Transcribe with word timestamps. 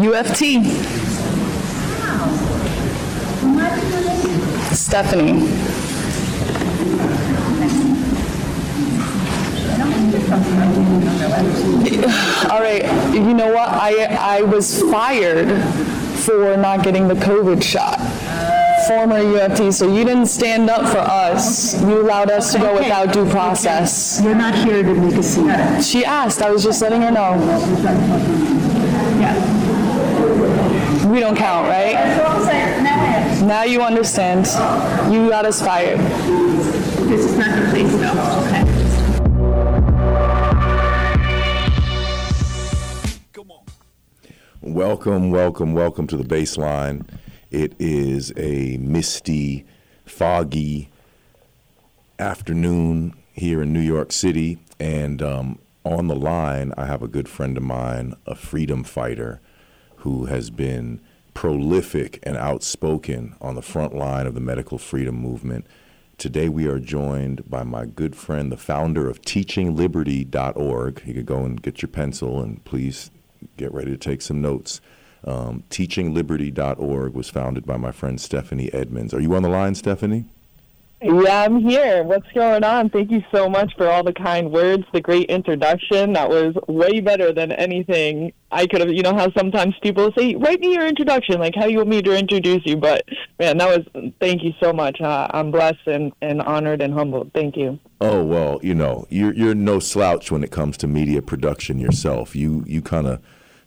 UFT. 0.00 0.64
Stephanie. 4.74 5.48
All 12.50 12.60
right, 12.60 12.84
you 13.14 13.34
know 13.34 13.52
what? 13.52 13.68
I, 13.68 14.04
I 14.20 14.42
was 14.42 14.82
fired 14.90 15.62
for 16.20 16.56
not 16.56 16.84
getting 16.84 17.08
the 17.08 17.14
COVID 17.14 17.62
shot. 17.62 17.98
Former 18.90 19.20
UFT, 19.20 19.72
so 19.72 19.86
you 19.86 20.04
didn't 20.04 20.26
stand 20.26 20.68
up 20.68 20.84
for 20.90 20.98
us. 20.98 21.80
You 21.80 22.00
allowed 22.02 22.28
us 22.28 22.50
to 22.50 22.58
go 22.58 22.70
Okay. 22.70 22.82
without 22.88 23.12
due 23.12 23.24
process. 23.26 24.20
You're 24.20 24.34
not 24.34 24.52
here 24.52 24.82
to 24.82 24.94
make 24.94 25.14
a 25.14 25.22
scene. 25.22 25.80
She 25.80 26.04
asked, 26.04 26.42
I 26.42 26.50
was 26.50 26.64
just 26.64 26.82
letting 26.82 27.00
her 27.02 27.12
know. 27.12 27.36
Yeah. 29.20 29.36
We 31.06 31.20
don't 31.20 31.36
count, 31.36 31.68
right? 31.68 31.92
That's 31.92 32.20
all 32.20 32.40
I'm 32.40 32.44
saying. 32.44 32.82
Now 32.82 33.00
I 33.00 33.04
am. 33.14 33.46
Now 33.46 33.62
you 33.62 33.80
understand. 33.80 34.46
You 35.14 35.28
got 35.28 35.44
us 35.46 35.62
fired. 35.62 36.00
This 37.08 37.26
is 37.26 37.38
not 37.38 37.54
the 37.54 37.68
place 37.70 37.92
though. 37.94 38.18
Okay. 38.42 38.64
Welcome, 44.62 45.30
welcome, 45.30 45.74
welcome 45.74 46.06
to 46.08 46.16
the 46.16 46.24
Bassline. 46.24 47.04
It 47.50 47.74
is 47.80 48.32
a 48.36 48.76
misty, 48.76 49.64
foggy 50.04 50.88
afternoon 52.16 53.14
here 53.32 53.62
in 53.62 53.72
New 53.72 53.80
York 53.80 54.12
City, 54.12 54.58
and 54.78 55.20
um, 55.20 55.58
on 55.84 56.06
the 56.06 56.14
line, 56.14 56.72
I 56.76 56.86
have 56.86 57.02
a 57.02 57.08
good 57.08 57.28
friend 57.28 57.56
of 57.56 57.64
mine, 57.64 58.14
a 58.24 58.36
freedom 58.36 58.84
fighter 58.84 59.40
who 59.96 60.26
has 60.26 60.50
been 60.50 61.00
prolific 61.34 62.20
and 62.22 62.36
outspoken 62.36 63.34
on 63.40 63.56
the 63.56 63.62
front 63.62 63.96
line 63.96 64.28
of 64.28 64.34
the 64.34 64.40
medical 64.40 64.78
freedom 64.78 65.16
movement. 65.16 65.66
Today, 66.18 66.48
we 66.48 66.66
are 66.66 66.78
joined 66.78 67.50
by 67.50 67.64
my 67.64 67.84
good 67.84 68.14
friend, 68.14 68.52
the 68.52 68.56
founder 68.56 69.08
of 69.08 69.22
teachingliberty.org. 69.22 71.02
You 71.04 71.14
could 71.14 71.26
go 71.26 71.44
and 71.44 71.60
get 71.60 71.82
your 71.82 71.88
pencil 71.88 72.40
and 72.42 72.62
please 72.64 73.10
get 73.56 73.74
ready 73.74 73.90
to 73.90 73.96
take 73.96 74.22
some 74.22 74.40
notes. 74.40 74.80
Um, 75.24 75.64
teachingliberty.org 75.70 77.14
was 77.14 77.28
founded 77.28 77.66
by 77.66 77.76
my 77.76 77.92
friend 77.92 78.20
Stephanie 78.20 78.72
Edmonds. 78.72 79.12
Are 79.12 79.20
you 79.20 79.34
on 79.34 79.42
the 79.42 79.48
line, 79.48 79.74
Stephanie? 79.74 80.26
Yeah, 81.02 81.44
I'm 81.44 81.60
here. 81.60 82.02
What's 82.02 82.30
going 82.34 82.62
on? 82.62 82.90
Thank 82.90 83.10
you 83.10 83.22
so 83.32 83.48
much 83.48 83.72
for 83.78 83.88
all 83.88 84.04
the 84.04 84.12
kind 84.12 84.52
words, 84.52 84.84
the 84.92 85.00
great 85.00 85.30
introduction. 85.30 86.12
That 86.12 86.28
was 86.28 86.54
way 86.68 87.00
better 87.00 87.32
than 87.32 87.52
anything 87.52 88.34
I 88.50 88.66
could 88.66 88.82
have. 88.82 88.90
You 88.90 89.02
know 89.02 89.14
how 89.14 89.32
sometimes 89.32 89.74
people 89.82 90.12
say, 90.16 90.34
"Write 90.34 90.60
me 90.60 90.74
your 90.74 90.86
introduction," 90.86 91.40
like 91.40 91.54
how 91.54 91.64
you 91.64 91.78
want 91.78 91.88
me 91.88 92.02
to 92.02 92.18
introduce 92.18 92.66
you. 92.66 92.76
But 92.76 93.08
man, 93.38 93.56
that 93.56 93.78
was. 93.94 94.12
Thank 94.20 94.42
you 94.42 94.52
so 94.60 94.74
much. 94.74 95.00
Uh, 95.00 95.26
I'm 95.30 95.50
blessed 95.50 95.86
and, 95.86 96.12
and 96.20 96.42
honored 96.42 96.82
and 96.82 96.92
humbled. 96.92 97.30
Thank 97.32 97.56
you. 97.56 97.78
Oh 98.02 98.22
well, 98.22 98.60
you 98.62 98.74
know, 98.74 99.06
you're 99.08 99.32
you're 99.32 99.54
no 99.54 99.78
slouch 99.78 100.30
when 100.30 100.44
it 100.44 100.50
comes 100.50 100.76
to 100.78 100.86
media 100.86 101.22
production 101.22 101.78
yourself. 101.78 102.36
You 102.36 102.62
you 102.66 102.82
kind 102.82 103.06
of 103.06 103.22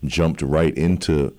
jumped 0.06 0.44
right 0.44 0.78
into 0.78 1.36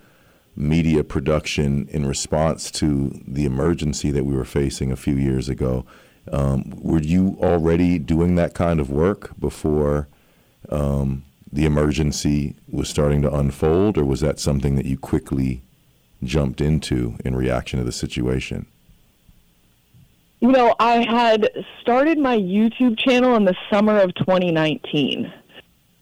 media 0.55 1.03
production 1.03 1.87
in 1.89 2.05
response 2.05 2.71
to 2.71 3.21
the 3.27 3.45
emergency 3.45 4.11
that 4.11 4.25
we 4.25 4.35
were 4.35 4.45
facing 4.45 4.91
a 4.91 4.95
few 4.95 5.15
years 5.15 5.49
ago. 5.49 5.85
Um, 6.31 6.73
were 6.81 7.01
you 7.01 7.37
already 7.41 7.99
doing 7.99 8.35
that 8.35 8.53
kind 8.53 8.79
of 8.79 8.89
work 8.89 9.31
before 9.39 10.07
um, 10.69 11.23
the 11.51 11.65
emergency 11.65 12.55
was 12.69 12.89
starting 12.89 13.21
to 13.21 13.33
unfold, 13.33 13.97
or 13.97 14.05
was 14.05 14.21
that 14.21 14.39
something 14.39 14.75
that 14.75 14.85
you 14.85 14.97
quickly 14.97 15.61
jumped 16.23 16.61
into 16.61 17.15
in 17.23 17.35
reaction 17.35 17.79
to 17.79 17.85
the 17.85 17.91
situation? 17.91 18.65
You 20.39 20.51
know, 20.51 20.75
I 20.79 21.05
had 21.05 21.49
started 21.81 22.17
my 22.17 22.37
YouTube 22.37 22.99
channel 22.99 23.35
in 23.35 23.45
the 23.45 23.55
summer 23.71 23.99
of 23.99 24.13
2019. 24.15 25.31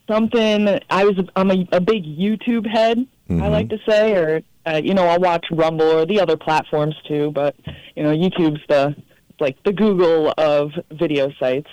Something 0.07 0.79
I 0.89 1.05
was 1.05 1.15
I'm 1.35 1.51
a, 1.51 1.67
a 1.71 1.79
big 1.79 2.03
YouTube 2.03 2.67
head. 2.67 3.05
I 3.41 3.47
like 3.47 3.69
to 3.69 3.79
say, 3.87 4.13
or 4.15 4.41
uh, 4.65 4.81
you 4.83 4.93
know, 4.93 5.05
I'll 5.07 5.19
watch 5.19 5.45
Rumble 5.51 5.85
or 5.91 6.05
the 6.05 6.19
other 6.19 6.37
platforms 6.37 6.95
too. 7.07 7.31
But 7.33 7.55
you 7.95 8.03
know, 8.03 8.11
YouTube's 8.15 8.61
the 8.67 8.95
like 9.39 9.61
the 9.63 9.73
Google 9.73 10.33
of 10.37 10.71
video 10.91 11.31
sites. 11.39 11.69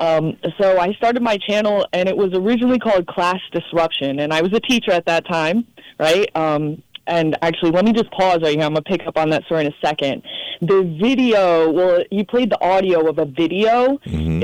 Um, 0.00 0.36
so 0.60 0.78
I 0.78 0.92
started 0.94 1.22
my 1.22 1.38
channel, 1.38 1.86
and 1.92 2.08
it 2.08 2.16
was 2.16 2.32
originally 2.34 2.78
called 2.78 3.06
Class 3.06 3.40
Disruption, 3.52 4.18
and 4.20 4.32
I 4.32 4.42
was 4.42 4.52
a 4.52 4.60
teacher 4.60 4.90
at 4.90 5.06
that 5.06 5.26
time, 5.26 5.66
right? 5.98 6.28
Um, 6.36 6.82
and 7.06 7.36
actually, 7.42 7.70
let 7.70 7.84
me 7.84 7.92
just 7.92 8.10
pause 8.10 8.40
right 8.42 8.56
here. 8.56 8.64
I'm 8.64 8.72
gonna 8.74 8.82
pick 8.82 9.06
up 9.06 9.16
on 9.18 9.28
that 9.30 9.44
story 9.44 9.66
in 9.66 9.72
a 9.72 9.86
second. 9.86 10.22
The 10.62 10.82
video, 11.00 11.70
well, 11.70 12.02
you 12.10 12.24
played 12.24 12.50
the 12.50 12.62
audio 12.64 13.08
of 13.08 13.18
a 13.18 13.24
video 13.26 13.98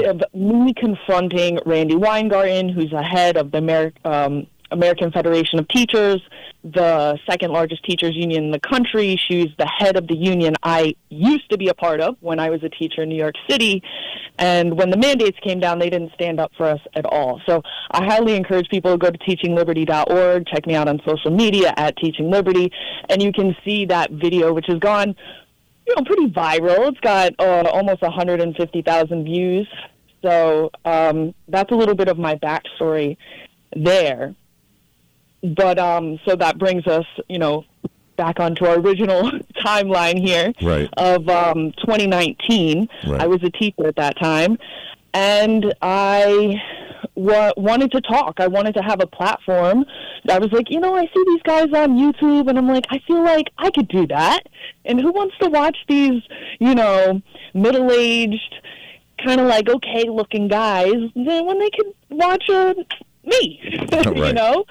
of 0.05 0.23
me 0.35 0.75
confronting 0.75 1.59
Randi 1.65 1.97
Weingarten, 1.97 2.69
who's 2.69 2.91
the 2.91 3.03
head 3.03 3.37
of 3.37 3.51
the 3.51 3.59
Ameri- 3.59 3.95
um, 4.05 4.47
American 4.71 5.11
Federation 5.11 5.59
of 5.59 5.69
Teachers, 5.69 6.21
the 6.63 7.19
second 7.29 7.53
largest 7.53 7.85
teachers 7.85 8.15
union 8.15 8.45
in 8.45 8.51
the 8.51 8.61
country. 8.61 9.17
She's 9.17 9.49
the 9.59 9.67
head 9.67 9.97
of 9.97 10.07
the 10.07 10.17
union 10.17 10.55
I 10.63 10.95
used 11.09 11.49
to 11.51 11.59
be 11.59 11.69
a 11.69 11.75
part 11.75 12.01
of 12.01 12.17
when 12.21 12.39
I 12.39 12.51
was 12.51 12.63
a 12.63 12.69
teacher 12.69 13.03
in 13.03 13.09
New 13.09 13.17
York 13.17 13.35
City. 13.49 13.83
And 14.39 14.77
when 14.77 14.91
the 14.91 14.97
mandates 14.97 15.39
came 15.41 15.61
down, 15.61 15.79
they 15.79 15.91
didn't 15.91 16.13
stand 16.15 16.41
up 16.41 16.53
for 16.57 16.67
us 16.67 16.81
at 16.95 17.07
all. 17.07 17.41
So 17.47 17.63
I 17.91 18.05
highly 18.05 18.37
encourage 18.37 18.69
people 18.69 18.93
to 18.93 18.99
go 18.99 19.11
to 19.11 19.19
teachingliberty.org, 19.19 20.47
check 20.47 20.67
me 20.67 20.75
out 20.75 20.89
on 20.89 21.01
social 21.07 21.31
media 21.31 21.73
at 21.77 21.97
Teaching 21.97 22.31
Liberty, 22.31 22.73
and 23.09 23.23
you 23.23 23.33
can 23.33 23.57
see 23.65 23.87
that 23.87 24.11
video, 24.11 24.53
which 24.53 24.67
has 24.69 24.79
gone, 24.79 25.15
you 25.87 25.95
know, 25.95 26.03
pretty 26.05 26.29
viral. 26.29 26.89
It's 26.91 27.01
got 27.01 27.33
uh, 27.39 27.69
almost 27.71 28.03
150,000 28.03 29.25
views. 29.25 29.69
So 30.23 30.71
um, 30.85 31.35
that's 31.49 31.73
a 31.73 31.75
little 31.75 31.95
bit 31.95 32.09
of 32.09 32.19
my 32.19 32.37
backstory 32.37 33.17
there 33.75 34.35
but 35.43 35.79
um, 35.79 36.19
so 36.27 36.37
that 36.37 36.59
brings 36.59 36.87
us, 36.87 37.05
you 37.29 37.39
know, 37.39 37.65
back 38.17 38.39
onto 38.41 38.67
our 38.67 38.79
original 38.79 39.31
timeline 39.65 40.19
here 40.19 40.53
Right. 40.63 40.89
of 40.99 41.29
um, 41.29 41.73
2019. 41.79 42.89
Right. 43.07 43.21
I 43.21 43.27
was 43.27 43.43
a 43.43 43.51
teacher 43.51 43.87
at 43.87 43.97
that 43.97 44.19
time, 44.21 44.59
and 45.15 45.75
I 45.81 46.61
wa- 47.15 47.53
wanted 47.57 47.93
to 47.93 48.01
talk. 48.03 48.35
I 48.39 48.47
wanted 48.47 48.75
to 48.75 48.83
have 48.83 49.01
a 49.03 49.07
platform. 49.07 49.85
I 50.29 50.39
was 50.39 50.53
like, 50.53 50.71
you 50.71 50.81
know, 50.81 50.95
I 50.95 51.07
see 51.07 51.25
these 51.27 51.43
guys 51.43 51.73
on 51.73 51.97
YouTube, 51.97 52.49
and 52.49 52.59
I'm 52.59 52.69
like, 52.69 52.85
I 52.91 52.99
feel 53.07 53.23
like 53.25 53.47
I 53.57 53.71
could 53.71 53.89
do 53.89 54.07
that. 54.09 54.41
And 54.85 55.01
who 55.01 55.11
wants 55.13 55.35
to 55.41 55.49
watch 55.49 55.79
these, 55.89 56.23
you 56.59 56.75
know, 56.75 57.23
middle-aged, 57.55 58.55
kind 59.25 59.41
of 59.41 59.47
like 59.47 59.69
okay-looking 59.69 60.49
guys 60.49 60.93
then 61.15 61.47
when 61.47 61.59
they 61.59 61.71
could 61.71 61.93
watch 62.11 62.49
uh, 62.51 62.75
me? 63.25 63.61
you 63.93 64.23
Right. 64.23 64.35
know. 64.35 64.65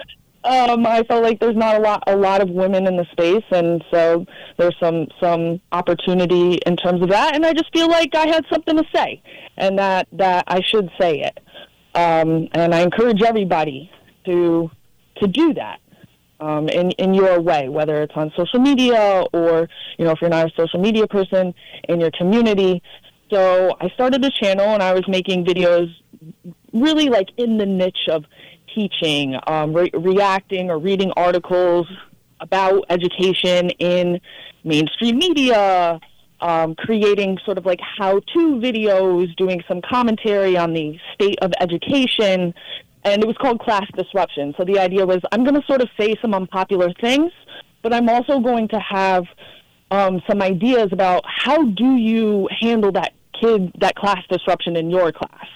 Um, 0.43 0.85
I 0.85 1.03
felt 1.03 1.21
like 1.21 1.39
there's 1.39 1.55
not 1.55 1.75
a 1.75 1.79
lot 1.79 2.03
a 2.07 2.15
lot 2.15 2.41
of 2.41 2.49
women 2.49 2.87
in 2.87 2.95
the 2.95 3.05
space, 3.11 3.43
and 3.51 3.83
so 3.91 4.25
there's 4.57 4.75
some 4.79 5.07
some 5.19 5.59
opportunity 5.73 6.59
in 6.65 6.77
terms 6.77 7.01
of 7.01 7.09
that. 7.09 7.35
And 7.35 7.45
I 7.45 7.53
just 7.53 7.71
feel 7.73 7.89
like 7.89 8.15
I 8.15 8.27
had 8.27 8.45
something 8.49 8.77
to 8.77 8.85
say, 8.95 9.21
and 9.57 9.77
that 9.77 10.07
that 10.13 10.45
I 10.47 10.61
should 10.61 10.89
say 10.99 11.21
it. 11.21 11.39
Um, 11.93 12.47
and 12.53 12.73
I 12.73 12.81
encourage 12.81 13.21
everybody 13.21 13.91
to 14.25 14.71
to 15.17 15.27
do 15.27 15.53
that 15.55 15.81
um, 16.39 16.69
in 16.69 16.91
in 16.91 17.13
your 17.13 17.41
way, 17.41 17.67
whether 17.67 18.01
it's 18.01 18.15
on 18.15 18.31
social 18.37 18.59
media 18.59 19.25
or 19.33 19.67
you 19.97 20.05
know 20.05 20.11
if 20.11 20.21
you're 20.21 20.29
not 20.29 20.47
a 20.47 20.55
social 20.55 20.79
media 20.79 21.05
person 21.07 21.53
in 21.89 21.99
your 21.99 22.11
community. 22.11 22.81
So 23.29 23.75
I 23.79 23.89
started 23.89 24.23
this 24.23 24.33
channel, 24.33 24.67
and 24.67 24.81
I 24.81 24.93
was 24.93 25.07
making 25.07 25.45
videos 25.45 25.93
really 26.73 27.09
like 27.09 27.29
in 27.37 27.57
the 27.57 27.65
niche 27.65 28.07
of 28.09 28.25
teaching, 28.73 29.37
um, 29.47 29.73
re- 29.73 29.91
reacting 29.93 30.69
or 30.69 30.79
reading 30.79 31.11
articles 31.15 31.87
about 32.39 32.85
education 32.89 33.69
in 33.71 34.19
mainstream 34.63 35.17
media, 35.17 35.99
um, 36.41 36.75
creating 36.75 37.37
sort 37.45 37.57
of 37.57 37.65
like 37.65 37.79
how 37.97 38.19
to 38.19 38.59
videos, 38.59 39.35
doing 39.35 39.61
some 39.67 39.81
commentary 39.81 40.57
on 40.57 40.73
the 40.73 40.97
state 41.13 41.37
of 41.41 41.51
education. 41.59 42.53
And 43.03 43.23
it 43.23 43.27
was 43.27 43.37
called 43.37 43.59
Class 43.59 43.85
Disruption. 43.95 44.53
So 44.57 44.63
the 44.65 44.79
idea 44.79 45.05
was 45.05 45.19
I'm 45.31 45.43
going 45.43 45.59
to 45.59 45.65
sort 45.67 45.81
of 45.81 45.89
say 45.99 46.15
some 46.21 46.33
unpopular 46.33 46.93
things, 47.01 47.31
but 47.81 47.93
I'm 47.93 48.09
also 48.09 48.39
going 48.39 48.67
to 48.69 48.79
have 48.79 49.25
um, 49.91 50.21
some 50.29 50.41
ideas 50.41 50.89
about 50.91 51.23
how 51.25 51.63
do 51.63 51.95
you 51.95 52.47
handle 52.59 52.91
that 52.93 53.13
kid, 53.39 53.71
that 53.79 53.95
class 53.95 54.21
disruption 54.29 54.75
in 54.75 54.89
your 54.89 55.11
class 55.11 55.47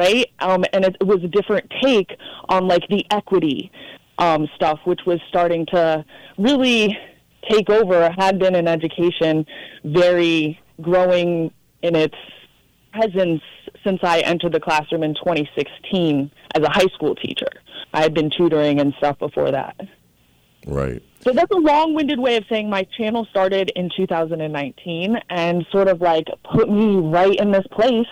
right? 0.00 0.30
Um, 0.38 0.64
and 0.72 0.86
it, 0.86 0.96
was 1.02 1.22
a 1.22 1.28
different 1.28 1.70
take 1.82 2.16
on 2.48 2.66
like 2.66 2.88
the 2.88 3.04
equity 3.10 3.70
um, 4.18 4.48
stuff, 4.54 4.80
which 4.84 5.00
was 5.06 5.20
starting 5.28 5.66
to 5.66 6.04
really 6.38 6.96
take 7.50 7.68
over. 7.68 8.10
Had 8.18 8.38
been 8.38 8.54
in 8.54 8.66
education, 8.66 9.44
very 9.84 10.58
growing 10.80 11.52
in 11.82 11.94
its 11.94 12.16
presence 12.92 13.42
since 13.84 14.00
I 14.02 14.20
entered 14.20 14.52
the 14.52 14.60
classroom 14.60 15.02
in 15.02 15.14
2016 15.14 16.30
as 16.54 16.62
a 16.62 16.70
high 16.70 16.88
school 16.94 17.14
teacher. 17.14 17.50
I 17.92 18.00
had 18.00 18.14
been 18.14 18.30
tutoring 18.30 18.80
and 18.80 18.94
stuff 18.98 19.18
before 19.18 19.50
that. 19.50 19.76
Right. 20.66 21.02
So 21.20 21.32
that's 21.32 21.50
a 21.50 21.58
long-winded 21.58 22.18
way 22.18 22.36
of 22.36 22.44
saying 22.48 22.70
my 22.70 22.86
channel 22.96 23.26
started 23.30 23.70
in 23.76 23.90
2019 23.94 25.16
and 25.28 25.66
sort 25.70 25.88
of 25.88 26.00
like 26.00 26.26
put 26.54 26.70
me 26.70 26.96
right 26.96 27.36
in 27.36 27.52
this 27.52 27.66
place 27.70 28.06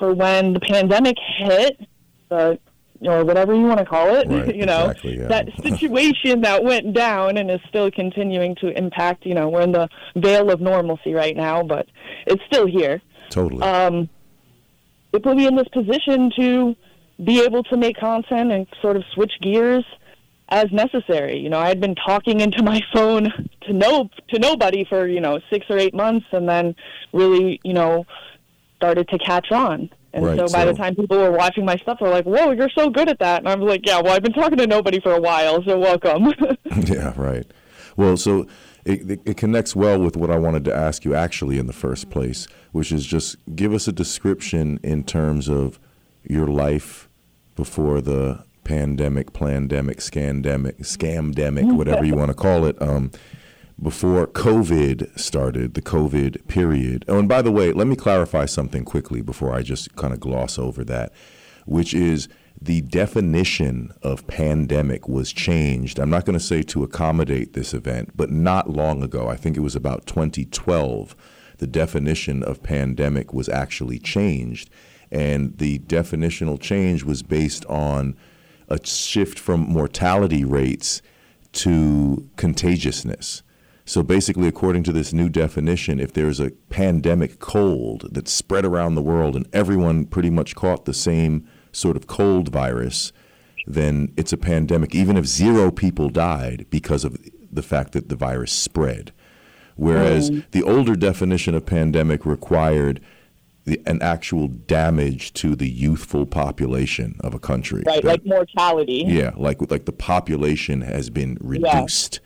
for 0.00 0.12
when 0.12 0.54
the 0.54 0.60
pandemic 0.60 1.16
hit, 1.38 1.86
uh, 2.32 2.54
or 3.02 3.24
whatever 3.24 3.54
you 3.54 3.62
want 3.62 3.78
to 3.78 3.84
call 3.84 4.16
it. 4.16 4.26
Right, 4.40 4.54
you 4.54 4.66
know, 4.66 4.88
exactly, 4.88 5.18
yeah. 5.18 5.28
that 5.28 5.48
situation 5.62 6.40
that 6.40 6.64
went 6.64 6.92
down 6.92 7.36
and 7.36 7.50
is 7.50 7.60
still 7.68 7.90
continuing 7.90 8.56
to 8.56 8.76
impact. 8.76 9.26
You 9.26 9.34
know, 9.34 9.48
we're 9.48 9.62
in 9.62 9.72
the 9.72 9.88
veil 10.16 10.50
of 10.50 10.60
normalcy 10.60 11.14
right 11.14 11.36
now, 11.36 11.62
but 11.62 11.86
it's 12.26 12.42
still 12.46 12.66
here. 12.66 13.00
Totally. 13.28 13.62
Um, 13.62 14.08
it 15.12 15.22
put 15.22 15.36
me 15.36 15.46
in 15.46 15.56
this 15.56 15.68
position 15.68 16.32
to 16.36 16.76
be 17.24 17.42
able 17.44 17.62
to 17.64 17.76
make 17.76 17.96
content 17.96 18.50
and 18.50 18.66
sort 18.80 18.96
of 18.96 19.04
switch 19.14 19.32
gears 19.42 19.84
as 20.48 20.66
necessary. 20.72 21.38
You 21.38 21.48
know, 21.48 21.58
I 21.58 21.68
had 21.68 21.80
been 21.80 21.94
talking 21.94 22.40
into 22.40 22.62
my 22.62 22.80
phone 22.94 23.28
to 23.62 23.72
no 23.72 24.08
to 24.30 24.38
nobody 24.38 24.84
for 24.84 25.06
you 25.06 25.20
know 25.20 25.40
six 25.50 25.66
or 25.68 25.78
eight 25.78 25.94
months, 25.94 26.26
and 26.32 26.48
then 26.48 26.74
really 27.12 27.60
you 27.64 27.72
know 27.72 28.04
started 28.80 29.08
to 29.08 29.18
catch 29.18 29.52
on. 29.52 29.90
And 30.12 30.24
Right, 30.24 30.38
so 30.38 30.48
by 30.48 30.64
the 30.64 30.72
time 30.72 30.96
people 30.96 31.18
were 31.18 31.30
watching 31.30 31.64
my 31.64 31.76
stuff, 31.76 31.98
they're 32.00 32.08
like, 32.08 32.24
"Whoa, 32.24 32.50
you're 32.50 32.70
so 32.70 32.90
good 32.90 33.08
at 33.08 33.18
that!" 33.20 33.40
And 33.40 33.48
I 33.48 33.54
was 33.54 33.68
like, 33.68 33.86
"Yeah, 33.86 34.00
well, 34.00 34.14
I've 34.14 34.22
been 34.22 34.32
talking 34.32 34.58
to 34.58 34.66
nobody 34.66 34.98
for 35.00 35.12
a 35.12 35.20
while, 35.20 35.62
so 35.62 35.78
welcome." 35.78 36.32
Yeah, 36.86 37.12
right. 37.16 37.46
Well, 37.96 38.16
so 38.16 38.46
it, 38.84 39.08
it, 39.08 39.20
it 39.24 39.36
connects 39.36 39.76
well 39.76 40.00
with 40.00 40.16
what 40.16 40.30
I 40.30 40.38
wanted 40.38 40.64
to 40.64 40.74
ask 40.74 41.04
you 41.04 41.14
actually 41.14 41.58
in 41.58 41.66
the 41.66 41.72
first 41.72 42.10
place, 42.10 42.48
which 42.72 42.90
is 42.90 43.06
just 43.06 43.36
give 43.54 43.72
us 43.72 43.86
a 43.86 43.92
description 43.92 44.80
in 44.82 45.04
terms 45.04 45.48
of 45.48 45.78
your 46.24 46.46
life 46.46 47.08
before 47.54 48.00
the 48.00 48.44
pandemic, 48.64 49.32
plandemic, 49.32 49.98
scandemic, 49.98 50.80
scamdemic, 50.80 51.76
whatever 51.76 52.04
you 52.04 52.14
want 52.14 52.30
to 52.30 52.34
call 52.34 52.64
it. 52.64 52.80
Um, 52.80 53.10
before 53.82 54.26
COVID 54.26 55.18
started, 55.18 55.74
the 55.74 55.82
COVID 55.82 56.46
period. 56.48 57.04
Oh, 57.08 57.18
and 57.18 57.28
by 57.28 57.42
the 57.42 57.52
way, 57.52 57.72
let 57.72 57.86
me 57.86 57.96
clarify 57.96 58.44
something 58.46 58.84
quickly 58.84 59.22
before 59.22 59.54
I 59.54 59.62
just 59.62 59.96
kind 59.96 60.12
of 60.12 60.20
gloss 60.20 60.58
over 60.58 60.84
that, 60.84 61.12
which 61.64 61.94
is 61.94 62.28
the 62.60 62.82
definition 62.82 63.92
of 64.02 64.26
pandemic 64.26 65.08
was 65.08 65.32
changed. 65.32 65.98
I'm 65.98 66.10
not 66.10 66.26
going 66.26 66.38
to 66.38 66.44
say 66.44 66.62
to 66.64 66.82
accommodate 66.82 67.54
this 67.54 67.72
event, 67.72 68.16
but 68.16 68.30
not 68.30 68.68
long 68.68 69.02
ago. 69.02 69.28
I 69.28 69.36
think 69.36 69.56
it 69.56 69.60
was 69.60 69.74
about 69.76 70.06
2012. 70.06 71.16
The 71.56 71.66
definition 71.66 72.42
of 72.42 72.62
pandemic 72.62 73.32
was 73.32 73.48
actually 73.48 73.98
changed. 73.98 74.68
And 75.10 75.56
the 75.56 75.78
definitional 75.80 76.60
change 76.60 77.02
was 77.02 77.22
based 77.22 77.64
on 77.66 78.14
a 78.68 78.84
shift 78.84 79.38
from 79.38 79.60
mortality 79.60 80.44
rates 80.44 81.00
to 81.52 82.28
contagiousness. 82.36 83.42
So 83.90 84.04
basically, 84.04 84.46
according 84.46 84.84
to 84.84 84.92
this 84.92 85.12
new 85.12 85.28
definition, 85.28 85.98
if 85.98 86.12
there's 86.12 86.38
a 86.38 86.52
pandemic 86.68 87.40
cold 87.40 88.06
that 88.14 88.28
spread 88.28 88.64
around 88.64 88.94
the 88.94 89.02
world 89.02 89.34
and 89.34 89.48
everyone 89.52 90.04
pretty 90.04 90.30
much 90.30 90.54
caught 90.54 90.84
the 90.84 90.94
same 90.94 91.44
sort 91.72 91.96
of 91.96 92.06
cold 92.06 92.50
virus, 92.50 93.12
then 93.66 94.12
it's 94.16 94.32
a 94.32 94.36
pandemic, 94.36 94.94
even 94.94 95.16
if 95.16 95.26
zero 95.26 95.72
people 95.72 96.08
died 96.08 96.66
because 96.70 97.04
of 97.04 97.16
the 97.50 97.64
fact 97.64 97.90
that 97.90 98.08
the 98.08 98.14
virus 98.14 98.52
spread. 98.52 99.10
Whereas 99.74 100.30
the 100.52 100.62
older 100.62 100.94
definition 100.94 101.56
of 101.56 101.66
pandemic 101.66 102.24
required 102.24 103.00
the, 103.64 103.82
an 103.86 104.00
actual 104.02 104.46
damage 104.46 105.32
to 105.32 105.56
the 105.56 105.68
youthful 105.68 106.26
population 106.26 107.16
of 107.24 107.34
a 107.34 107.40
country. 107.40 107.82
right, 107.84 108.04
That- 108.04 108.08
like 108.08 108.24
mortality. 108.24 109.04
yeah, 109.08 109.32
like 109.36 109.68
like 109.68 109.86
the 109.86 109.92
population 109.92 110.82
has 110.82 111.10
been 111.10 111.38
reduced. 111.40 112.20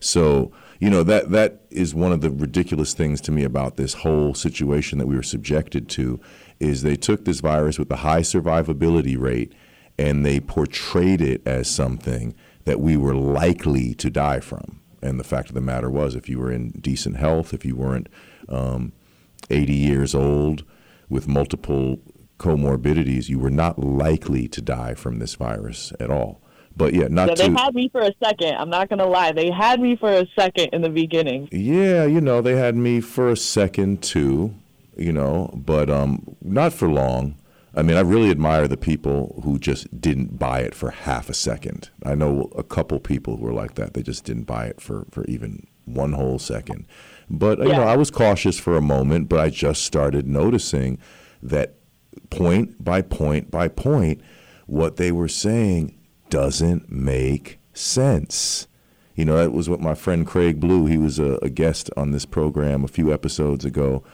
So 0.00 0.52
you 0.80 0.90
know 0.90 1.02
that 1.02 1.30
that 1.30 1.62
is 1.70 1.94
one 1.94 2.12
of 2.12 2.20
the 2.20 2.30
ridiculous 2.30 2.94
things 2.94 3.20
to 3.22 3.32
me 3.32 3.42
about 3.42 3.76
this 3.76 3.94
whole 3.94 4.34
situation 4.34 4.98
that 4.98 5.08
we 5.08 5.16
were 5.16 5.22
subjected 5.22 5.88
to 5.90 6.20
is 6.60 6.82
they 6.82 6.96
took 6.96 7.24
this 7.24 7.40
virus 7.40 7.78
with 7.78 7.90
a 7.90 7.96
high 7.96 8.20
survivability 8.20 9.18
rate 9.18 9.52
and 9.98 10.24
they 10.24 10.38
portrayed 10.38 11.20
it 11.20 11.46
as 11.46 11.68
something 11.68 12.34
that 12.64 12.80
we 12.80 12.96
were 12.96 13.14
likely 13.14 13.94
to 13.94 14.10
die 14.10 14.40
from. 14.40 14.80
And 15.02 15.18
the 15.18 15.24
fact 15.24 15.48
of 15.48 15.54
the 15.54 15.60
matter 15.60 15.90
was, 15.90 16.14
if 16.14 16.28
you 16.28 16.38
were 16.38 16.52
in 16.52 16.70
decent 16.70 17.16
health, 17.16 17.52
if 17.52 17.64
you 17.64 17.76
weren't 17.76 18.08
um, 18.48 18.92
80 19.50 19.72
years 19.72 20.14
old 20.14 20.64
with 21.08 21.26
multiple 21.26 21.98
comorbidities, 22.38 23.28
you 23.28 23.38
were 23.38 23.50
not 23.50 23.78
likely 23.78 24.46
to 24.48 24.60
die 24.60 24.94
from 24.94 25.18
this 25.18 25.34
virus 25.34 25.92
at 25.98 26.10
all. 26.10 26.40
But 26.78 26.94
yeah, 26.94 27.08
not 27.10 27.28
Yeah, 27.28 27.34
they 27.34 27.48
to. 27.48 27.58
had 27.58 27.74
me 27.74 27.88
for 27.90 28.00
a 28.02 28.12
second. 28.22 28.54
I'm 28.54 28.70
not 28.70 28.88
gonna 28.88 29.06
lie, 29.06 29.32
they 29.32 29.50
had 29.50 29.80
me 29.80 29.96
for 29.96 30.10
a 30.12 30.26
second 30.38 30.68
in 30.72 30.80
the 30.80 30.88
beginning. 30.88 31.48
Yeah, 31.50 32.04
you 32.04 32.20
know, 32.20 32.40
they 32.40 32.56
had 32.56 32.76
me 32.76 33.00
for 33.00 33.28
a 33.28 33.36
second 33.36 34.00
too, 34.02 34.54
you 34.96 35.12
know, 35.12 35.50
but 35.54 35.90
um, 35.90 36.36
not 36.40 36.72
for 36.72 36.88
long. 36.88 37.34
I 37.74 37.82
mean, 37.82 37.96
I 37.96 38.00
really 38.00 38.30
admire 38.30 38.66
the 38.66 38.76
people 38.76 39.40
who 39.44 39.58
just 39.58 40.00
didn't 40.00 40.38
buy 40.38 40.60
it 40.60 40.74
for 40.74 40.90
half 40.90 41.28
a 41.28 41.34
second. 41.34 41.90
I 42.04 42.14
know 42.14 42.50
a 42.56 42.62
couple 42.62 42.98
people 43.00 43.36
who 43.36 43.44
were 43.44 43.52
like 43.52 43.74
that. 43.74 43.94
They 43.94 44.02
just 44.02 44.24
didn't 44.24 44.44
buy 44.44 44.66
it 44.66 44.80
for, 44.80 45.04
for 45.10 45.24
even 45.26 45.66
one 45.84 46.12
whole 46.12 46.38
second. 46.38 46.86
But, 47.28 47.58
you 47.58 47.68
know, 47.68 47.82
I 47.82 47.96
was 47.96 48.10
cautious 48.10 48.58
for 48.58 48.76
a 48.76 48.80
moment, 48.80 49.28
but 49.28 49.38
I 49.38 49.50
just 49.50 49.84
started 49.84 50.26
noticing 50.26 50.98
that 51.42 51.74
point 52.30 52.82
by 52.82 53.02
point 53.02 53.50
by 53.50 53.68
point, 53.68 54.22
what 54.66 54.96
they 54.96 55.12
were 55.12 55.28
saying 55.28 55.97
doesn't 56.30 56.90
make 56.90 57.58
sense. 57.72 58.66
You 59.14 59.24
know, 59.24 59.36
that 59.36 59.52
was 59.52 59.68
what 59.68 59.80
my 59.80 59.94
friend 59.94 60.26
Craig 60.26 60.60
Blue, 60.60 60.86
he 60.86 60.96
was 60.96 61.18
a, 61.18 61.38
a 61.42 61.48
guest 61.48 61.90
on 61.96 62.12
this 62.12 62.24
program 62.24 62.84
a 62.84 62.88
few 62.88 63.12
episodes 63.12 63.64
ago. 63.64 64.04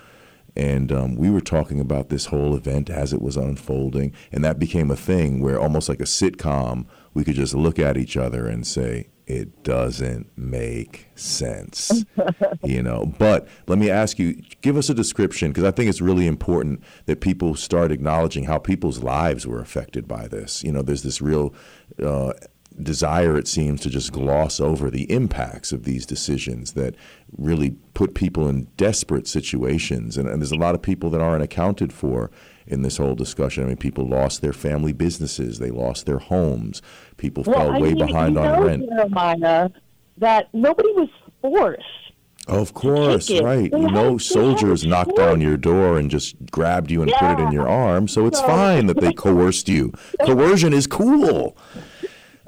And 0.57 0.93
um, 0.93 1.17
we 1.17 1.31
were 1.31 1.41
talking 1.41 1.81
about 1.81 2.09
this 2.09 2.27
whole 2.27 2.55
event 2.57 2.89
as 2.89 3.13
it 3.13 3.21
was 3.21 3.37
unfolding. 3.37 4.15
And 4.33 4.45
that 4.45 4.59
became 4.59 4.91
a 4.91 4.97
thing 4.97 5.41
where 5.41 5.61
almost 5.61 5.89
like 5.89 6.01
a 6.01 6.05
sitcom, 6.05 6.87
we 7.13 7.25
could 7.25 7.35
just 7.35 7.55
look 7.55 7.79
at 7.79 7.97
each 7.97 8.17
other 8.17 8.47
and 8.47 8.67
say, 8.67 9.09
it 9.27 9.63
doesn't 9.63 10.31
make 10.37 11.09
sense. 11.15 12.05
you 12.65 12.83
know, 12.83 13.13
but 13.19 13.49
let 13.67 13.79
me 13.79 13.91
ask 13.91 14.19
you, 14.19 14.43
give 14.61 14.77
us 14.77 14.91
a 14.91 14.95
description 14.95 15.51
because 15.51 15.65
I 15.65 15.71
think 15.71 15.89
it's 15.89 16.01
really 16.01 16.27
important 16.27 16.83
that 17.07 17.21
people 17.21 17.55
start 17.55 17.91
acknowledging 17.91 18.45
how 18.45 18.59
people's 18.59 19.03
lives 19.03 19.47
were 19.47 19.61
affected 19.61 20.07
by 20.07 20.29
this. 20.29 20.63
You 20.63 20.73
know, 20.73 20.83
there's 20.83 21.03
this 21.03 21.23
real 21.23 21.55
uh, 22.03 22.33
desire, 22.83 23.37
it 23.37 23.47
seems, 23.47 23.81
to 23.83 23.91
just 23.91 24.13
gloss 24.13 24.61
over 24.61 24.91
the 24.91 25.11
impacts 25.11 25.73
of 25.73 25.85
these 25.85 26.05
decisions 26.07 26.73
that 26.73 26.95
really 27.37 27.77
put 27.95 28.15
people 28.15 28.49
in 28.49 28.65
desperate 28.77 29.29
situations. 29.29 30.17
And, 30.17 30.29
and 30.29 30.41
there's 30.41 30.53
a 30.53 30.57
lot 30.57 30.75
of 30.75 30.83
people 30.83 31.11
that 31.11 31.21
aren't 31.21 31.43
accounted 31.43 31.93
for 31.93 32.31
in 32.67 32.83
this 32.83 32.97
whole 32.97 33.15
discussion. 33.15 33.65
I 33.65 33.67
mean, 33.69 33.77
people 33.77 34.07
lost 34.09 34.41
their 34.41 34.53
family 34.53 34.93
businesses, 34.93 35.59
they 35.59 35.71
lost 35.71 36.07
their 36.07 36.19
homes, 36.19 36.83
people 37.17 37.45
fell 37.45 37.73
I 37.73 37.79
way 37.79 37.95
mean, 37.95 38.07
behind 38.07 38.35
you 38.35 38.41
on 38.41 38.61
know, 38.61 38.67
rent. 38.67 38.89
Jeremiah, 38.89 39.69
that 40.19 40.49
nobody 40.53 40.89
was 40.93 41.09
forced. 41.43 41.83
Of 42.47 42.75
course, 42.75 43.31
right. 43.41 43.73
You 43.73 43.91
know, 43.91 44.19
soldiers 44.19 44.85
knocked 44.85 45.17
down 45.17 45.41
your 45.41 45.57
door 45.57 45.99
and 45.99 46.11
just 46.11 46.37
grabbed 46.51 46.91
you 46.91 47.01
and 47.01 47.11
put 47.13 47.33
it 47.33 47.41
in 47.41 47.53
your 47.53 47.69
arm. 47.69 48.07
So 48.07 48.27
it's 48.27 48.41
fine 48.41 48.87
that 48.87 49.01
they 49.01 49.13
coerced 49.17 49.69
you. 49.69 49.93
Coercion 50.27 50.75
is 50.75 50.87
cool. 50.87 51.57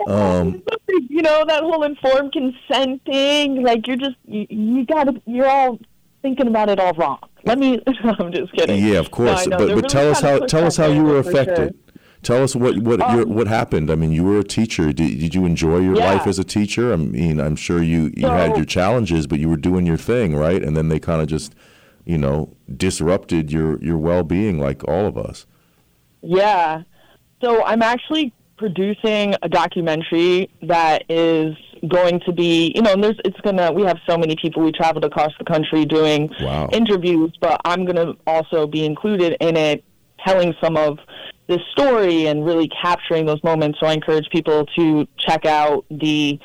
Um, 0.06 0.62
you 0.88 1.22
know 1.22 1.44
that 1.46 1.62
whole 1.62 1.82
informed 1.82 2.32
consent 2.32 3.02
thing. 3.04 3.62
Like 3.62 3.86
you're 3.86 3.96
just 3.96 4.16
you, 4.26 4.46
you 4.50 4.86
gotta 4.86 5.20
you're 5.24 5.48
all 5.48 5.78
thinking 6.22 6.48
about 6.48 6.68
it 6.68 6.78
all 6.78 6.92
wrong. 6.94 7.20
Let 7.44 7.58
me. 7.58 7.80
I'm 8.04 8.32
just 8.32 8.52
kidding. 8.52 8.84
Yeah, 8.84 8.98
of 8.98 9.10
course. 9.10 9.46
Know, 9.46 9.56
but 9.56 9.68
but 9.68 9.76
really 9.76 9.88
tell 9.88 10.10
us 10.10 10.20
how 10.20 10.40
tell 10.40 10.64
us 10.64 10.76
how 10.76 10.86
you 10.86 11.04
were 11.04 11.18
affected. 11.18 11.74
sure. 11.74 11.85
Tell 12.26 12.42
us 12.42 12.56
what 12.56 12.76
what 12.78 12.98
your, 13.12 13.22
Um, 13.22 13.34
what 13.36 13.46
happened. 13.46 13.88
I 13.88 13.94
mean, 13.94 14.10
you 14.10 14.24
were 14.24 14.40
a 14.40 14.44
teacher. 14.58 14.86
Did, 14.92 15.20
did 15.20 15.32
you 15.36 15.46
enjoy 15.46 15.78
your 15.78 15.96
Yeah. 15.96 16.10
life 16.12 16.26
as 16.26 16.40
a 16.40 16.44
teacher? 16.44 16.92
I 16.92 16.96
mean, 16.96 17.38
I'm 17.40 17.54
sure 17.54 17.80
you 17.80 18.10
you 18.16 18.26
had 18.26 18.56
your 18.56 18.64
challenges, 18.66 19.28
but 19.28 19.38
you 19.38 19.48
were 19.48 19.56
doing 19.68 19.86
your 19.86 19.96
thing, 19.96 20.34
right? 20.34 20.60
And 20.64 20.76
then 20.76 20.88
they 20.88 20.98
kind 20.98 21.20
of 21.22 21.28
just, 21.28 21.54
you 22.04 22.18
know, 22.18 22.50
disrupted 22.76 23.52
your 23.52 23.78
your 23.80 23.96
well 24.08 24.24
being, 24.24 24.58
like 24.58 24.82
all 24.88 25.06
of 25.06 25.16
us. 25.16 25.46
Yeah. 26.22 26.82
So 27.42 27.64
I'm 27.64 27.82
actually 27.82 28.32
producing 28.58 29.34
a 29.42 29.48
documentary 29.48 30.50
that 30.62 31.04
is 31.08 31.54
going 31.88 32.18
to 32.26 32.32
be, 32.32 32.72
you 32.74 32.82
know, 32.82 32.92
and 32.94 33.04
there's 33.04 33.20
it's 33.24 33.40
gonna 33.42 33.70
we 33.70 33.82
have 33.82 33.98
so 34.08 34.18
many 34.18 34.34
people 34.42 34.64
we 34.64 34.72
traveled 34.72 35.04
across 35.04 35.32
the 35.38 35.44
country 35.44 35.84
doing 35.84 36.28
Wow. 36.40 36.68
interviews, 36.72 37.32
but 37.40 37.60
I'm 37.64 37.84
gonna 37.84 38.14
also 38.26 38.66
be 38.66 38.84
included 38.84 39.36
in 39.40 39.56
it 39.56 39.84
telling 40.26 40.54
some 40.60 40.76
of 40.76 40.98
this 41.48 41.60
story 41.72 42.26
and 42.26 42.44
really 42.44 42.68
capturing 42.82 43.26
those 43.26 43.42
moments. 43.44 43.78
So 43.80 43.86
I 43.86 43.92
encourage 43.92 44.28
people 44.30 44.66
to 44.78 45.06
check 45.18 45.46
out 45.46 45.84
the 45.90 46.38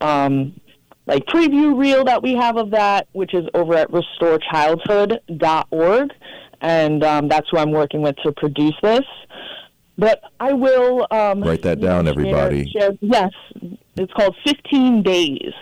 um 0.00 0.58
like 1.06 1.24
preview 1.26 1.76
reel 1.76 2.04
that 2.04 2.22
we 2.22 2.34
have 2.34 2.56
of 2.56 2.70
that, 2.70 3.08
which 3.12 3.34
is 3.34 3.44
over 3.54 3.74
at 3.74 3.90
restorechildhood.org. 3.90 6.10
and 6.60 7.02
um, 7.04 7.28
that's 7.28 7.48
who 7.50 7.58
I'm 7.58 7.72
working 7.72 8.02
with 8.02 8.16
to 8.24 8.32
produce 8.32 8.74
this. 8.82 9.00
But 9.98 10.20
I 10.40 10.52
will 10.52 11.06
um, 11.10 11.42
Write 11.42 11.62
that 11.62 11.80
down, 11.80 12.04
share- 12.04 12.12
everybody. 12.12 12.70
share- 12.70 12.92
yes, 13.00 13.30
it's 13.96 14.12
called 14.12 14.36
15 14.46 15.02
Days. 15.02 15.52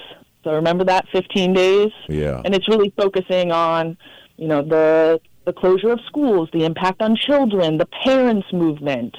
So 0.44 0.52
remember 0.54 0.85
that 0.85 1.06
15 1.12 1.52
days, 1.52 1.90
Yeah. 2.09 2.40
and 2.44 2.54
it's 2.54 2.66
really 2.68 2.92
focusing 2.97 3.52
on, 3.52 3.97
you 4.37 4.49
know, 4.49 4.62
the 4.62 5.20
the 5.44 5.52
closure 5.52 5.90
of 5.90 6.00
schools, 6.06 6.49
the 6.52 6.64
impact 6.64 7.02
on 7.02 7.16
children, 7.16 7.78
the 7.78 7.87
parents 7.87 8.47
movement, 8.52 9.16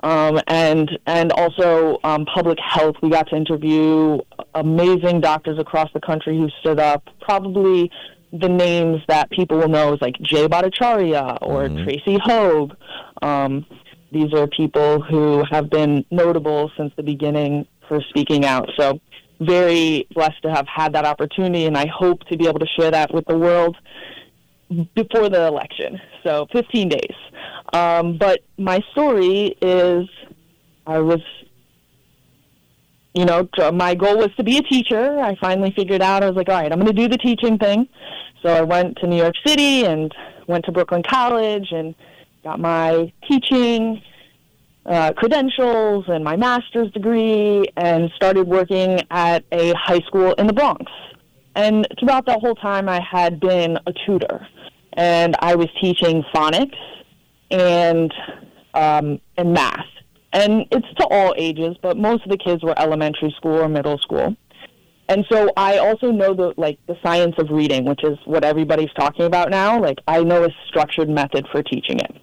um, 0.00 0.40
and 0.46 0.90
and 1.06 1.32
also 1.32 1.98
um, 2.04 2.26
public 2.26 2.58
health. 2.60 2.96
We 3.02 3.10
got 3.10 3.28
to 3.28 3.36
interview 3.36 4.18
amazing 4.54 5.20
doctors 5.20 5.58
across 5.58 5.90
the 5.92 6.00
country 6.00 6.36
who 6.36 6.48
stood 6.60 6.78
up. 6.78 7.08
Probably 7.20 7.90
the 8.32 8.48
names 8.48 9.00
that 9.08 9.30
people 9.30 9.58
will 9.58 9.68
know 9.68 9.94
is 9.94 10.00
like 10.00 10.16
Jay 10.20 10.46
Bhattacharya 10.48 11.38
or 11.40 11.68
Tracy 11.68 12.18
Høeg. 12.18 12.74
Um, 13.22 13.64
these 14.12 14.32
are 14.34 14.46
people 14.46 15.00
who 15.00 15.44
have 15.50 15.70
been 15.70 16.04
notable 16.10 16.70
since 16.76 16.92
the 16.96 17.02
beginning 17.02 17.66
for 17.88 18.00
speaking 18.10 18.44
out. 18.44 18.70
So 18.76 19.00
very 19.40 20.06
blessed 20.14 20.42
to 20.42 20.50
have 20.50 20.66
had 20.68 20.92
that 20.94 21.04
opportunity, 21.04 21.66
and 21.66 21.76
I 21.76 21.86
hope 21.86 22.24
to 22.28 22.36
be 22.36 22.46
able 22.46 22.60
to 22.60 22.66
share 22.66 22.90
that 22.90 23.12
with 23.12 23.24
the 23.26 23.36
world 23.36 23.76
before 24.94 25.28
the 25.28 25.46
election. 25.46 26.00
So 26.22 26.46
15 26.52 26.88
days. 26.88 27.16
Um, 27.72 28.18
but 28.18 28.40
my 28.58 28.80
story 28.92 29.56
is 29.60 30.08
I 30.86 30.98
was, 30.98 31.20
you 33.14 33.24
know, 33.24 33.48
my 33.72 33.94
goal 33.94 34.18
was 34.18 34.30
to 34.36 34.44
be 34.44 34.58
a 34.58 34.62
teacher. 34.62 35.18
I 35.20 35.36
finally 35.40 35.72
figured 35.76 36.02
out, 36.02 36.22
I 36.22 36.26
was 36.26 36.36
like, 36.36 36.48
all 36.48 36.60
right, 36.60 36.70
I'm 36.70 36.80
going 36.80 36.94
to 36.94 37.02
do 37.02 37.08
the 37.08 37.18
teaching 37.18 37.58
thing. 37.58 37.88
So 38.42 38.50
I 38.50 38.62
went 38.62 38.98
to 38.98 39.06
New 39.06 39.16
York 39.16 39.34
City 39.46 39.84
and 39.86 40.12
went 40.46 40.64
to 40.66 40.72
Brooklyn 40.72 41.02
College 41.02 41.68
and 41.72 41.94
got 42.42 42.60
my 42.60 43.12
teaching 43.28 44.02
uh, 44.86 45.12
credentials 45.16 46.04
and 46.08 46.22
my 46.22 46.36
master's 46.36 46.90
degree 46.92 47.66
and 47.76 48.10
started 48.16 48.46
working 48.46 49.00
at 49.10 49.44
a 49.50 49.72
high 49.74 50.00
school 50.00 50.32
in 50.34 50.46
the 50.46 50.52
Bronx. 50.52 50.92
And 51.56 51.86
throughout 51.98 52.26
that 52.26 52.40
whole 52.40 52.56
time, 52.56 52.88
I 52.88 53.00
had 53.00 53.40
been 53.40 53.78
a 53.86 53.92
tutor, 54.06 54.46
and 54.94 55.36
I 55.40 55.54
was 55.54 55.68
teaching 55.80 56.24
phonics 56.34 56.76
and 57.50 58.12
um, 58.74 59.20
and 59.36 59.52
math. 59.52 59.86
And 60.32 60.66
it's 60.72 60.86
to 60.98 61.06
all 61.06 61.32
ages, 61.36 61.76
but 61.80 61.96
most 61.96 62.24
of 62.24 62.30
the 62.30 62.36
kids 62.36 62.62
were 62.64 62.76
elementary 62.78 63.32
school 63.36 63.60
or 63.60 63.68
middle 63.68 63.98
school. 63.98 64.36
And 65.08 65.24
so 65.30 65.52
I 65.56 65.78
also 65.78 66.10
know 66.10 66.34
the 66.34 66.54
like 66.56 66.78
the 66.86 66.96
science 67.02 67.34
of 67.38 67.50
reading, 67.50 67.84
which 67.84 68.02
is 68.02 68.18
what 68.24 68.44
everybody's 68.44 68.92
talking 68.98 69.26
about 69.26 69.50
now. 69.50 69.80
Like 69.80 69.98
I 70.08 70.22
know 70.24 70.44
a 70.44 70.48
structured 70.66 71.08
method 71.08 71.46
for 71.52 71.62
teaching 71.62 72.00
it. 72.00 72.16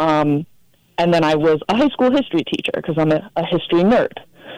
Um, 0.00 0.46
and 0.98 1.12
then 1.12 1.22
I 1.22 1.34
was 1.34 1.60
a 1.68 1.76
high 1.76 1.88
school 1.88 2.10
history 2.10 2.44
teacher 2.44 2.72
because 2.74 2.96
I'm 2.98 3.12
a, 3.12 3.30
a 3.36 3.44
history 3.44 3.82
nerd. 3.82 4.12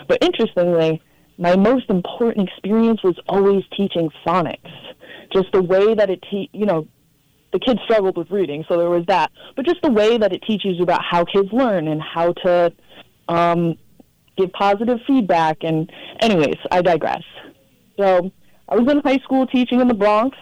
But 0.09 0.23
interestingly, 0.23 1.03
my 1.39 1.57
most 1.57 1.91
important 1.91 2.49
experience 2.49 3.03
was 3.03 3.19
always 3.29 3.65
teaching 3.77 4.11
phonics. 4.25 4.71
Just 5.33 5.51
the 5.53 5.63
way 5.63 5.95
that 5.95 6.09
it, 6.09 6.23
te- 6.31 6.51
you 6.53 6.67
know, 6.67 6.87
the 7.57 7.65
kids 7.65 7.81
struggled 7.85 8.19
with 8.19 8.31
reading, 8.31 8.67
so 8.69 8.77
there 8.77 8.91
was 8.91 9.07
that. 9.07 9.33
But 9.55 9.65
just 9.65 9.81
the 9.83 9.91
way 9.91 10.19
that 10.19 10.31
it 10.31 10.43
teaches 10.43 10.77
you 10.77 10.83
about 10.83 11.03
how 11.03 11.25
kids 11.25 11.49
learn 11.53 11.89
and 11.89 12.03
how 12.03 12.35
to 12.45 12.71
um, 13.29 13.77
give 14.37 14.53
positive 14.53 14.99
feedback. 15.07 15.59
And, 15.63 15.91
anyways, 16.21 16.59
I 16.71 16.83
digress. 16.83 17.23
So 17.99 18.31
I 18.69 18.77
was 18.77 18.87
in 18.93 19.01
high 19.01 19.21
school 19.25 19.47
teaching 19.47 19.81
in 19.81 19.89
the 19.89 19.95
Bronx. 19.95 20.37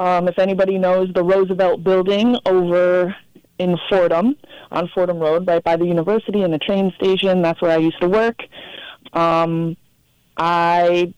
Um, 0.00 0.26
if 0.26 0.36
anybody 0.40 0.78
knows 0.78 1.12
the 1.14 1.22
Roosevelt 1.22 1.84
Building 1.84 2.36
over 2.44 3.14
in 3.60 3.76
Fordham, 3.88 4.34
on 4.72 4.88
Fordham 4.92 5.20
Road, 5.20 5.46
right 5.46 5.62
by 5.62 5.76
the 5.76 5.86
university 5.86 6.42
and 6.42 6.52
the 6.52 6.58
train 6.58 6.92
station, 6.96 7.40
that's 7.40 7.62
where 7.62 7.70
I 7.70 7.76
used 7.76 8.00
to 8.00 8.08
work. 8.08 8.40
Um, 9.12 9.76
I 10.36 11.14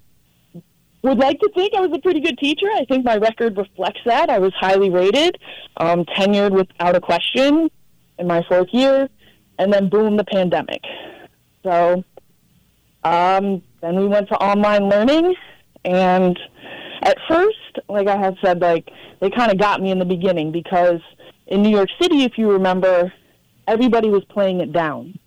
would 1.02 1.19
like 1.19 1.40
to 1.40 1.50
think 1.54 1.75
I 1.75 1.80
was 1.80 1.97
a 1.97 2.00
pretty 2.00 2.21
good 2.21 2.38
teacher. 2.38 2.66
I 2.66 2.85
think 2.85 3.04
my 3.04 3.16
record 3.16 3.57
reflects 3.57 4.00
that. 4.04 4.28
I 4.28 4.38
was 4.38 4.52
highly 4.54 4.90
rated, 4.90 5.38
um, 5.78 6.04
tenured 6.04 6.52
without 6.52 6.95
a 6.95 7.00
question 7.00 7.71
in 8.19 8.26
my 8.26 8.45
fourth 8.49 8.69
year, 8.73 9.09
and 9.59 9.73
then 9.73 9.88
boom, 9.88 10.16
the 10.16 10.25
pandemic. 10.25 10.83
So 11.62 12.04
um, 13.04 13.62
then 13.80 13.97
we 13.97 14.07
went 14.07 14.28
to 14.28 14.35
online 14.37 14.88
learning, 14.88 15.35
and 15.85 16.38
at 17.02 17.16
first, 17.28 17.78
like 17.88 18.07
I 18.07 18.16
had 18.16 18.37
said, 18.42 18.61
like 18.61 18.90
they 19.21 19.30
kind 19.30 19.50
of 19.50 19.59
got 19.59 19.80
me 19.80 19.90
in 19.90 19.99
the 19.99 20.04
beginning 20.04 20.52
because 20.52 21.00
in 21.47 21.62
New 21.62 21.71
York 21.71 21.88
City, 22.00 22.25
if 22.25 22.37
you 22.37 22.50
remember, 22.50 23.12
everybody 23.66 24.11
was 24.11 24.25
playing 24.26 24.61
it 24.61 24.73
down 24.73 25.19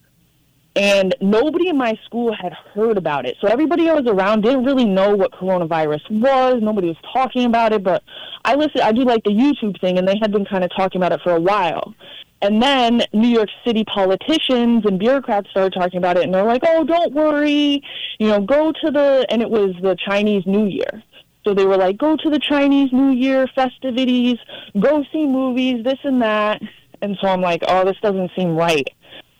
and 0.75 1.15
nobody 1.21 1.69
in 1.69 1.77
my 1.77 1.97
school 2.05 2.33
had 2.33 2.53
heard 2.73 2.97
about 2.97 3.25
it. 3.25 3.37
So 3.39 3.47
everybody 3.47 3.89
I 3.89 3.93
was 3.93 4.07
around 4.07 4.41
didn't 4.41 4.63
really 4.63 4.85
know 4.85 5.15
what 5.15 5.31
coronavirus 5.31 6.09
was. 6.09 6.61
Nobody 6.61 6.87
was 6.87 6.97
talking 7.13 7.45
about 7.45 7.73
it, 7.73 7.83
but 7.83 8.03
I 8.43 8.55
listen 8.55 8.81
I 8.81 8.91
do 8.91 9.03
like 9.03 9.23
the 9.23 9.31
YouTube 9.31 9.79
thing 9.79 9.97
and 9.97 10.07
they 10.07 10.17
had 10.19 10.31
been 10.31 10.45
kind 10.45 10.63
of 10.63 10.71
talking 10.75 10.99
about 10.99 11.11
it 11.11 11.21
for 11.23 11.35
a 11.35 11.39
while. 11.39 11.93
And 12.41 12.61
then 12.61 13.03
New 13.13 13.27
York 13.27 13.49
City 13.65 13.85
politicians 13.85 14.83
and 14.85 14.99
bureaucrats 14.99 15.49
started 15.51 15.73
talking 15.77 15.97
about 15.97 16.17
it 16.17 16.23
and 16.23 16.33
they're 16.33 16.43
like, 16.43 16.63
"Oh, 16.67 16.83
don't 16.83 17.13
worry. 17.13 17.81
You 18.19 18.27
know, 18.27 18.41
go 18.41 18.71
to 18.71 18.91
the 18.91 19.25
and 19.29 19.41
it 19.41 19.49
was 19.49 19.75
the 19.81 19.95
Chinese 19.95 20.43
New 20.45 20.65
Year. 20.65 21.03
So 21.45 21.53
they 21.53 21.65
were 21.65 21.77
like, 21.77 21.97
"Go 21.97 22.17
to 22.17 22.29
the 22.29 22.39
Chinese 22.39 22.91
New 22.91 23.11
Year 23.11 23.47
festivities, 23.53 24.37
go 24.79 25.05
see 25.13 25.27
movies, 25.27 25.83
this 25.83 25.99
and 26.03 26.21
that." 26.21 26.61
And 27.01 27.17
so 27.21 27.27
I'm 27.27 27.41
like, 27.41 27.63
"Oh, 27.67 27.85
this 27.85 27.97
doesn't 28.01 28.31
seem 28.35 28.55
right." 28.55 28.89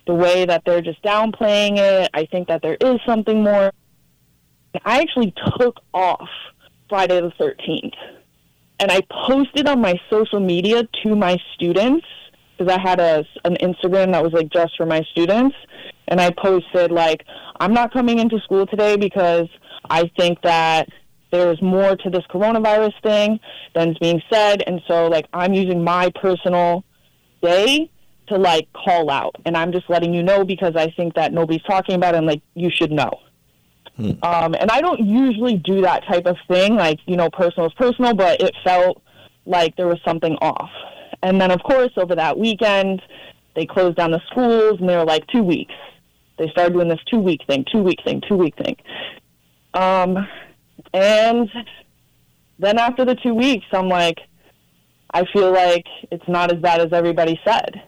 The 0.06 0.14
way 0.14 0.46
that 0.46 0.64
they're 0.66 0.82
just 0.82 1.02
downplaying 1.04 1.78
it. 1.78 2.10
I 2.14 2.26
think 2.26 2.48
that 2.48 2.62
there 2.62 2.78
is 2.80 3.00
something 3.06 3.44
more. 3.44 3.72
I 4.86 5.02
actually 5.02 5.34
took 5.60 5.78
off 5.94 6.30
Friday 6.90 7.22
the 7.22 7.32
13th 7.40 7.94
and 8.80 8.92
I 8.92 9.02
posted 9.28 9.68
on 9.68 9.80
my 9.80 10.00
social 10.10 10.40
media 10.40 10.84
to 11.04 11.16
my 11.16 11.38
students 11.54 12.06
because 12.58 12.74
I 12.74 12.82
had 12.82 13.00
a, 13.00 13.26
an 13.46 13.56
Instagram 13.62 14.12
that 14.12 14.24
was 14.24 14.34
like 14.34 14.50
just 14.50 14.76
for 14.78 14.86
my 14.86 15.02
students. 15.12 15.56
And 16.08 16.20
I 16.20 16.32
posted, 16.32 16.92
like, 16.92 17.26
I'm 17.60 17.74
not 17.74 17.94
coming 17.94 18.20
into 18.20 18.40
school 18.42 18.68
today 18.68 18.98
because 18.98 19.48
I 19.90 20.12
think 20.18 20.42
that 20.42 20.90
there's 21.32 21.62
more 21.62 21.96
to 21.96 22.10
this 22.10 22.24
coronavirus 22.30 22.94
thing 23.02 23.40
than's 23.74 23.98
being 24.00 24.22
said. 24.32 24.64
And 24.68 24.82
so, 24.88 25.08
like, 25.08 25.28
I'm 25.34 25.54
using 25.54 25.84
my 25.84 26.12
personal 26.22 26.84
day 27.42 27.90
to 28.28 28.38
like 28.38 28.68
call 28.74 29.10
out. 29.10 29.36
And 29.46 29.56
i'm 29.58 29.72
just 29.72 29.90
letting 29.90 30.14
you 30.14 30.24
know 30.24 30.44
because 30.44 30.76
i 30.76 30.90
think 30.92 31.16
that 31.16 31.34
nobody's 31.34 31.64
talking 31.64 31.96
about 31.96 32.16
it 32.16 32.20
and 32.20 32.28
like 32.28 32.42
you 32.56 32.70
should 32.70 32.92
know. 32.92 33.12
Um, 34.24 34.56
and 34.56 34.72
i 34.72 34.82
don't 34.82 35.00
usually 35.00 35.58
do 35.58 35.82
that 35.82 36.06
type 36.06 36.26
of 36.26 36.38
thing. 36.48 36.76
Like 36.76 37.00
you 37.06 37.18
know 37.18 37.30
personal 37.30 37.68
is 37.68 37.74
personal 37.74 38.14
but 38.14 38.42
it 38.42 38.54
felt 38.64 39.02
like 39.46 39.76
there 39.76 39.88
was 39.88 40.00
something 40.06 40.36
off. 40.42 40.72
And 41.22 41.40
then 41.40 41.52
of 41.52 41.62
course 41.64 41.92
over 41.98 42.16
that 42.16 42.38
weekend 42.38 43.02
they 43.56 43.66
closed 43.66 43.98
down 43.98 44.12
the 44.12 44.22
schools 44.32 44.80
and 44.80 44.90
they 44.90 44.96
were 44.96 45.06
like 45.06 45.28
two 45.28 45.44
weeks. 45.44 45.76
They 46.38 46.50
started 46.50 46.74
doing 46.74 46.90
this 46.90 47.00
two 47.10 47.20
week 47.20 47.42
thing 47.48 47.66
two 47.72 47.84
week 47.84 48.00
thing 48.04 48.22
two 48.28 48.36
week 48.36 48.56
thing. 48.58 48.76
Um, 49.76 50.28
and 50.94 51.50
then 52.60 52.78
after 52.78 53.06
the 53.06 53.16
two 53.16 53.34
weeks 53.34 53.66
i'm 53.72 53.90
like 53.90 54.20
i 55.14 55.24
feel 55.34 55.52
like 55.52 55.86
it's 56.12 56.28
not 56.28 56.52
as 56.52 56.60
bad 56.60 56.82
as 56.82 56.94
everybody 56.94 57.40
said 57.46 57.82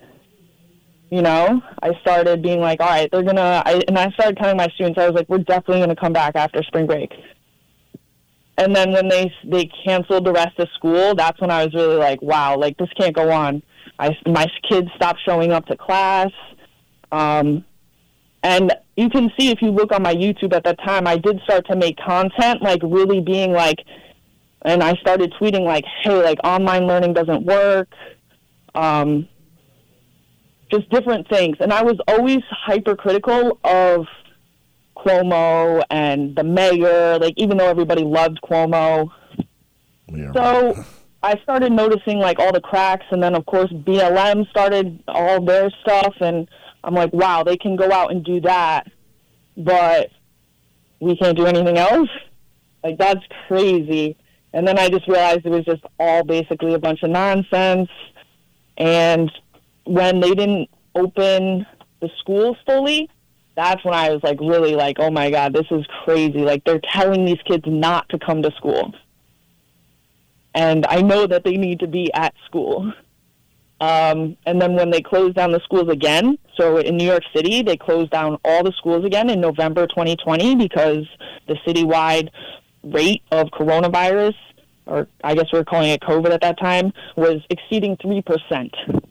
you 1.15 1.21
know 1.21 1.61
i 1.81 1.93
started 2.01 2.41
being 2.41 2.59
like 2.59 2.81
all 2.81 2.89
right 2.89 3.09
they're 3.09 3.23
gonna 3.23 3.63
and 3.87 3.97
i 3.97 4.11
started 4.11 4.37
telling 4.37 4.57
my 4.57 4.67
students 4.75 4.99
i 4.99 5.05
was 5.05 5.15
like 5.15 5.29
we're 5.29 5.37
definitely 5.37 5.79
gonna 5.79 5.95
come 5.95 6.11
back 6.11 6.35
after 6.35 6.61
spring 6.63 6.85
break. 6.85 7.11
And 8.57 8.75
then 8.75 8.91
when 8.91 9.07
they 9.07 9.33
they 9.45 9.69
canceled 9.85 10.25
the 10.25 10.33
rest 10.33 10.59
of 10.59 10.67
school 10.75 11.15
that's 11.15 11.39
when 11.39 11.51
i 11.51 11.63
was 11.63 11.73
really 11.73 11.95
like 11.95 12.21
wow 12.21 12.57
like 12.57 12.77
this 12.77 12.89
can't 12.99 13.15
go 13.15 13.31
on. 13.31 13.63
I 13.97 14.09
my 14.25 14.45
kids 14.69 14.89
stopped 14.97 15.21
showing 15.25 15.53
up 15.53 15.65
to 15.67 15.77
class. 15.77 16.31
Um 17.13 17.63
and 18.43 18.73
you 18.97 19.09
can 19.09 19.31
see 19.39 19.51
if 19.51 19.61
you 19.61 19.71
look 19.71 19.93
on 19.93 20.03
my 20.03 20.13
youtube 20.13 20.53
at 20.53 20.63
that 20.65 20.79
time 20.85 21.07
i 21.07 21.17
did 21.17 21.39
start 21.45 21.65
to 21.67 21.75
make 21.75 21.97
content 21.97 22.61
like 22.61 22.81
really 22.83 23.19
being 23.19 23.51
like 23.51 23.79
and 24.63 24.83
i 24.83 24.93
started 24.95 25.33
tweeting 25.39 25.63
like 25.63 25.85
hey 26.01 26.21
like 26.21 26.39
online 26.43 26.85
learning 26.87 27.13
doesn't 27.13 27.45
work. 27.45 27.89
Um 28.73 29.29
just 30.77 30.89
different 30.89 31.27
things. 31.29 31.57
And 31.59 31.71
I 31.71 31.83
was 31.83 31.97
always 32.07 32.39
hypercritical 32.49 33.59
of 33.63 34.05
Cuomo 34.97 35.83
and 35.89 36.35
the 36.35 36.43
mayor, 36.43 37.19
like 37.19 37.33
even 37.37 37.57
though 37.57 37.69
everybody 37.69 38.03
loved 38.03 38.39
Cuomo. 38.43 39.09
Yeah. 40.07 40.31
So 40.33 40.83
I 41.23 41.39
started 41.43 41.71
noticing 41.71 42.19
like 42.19 42.39
all 42.39 42.51
the 42.51 42.61
cracks 42.61 43.05
and 43.11 43.21
then 43.21 43.35
of 43.35 43.45
course 43.45 43.71
BLM 43.71 44.49
started 44.49 45.03
all 45.07 45.43
their 45.43 45.69
stuff 45.81 46.13
and 46.19 46.47
I'm 46.83 46.93
like, 46.93 47.13
wow, 47.13 47.43
they 47.43 47.57
can 47.57 47.75
go 47.75 47.91
out 47.91 48.11
and 48.11 48.23
do 48.23 48.39
that, 48.41 48.91
but 49.57 50.11
we 50.99 51.17
can't 51.17 51.37
do 51.37 51.45
anything 51.45 51.77
else. 51.77 52.09
Like 52.83 52.97
that's 52.97 53.21
crazy. 53.47 54.17
And 54.53 54.67
then 54.67 54.79
I 54.79 54.89
just 54.89 55.07
realized 55.07 55.45
it 55.45 55.49
was 55.49 55.65
just 55.65 55.83
all 55.99 56.23
basically 56.23 56.73
a 56.73 56.79
bunch 56.79 57.03
of 57.03 57.09
nonsense. 57.09 57.89
And 58.77 59.31
when 59.85 60.19
they 60.19 60.33
didn't 60.33 60.69
open 60.93 61.65
the 62.01 62.09
schools 62.19 62.57
fully, 62.65 63.09
that's 63.55 63.83
when 63.85 63.93
I 63.93 64.09
was 64.09 64.21
like 64.23 64.39
really 64.39 64.75
like, 64.75 64.97
oh 64.99 65.09
my 65.09 65.31
god, 65.31 65.53
this 65.53 65.67
is 65.71 65.85
crazy. 66.03 66.39
Like 66.39 66.63
they're 66.65 66.81
telling 66.91 67.25
these 67.25 67.41
kids 67.45 67.63
not 67.65 68.07
to 68.09 68.19
come 68.19 68.41
to 68.41 68.51
school. 68.57 68.93
And 70.53 70.85
I 70.87 71.01
know 71.01 71.27
that 71.27 71.43
they 71.43 71.57
need 71.57 71.79
to 71.81 71.87
be 71.87 72.13
at 72.13 72.33
school. 72.45 72.93
Um, 73.81 74.37
and 74.45 74.61
then 74.61 74.75
when 74.75 74.89
they 74.89 75.01
closed 75.01 75.35
down 75.35 75.51
the 75.51 75.59
schools 75.65 75.89
again, 75.89 76.37
so 76.55 76.77
in 76.77 76.95
New 76.95 77.05
York 77.05 77.23
City, 77.35 77.61
they 77.61 77.75
closed 77.75 78.11
down 78.11 78.37
all 78.45 78.63
the 78.63 78.71
schools 78.71 79.03
again 79.03 79.29
in 79.29 79.41
November 79.41 79.85
2020 79.87 80.55
because 80.55 81.05
the 81.47 81.55
citywide 81.67 82.29
rate 82.83 83.23
of 83.31 83.47
coronavirus, 83.47 84.35
or 84.85 85.07
I 85.23 85.35
guess 85.35 85.47
we 85.51 85.59
are 85.59 85.65
calling 85.65 85.89
it 85.89 86.01
COVID 86.01 86.31
at 86.31 86.41
that 86.41 86.57
time, 86.57 86.93
was 87.17 87.41
exceeding 87.49 87.97
3%. 87.97 89.03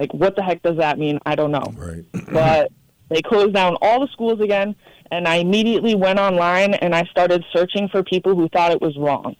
Like, 0.00 0.14
what 0.14 0.34
the 0.34 0.42
heck 0.42 0.62
does 0.62 0.78
that 0.78 0.98
mean? 0.98 1.18
I 1.26 1.34
don't 1.34 1.52
know. 1.52 1.74
Right. 1.76 2.04
but 2.32 2.72
they 3.10 3.20
closed 3.20 3.52
down 3.52 3.76
all 3.82 4.00
the 4.00 4.08
schools 4.12 4.40
again, 4.40 4.74
and 5.10 5.28
I 5.28 5.36
immediately 5.36 5.94
went 5.94 6.18
online 6.18 6.74
and 6.74 6.94
I 6.94 7.04
started 7.04 7.44
searching 7.52 7.88
for 7.88 8.02
people 8.02 8.34
who 8.34 8.48
thought 8.48 8.72
it 8.72 8.80
was 8.80 8.96
wrong. 8.96 9.36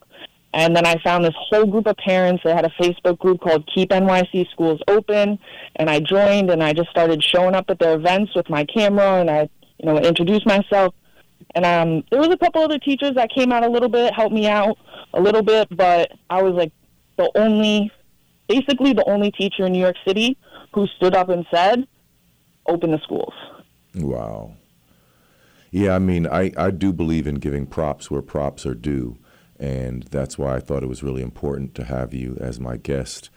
And 0.52 0.76
then 0.76 0.85
I 0.85 1.00
found 1.02 1.25
this 1.25 1.35
whole 1.37 1.64
group 1.64 1.87
of 1.87 1.97
parents. 1.97 2.43
They 2.45 2.52
had 2.52 2.67
a 2.67 2.71
Facebook 2.71 3.19
group 3.19 3.40
called 3.40 3.69
Keep 3.73 3.90
NYC 3.90 4.50
Schools 4.50 4.81
Open, 4.88 5.38
and 5.76 5.88
I 5.88 6.00
joined 6.00 6.50
and 6.50 6.62
I 6.62 6.75
just 6.75 6.90
started 6.90 7.23
showing 7.23 7.55
up 7.55 7.71
at 7.71 7.79
their 7.79 7.95
events 7.95 8.35
with 8.35 8.50
my 8.50 8.64
camera 8.64 9.21
and 9.21 9.31
I, 9.31 9.49
you 9.79 9.87
know, 9.87 9.97
introduced 9.97 10.45
myself. 10.45 10.95
And 11.55 11.64
um, 11.64 12.05
there 12.11 12.21
was 12.21 12.29
a 12.29 12.37
couple 12.37 12.62
other 12.62 12.79
teachers 12.79 13.14
that 13.14 13.31
came 13.31 13.50
out 13.50 13.64
a 13.64 13.69
little 13.71 13.88
bit, 13.88 14.12
helped 14.12 14.35
me 14.35 14.47
out 14.47 14.76
a 15.14 15.21
little 15.21 15.43
bit, 15.43 15.69
but 15.71 16.11
I 16.29 16.43
was 16.43 16.52
like 16.52 16.73
the 17.17 17.31
only, 17.37 17.90
basically 18.49 18.93
the 18.93 19.09
only 19.09 19.31
teacher 19.31 19.67
in 19.67 19.73
New 19.73 19.81
York 19.81 19.97
City 20.07 20.37
who 20.73 20.87
stood 20.97 21.15
up 21.15 21.29
and 21.29 21.47
said, 21.53 21.87
"Open 22.67 22.91
the 22.91 22.99
schools." 23.05 23.35
Wow. 23.95 24.55
Yeah, 25.71 25.95
I 25.95 25.99
mean, 26.00 26.27
I, 26.27 26.53
I 26.57 26.71
do 26.71 26.93
believe 26.93 27.27
in 27.27 27.37
giving 27.37 27.67
props 27.67 28.11
where 28.11 28.23
props 28.23 28.67
are 28.67 28.75
due. 28.75 29.19
And 29.59 30.05
that's 30.05 30.39
why 30.39 30.57
I 30.57 30.61
thought 30.61 30.83
it 30.83 30.89
was 30.89 31.03
really 31.03 31.23
important 31.23 31.75
to 31.77 31.85
have 31.85 32.15
you 32.15 32.37
as 32.41 32.59
my 32.59 32.77
guest 32.77 33.31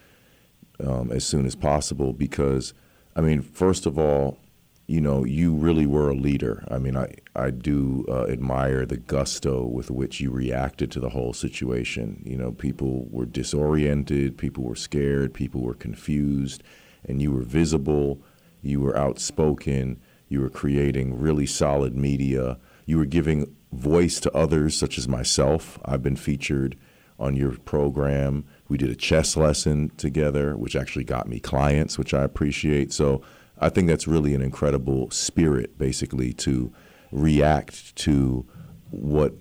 um, 0.80 1.12
as 1.12 1.26
soon 1.26 1.46
as 1.46 1.54
possible. 1.56 2.14
Because, 2.14 2.74
I 3.16 3.22
mean, 3.22 3.42
first 3.42 3.86
of 3.86 4.00
all, 4.00 4.40
you 4.88 5.02
know, 5.02 5.26
you 5.26 5.54
really 5.54 5.86
were 5.86 6.10
a 6.10 6.16
leader. 6.16 6.66
I 6.72 6.78
mean, 6.78 6.98
I, 6.98 7.14
I 7.36 7.52
do 7.52 8.06
uh, 8.10 8.26
admire 8.26 8.86
the 8.86 8.98
gusto 8.98 9.66
with 9.66 9.92
which 9.92 10.20
you 10.20 10.32
reacted 10.32 10.92
to 10.92 11.00
the 11.00 11.10
whole 11.10 11.34
situation. 11.34 12.22
You 12.26 12.38
know, 12.38 12.52
people 12.52 13.08
were 13.12 13.26
disoriented, 13.26 14.38
people 14.38 14.64
were 14.64 14.76
scared, 14.76 15.34
people 15.34 15.62
were 15.62 15.74
confused, 15.74 16.64
and 17.06 17.22
you 17.22 17.32
were 17.32 17.44
visible, 17.44 18.22
you 18.62 18.80
were 18.80 18.98
outspoken, 18.98 20.00
you 20.30 20.42
were 20.42 20.50
creating 20.50 21.20
really 21.20 21.46
solid 21.46 21.96
media, 21.96 22.58
you 22.86 22.98
were 22.98 23.06
giving 23.06 23.56
voice 23.72 24.20
to 24.20 24.32
others, 24.36 24.76
such 24.76 24.98
as 24.98 25.08
myself. 25.08 25.80
I've 25.86 26.04
been 26.04 26.16
featured 26.16 26.78
on 27.20 27.36
your 27.36 27.52
program. 27.52 28.46
We 28.68 28.78
did 28.78 28.90
a 28.90 28.96
chess 28.96 29.38
lesson 29.38 29.92
together, 29.98 30.56
which 30.56 30.76
actually 30.76 31.06
got 31.06 31.28
me 31.28 31.40
clients, 31.40 31.98
which 31.98 32.14
I 32.14 32.24
appreciate. 32.24 32.92
So 32.92 33.22
I 33.60 33.70
think 33.70 33.88
that's 33.88 34.08
really 34.08 34.34
an 34.34 34.42
incredible 34.42 35.10
spirit, 35.12 35.78
basically, 35.78 36.34
to 36.34 36.74
react 37.12 37.96
to 37.98 38.46
what 38.90 39.34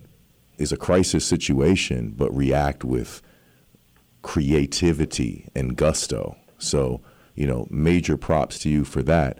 is 0.57 0.71
a 0.71 0.77
crisis 0.77 1.25
situation, 1.25 2.13
but 2.15 2.35
react 2.35 2.83
with 2.83 3.21
creativity 4.21 5.49
and 5.55 5.75
gusto. 5.75 6.37
So, 6.57 7.01
you 7.35 7.47
know, 7.47 7.67
major 7.69 8.17
props 8.17 8.59
to 8.59 8.69
you 8.69 8.83
for 8.85 9.03
that. 9.03 9.39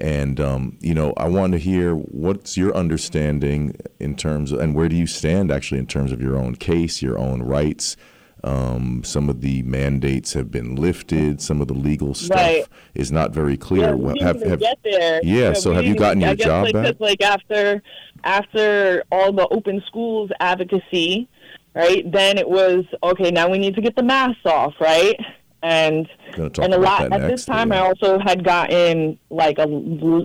And 0.00 0.40
um, 0.40 0.76
you 0.80 0.94
know, 0.94 1.12
I 1.16 1.28
want 1.28 1.52
to 1.52 1.58
hear 1.58 1.94
what's 1.94 2.56
your 2.56 2.74
understanding 2.74 3.76
in 4.00 4.16
terms 4.16 4.50
of, 4.50 4.60
and 4.60 4.74
where 4.74 4.88
do 4.88 4.96
you 4.96 5.06
stand 5.06 5.52
actually 5.52 5.78
in 5.78 5.86
terms 5.86 6.10
of 6.10 6.20
your 6.20 6.36
own 6.36 6.56
case, 6.56 7.00
your 7.00 7.18
own 7.18 7.42
rights. 7.42 7.96
Um, 8.42 9.02
some 9.04 9.30
of 9.30 9.40
the 9.40 9.62
mandates 9.62 10.34
have 10.34 10.50
been 10.50 10.76
lifted. 10.76 11.40
Some 11.40 11.62
of 11.62 11.68
the 11.68 11.74
legal 11.74 12.12
stuff 12.12 12.36
Right. 12.36 12.64
is 12.94 13.10
not 13.10 13.30
very 13.30 13.56
clear. 13.56 13.90
Yeah, 13.90 13.94
Well, 13.94 14.14
have, 14.20 14.42
have, 14.42 14.60
get 14.60 14.78
there. 14.84 15.20
Yeah, 15.22 15.54
so 15.54 15.70
we 15.70 15.76
have 15.76 15.84
you 15.86 15.94
gotten 15.94 16.20
your 16.20 16.30
I 16.30 16.34
guess, 16.34 16.46
job 16.46 16.64
like, 16.64 16.74
back? 16.74 16.96
Like 16.98 17.22
after 17.22 17.82
after 18.24 19.04
all 19.10 19.32
the 19.32 19.48
open 19.48 19.82
schools 19.86 20.30
advocacy, 20.40 21.26
right? 21.74 22.10
Then 22.10 22.36
it 22.36 22.48
was 22.48 22.84
okay. 23.02 23.30
Now 23.30 23.48
we 23.48 23.58
need 23.58 23.76
to 23.76 23.80
get 23.80 23.96
the 23.96 24.02
masks 24.02 24.44
off, 24.44 24.74
right? 24.78 25.16
And 25.64 26.06
and 26.36 26.74
a 26.74 26.78
lot 26.78 27.10
at 27.10 27.22
this 27.22 27.46
time. 27.46 27.72
I 27.72 27.78
also 27.78 28.18
had 28.18 28.44
gotten 28.44 29.18
like 29.30 29.58
a 29.58 29.66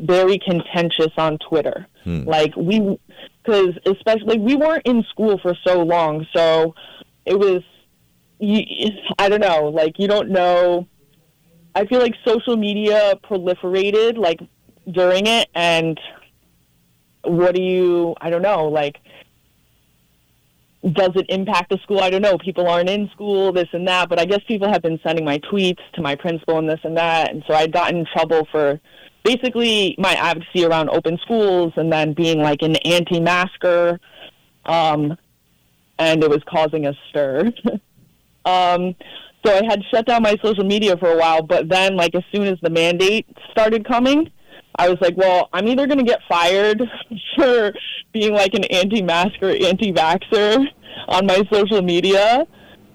very 0.03 0.37
contentious 0.37 1.13
on 1.17 1.37
Twitter. 1.37 1.87
Hmm. 2.03 2.23
Like 2.25 2.53
we, 2.57 2.99
because 3.41 3.73
especially 3.85 4.37
we 4.37 4.57
weren't 4.57 4.85
in 4.85 5.01
school 5.09 5.39
for 5.39 5.55
so 5.65 5.81
long, 5.81 6.27
so 6.35 6.75
it 7.25 7.39
was. 7.39 7.61
You, 8.41 8.63
I 9.17 9.29
don't 9.29 9.39
know. 9.39 9.69
Like 9.69 9.97
you 9.97 10.09
don't 10.09 10.29
know. 10.29 10.87
I 11.73 11.85
feel 11.85 11.99
like 11.99 12.15
social 12.25 12.57
media 12.57 13.15
proliferated 13.23 14.17
like 14.17 14.41
during 14.91 15.25
it, 15.25 15.47
and 15.55 15.97
what 17.23 17.55
do 17.55 17.61
you? 17.61 18.13
I 18.19 18.29
don't 18.29 18.41
know. 18.41 18.67
Like 18.67 18.97
does 20.93 21.11
it 21.15 21.25
impact 21.29 21.69
the 21.69 21.77
school? 21.83 21.99
I 21.99 22.09
don't 22.09 22.21
know. 22.21 22.37
People 22.37 22.67
aren't 22.67 22.89
in 22.89 23.09
school, 23.09 23.51
this 23.51 23.67
and 23.73 23.87
that. 23.87 24.07
But 24.07 24.19
I 24.19 24.25
guess 24.25 24.39
people 24.47 24.71
have 24.71 24.81
been 24.81 24.99
sending 25.03 25.25
my 25.25 25.39
tweets 25.39 25.81
to 25.93 26.01
my 26.01 26.15
principal 26.15 26.57
and 26.57 26.69
this 26.69 26.79
and 26.83 26.95
that. 26.97 27.31
And 27.31 27.43
so 27.47 27.53
I 27.53 27.67
got 27.67 27.93
in 27.93 28.05
trouble 28.05 28.47
for 28.51 28.79
basically 29.25 29.95
my 29.97 30.13
advocacy 30.13 30.63
around 30.63 30.89
open 30.89 31.17
schools 31.21 31.73
and 31.75 31.91
then 31.91 32.13
being 32.13 32.39
like 32.39 32.61
an 32.61 32.77
anti 32.77 33.19
masker. 33.19 33.99
Um, 34.65 35.17
and 35.97 36.23
it 36.23 36.29
was 36.29 36.41
causing 36.47 36.87
a 36.87 36.93
stir. 37.09 37.51
um, 38.45 38.95
so 39.45 39.53
I 39.53 39.63
had 39.65 39.81
shut 39.91 40.05
down 40.05 40.23
my 40.23 40.37
social 40.41 40.63
media 40.63 40.95
for 40.97 41.11
a 41.11 41.17
while. 41.17 41.41
But 41.43 41.67
then, 41.67 41.97
like, 41.97 42.15
as 42.15 42.23
soon 42.33 42.47
as 42.47 42.57
the 42.61 42.69
mandate 42.69 43.25
started 43.51 43.85
coming, 43.85 44.31
I 44.79 44.87
was 44.87 44.97
like, 45.01 45.17
well, 45.17 45.49
I'm 45.51 45.67
either 45.67 45.85
going 45.87 45.99
to 45.99 46.05
get 46.05 46.21
fired 46.27 46.81
for 47.35 47.73
being 48.13 48.33
like 48.33 48.53
an 48.53 48.63
anti-masker, 48.63 49.49
anti-vaxxer 49.49 50.65
on 51.09 51.25
my 51.25 51.43
social 51.51 51.81
media, 51.81 52.47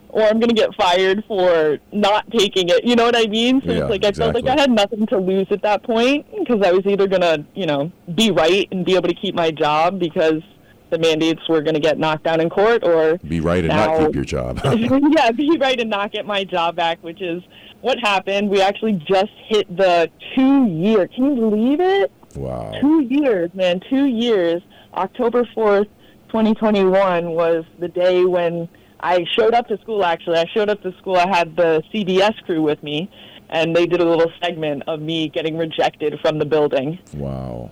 or 0.08 0.22
I'm 0.22 0.40
going 0.40 0.48
to 0.48 0.54
get 0.54 0.74
fired 0.76 1.24
for 1.28 1.78
not 1.92 2.30
taking 2.30 2.70
it. 2.70 2.84
You 2.84 2.96
know 2.96 3.04
what 3.04 3.16
I 3.16 3.26
mean? 3.26 3.60
So 3.60 3.70
Yeah, 3.70 3.80
it's 3.82 3.90
like 3.90 4.04
I 4.04 4.12
felt 4.12 4.34
like. 4.34 4.46
I 4.46 4.58
had 4.58 4.70
nothing 4.70 5.06
to 5.08 5.18
lose 5.18 5.46
at 5.50 5.60
that 5.62 5.82
point 5.82 6.26
because 6.38 6.62
I 6.64 6.72
was 6.72 6.86
either 6.86 7.06
going 7.06 7.20
to, 7.20 7.44
you 7.54 7.66
know, 7.66 7.92
be 8.14 8.30
right 8.30 8.66
and 8.70 8.84
be 8.84 8.94
able 8.94 9.08
to 9.08 9.14
keep 9.14 9.34
my 9.34 9.50
job 9.50 9.98
because 9.98 10.42
the 10.90 10.98
mandates 10.98 11.40
were 11.48 11.60
going 11.60 11.74
to 11.74 11.80
get 11.80 11.98
knocked 11.98 12.24
down 12.24 12.40
in 12.40 12.48
court, 12.48 12.84
or 12.84 13.18
be 13.18 13.40
right 13.40 13.64
and 13.64 13.68
not 13.68 13.98
keep 13.98 14.14
your 14.14 14.24
job. 14.24 14.60
yeah, 14.64 15.30
be 15.32 15.58
right 15.58 15.80
and 15.80 15.90
not 15.90 16.12
get 16.12 16.24
my 16.24 16.44
job 16.44 16.76
back, 16.76 17.02
which 17.02 17.20
is 17.20 17.42
what 17.84 17.98
happened. 18.00 18.48
We 18.48 18.62
actually 18.62 18.94
just 19.06 19.30
hit 19.46 19.68
the 19.76 20.10
two 20.34 20.66
year. 20.66 21.06
Can 21.06 21.24
you 21.24 21.34
believe 21.34 21.80
it? 21.80 22.10
wow. 22.34 22.72
Two 22.80 23.02
years, 23.02 23.50
man. 23.54 23.80
Two 23.90 24.06
years. 24.06 24.62
October 24.94 25.44
4th, 25.56 25.88
2021 26.28 27.30
was 27.30 27.64
the 27.78 27.88
day 27.88 28.24
when 28.24 28.68
I 29.00 29.26
showed 29.36 29.52
up 29.52 29.68
to 29.68 29.78
school, 29.82 30.02
actually. 30.02 30.38
I 30.38 30.46
showed 30.54 30.70
up 30.70 30.82
to 30.82 30.96
school. 30.96 31.16
I 31.16 31.28
had 31.28 31.56
the 31.56 31.82
CBS 31.92 32.42
crew 32.44 32.62
with 32.62 32.82
me, 32.82 33.10
and 33.50 33.76
they 33.76 33.86
did 33.86 34.00
a 34.00 34.04
little 34.04 34.32
segment 34.42 34.84
of 34.86 35.00
me 35.00 35.28
getting 35.28 35.58
rejected 35.58 36.18
from 36.22 36.38
the 36.38 36.46
building. 36.46 36.98
Wow. 37.12 37.70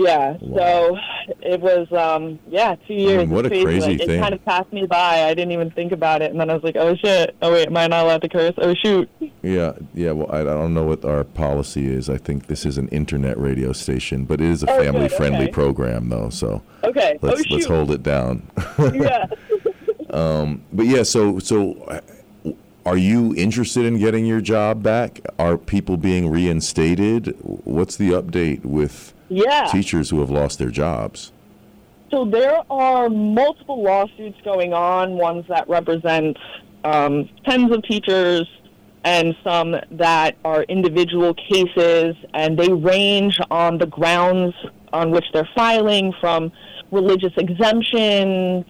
Yeah, 0.00 0.36
Wow. 0.40 0.56
so 0.56 1.34
it 1.42 1.60
was, 1.60 1.90
um, 1.92 2.38
yeah, 2.48 2.76
two 2.86 2.94
years. 2.94 3.28
what 3.28 3.46
a 3.46 3.48
crazy 3.48 3.96
like, 3.96 3.98
thing. 3.98 4.10
It 4.10 4.20
kind 4.20 4.32
of 4.32 4.44
passed 4.44 4.72
me 4.72 4.86
by. 4.86 5.24
I 5.24 5.34
didn't 5.34 5.50
even 5.50 5.72
think 5.72 5.90
about 5.90 6.22
it, 6.22 6.30
and 6.30 6.38
then 6.40 6.48
I 6.50 6.54
was 6.54 6.62
like, 6.62 6.76
oh 6.76 6.94
shit. 6.94 7.34
Oh 7.42 7.52
wait, 7.52 7.66
am 7.66 7.76
I 7.76 7.88
not 7.88 8.04
allowed 8.04 8.22
to 8.22 8.28
curse? 8.28 8.54
Oh 8.58 8.74
shoot. 8.74 9.10
Yeah, 9.42 9.72
yeah. 9.94 10.12
Well, 10.12 10.30
I, 10.30 10.42
I 10.42 10.44
don't 10.44 10.72
know 10.72 10.84
what 10.84 11.04
our 11.04 11.24
policy 11.24 11.88
is. 11.92 12.08
I 12.08 12.16
think 12.16 12.46
this 12.46 12.64
is 12.64 12.78
an 12.78 12.86
internet 12.88 13.36
radio 13.38 13.72
station, 13.72 14.24
but 14.24 14.40
it 14.40 14.46
is 14.48 14.62
a 14.62 14.70
Oh, 14.70 14.76
good, 14.78 14.84
family-friendly 14.86 15.44
okay. 15.44 15.52
program, 15.52 16.08
though. 16.10 16.30
So 16.30 16.62
Okay. 16.84 17.18
let's 17.20 17.40
oh 17.40 17.42
shoot. 17.42 17.50
let's 17.54 17.66
hold 17.66 17.90
it 17.90 18.04
down. 18.04 18.48
yeah. 18.94 19.26
um, 20.10 20.62
But 20.72 20.86
yeah, 20.86 21.02
so 21.02 21.40
so 21.40 21.74
uh, 21.88 22.00
are 22.86 22.96
you 22.96 23.34
interested 23.34 23.84
in 23.84 23.98
getting 23.98 24.24
your 24.26 24.40
job 24.40 24.80
back? 24.82 25.20
Are 25.40 25.58
people 25.58 25.96
being 25.96 26.30
reinstated? 26.30 27.36
What's 27.42 27.96
the 27.96 28.10
update 28.10 28.64
with 28.64 29.12
Yeah. 29.28 29.68
teachers 29.70 30.10
who 30.10 30.20
have 30.20 30.30
lost 30.30 30.58
their 30.58 30.70
jobs? 30.70 31.32
So 32.10 32.24
there 32.24 32.62
are 32.70 33.10
multiple 33.10 33.82
lawsuits 33.82 34.38
going 34.42 34.72
on, 34.72 35.12
ones 35.12 35.44
that 35.48 35.68
represent 35.68 36.38
um, 36.84 37.28
tens 37.44 37.70
of 37.70 37.82
teachers 37.82 38.48
and 39.04 39.36
some 39.44 39.76
that 39.90 40.36
are 40.44 40.62
individual 40.64 41.34
cases, 41.34 42.16
and 42.34 42.58
they 42.58 42.72
range 42.72 43.38
on 43.50 43.78
the 43.78 43.86
grounds 43.86 44.54
on 44.92 45.10
which 45.10 45.24
they're 45.32 45.48
filing 45.54 46.12
from 46.20 46.50
religious 46.90 47.32
exemption 47.36 48.64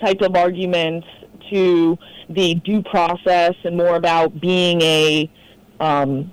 type 0.00 0.20
of 0.22 0.34
arguments 0.34 1.06
to 1.50 1.98
the 2.30 2.54
due 2.56 2.82
process 2.82 3.54
and 3.64 3.76
more 3.76 3.96
about 3.96 4.40
being 4.40 4.80
a 4.80 5.30
um, 5.80 6.30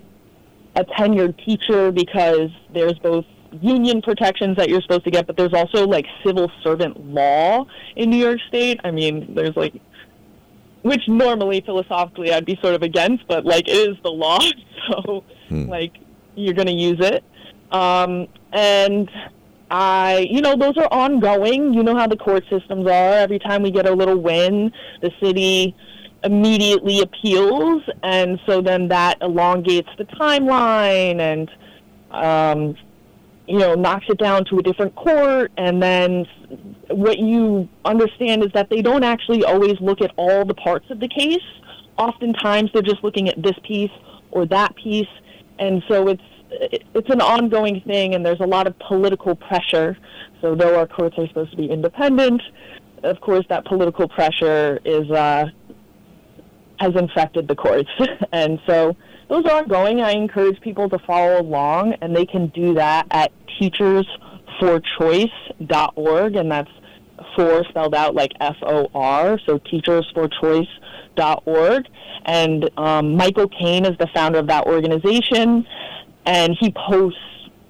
a 0.76 0.86
tenured 0.86 1.36
teacher 1.43 1.91
because 1.91 2.50
there's 2.74 2.98
both 3.00 3.26
union 3.62 4.01
protections 4.01 4.57
that 4.57 4.69
you're 4.69 4.81
supposed 4.81 5.03
to 5.05 5.12
get, 5.12 5.27
but 5.27 5.38
there's 5.38 5.53
also 5.53 5.88
like 5.88 6.05
civil 6.25 6.51
servant 6.63 6.99
law 7.05 7.65
in 7.95 8.09
New 8.09 8.17
York 8.17 8.39
State. 8.47 8.79
I 8.83 8.91
mean, 8.91 9.33
there's 9.35 9.55
like, 9.55 9.73
which 10.81 11.01
normally 11.07 11.62
philosophically 11.62 12.31
I'd 12.31 12.45
be 12.45 12.57
sort 12.62 12.75
of 12.75 12.83
against, 12.83 13.27
but 13.27 13.45
like 13.45 13.67
it 13.67 13.89
is 13.89 13.97
the 14.03 14.12
law, 14.12 14.39
so 14.91 15.23
like 15.49 15.97
you're 16.35 16.53
going 16.53 16.67
to 16.67 16.73
use 16.73 16.99
it. 16.99 17.23
Um, 17.71 18.27
and 18.51 19.09
I, 19.71 20.27
you 20.29 20.41
know, 20.41 20.55
those 20.55 20.77
are 20.77 20.88
ongoing. 20.91 21.73
You 21.73 21.83
know 21.83 21.95
how 21.95 22.07
the 22.07 22.17
court 22.17 22.43
systems 22.49 22.88
are. 22.88 23.13
Every 23.13 23.39
time 23.39 23.62
we 23.62 23.71
get 23.71 23.85
a 23.85 23.93
little 23.93 24.17
win, 24.17 24.71
the 25.01 25.12
city 25.21 25.75
immediately 26.23 26.99
appeals, 26.99 27.83
and 28.03 28.39
so 28.45 28.62
then 28.62 28.88
that 28.89 29.17
elongates 29.21 29.89
the 29.97 30.03
timeline 30.05 31.19
and, 31.19 31.49
um, 32.12 32.75
you 33.49 33.57
know, 33.57 33.73
knocks 33.73 34.05
it 34.07 34.19
down 34.19 34.45
to 34.45 34.59
a 34.59 34.63
different 34.63 34.95
court. 34.95 35.51
And 35.57 35.81
then 35.81 36.25
what 36.89 37.17
you 37.17 37.67
understand 37.83 38.43
is 38.43 38.51
that 38.53 38.69
they 38.69 38.83
don't 38.83 39.03
actually 39.03 39.43
always 39.43 39.75
look 39.81 40.01
at 40.01 40.12
all 40.17 40.45
the 40.45 40.53
parts 40.53 40.85
of 40.91 40.99
the 40.99 41.07
case. 41.07 41.41
Oftentimes, 41.97 42.69
they're 42.73 42.83
just 42.83 43.03
looking 43.03 43.27
at 43.27 43.41
this 43.41 43.55
piece 43.67 43.91
or 44.31 44.45
that 44.45 44.75
piece, 44.75 45.07
and 45.57 45.83
so 45.88 46.07
it's 46.07 46.21
it's 46.51 47.09
an 47.09 47.21
ongoing 47.21 47.81
thing, 47.81 48.15
and 48.15 48.25
there's 48.25 48.39
a 48.39 48.45
lot 48.45 48.67
of 48.67 48.77
political 48.79 49.35
pressure. 49.35 49.97
So, 50.41 50.55
though 50.55 50.79
our 50.79 50.88
courts 50.88 51.15
are 51.17 51.27
supposed 51.27 51.51
to 51.51 51.57
be 51.57 51.69
independent, 51.69 52.41
of 53.03 53.19
course, 53.19 53.45
that 53.49 53.65
political 53.65 54.07
pressure 54.07 54.79
is 54.85 55.09
uh, 55.12 55.47
has 56.79 56.95
infected 56.95 57.47
the 57.47 57.55
courts, 57.55 57.89
and 58.31 58.59
so 58.67 58.95
those 59.29 59.45
are 59.45 59.61
ongoing. 59.61 60.01
I 60.01 60.11
encourage 60.11 60.61
people 60.61 60.89
to 60.89 60.99
follow 60.99 61.41
along, 61.41 61.93
and 62.01 62.15
they 62.15 62.25
can 62.25 62.47
do 62.47 62.73
that 62.75 63.07
at 63.11 63.31
teachersforchoice.org, 63.59 66.35
and 66.35 66.51
that's 66.51 66.69
for 67.35 67.63
spelled 67.65 67.93
out 67.95 68.15
like 68.15 68.31
F 68.39 68.55
O 68.63 68.89
R, 68.93 69.37
so 69.45 69.59
teachersforchoice.org. 69.59 71.85
And 72.25 72.69
um, 72.77 73.15
Michael 73.15 73.47
Kane 73.47 73.85
is 73.85 73.97
the 73.97 74.07
founder 74.13 74.39
of 74.39 74.47
that 74.47 74.67
organization, 74.67 75.65
and 76.25 76.57
he 76.59 76.71
posts 76.71 77.19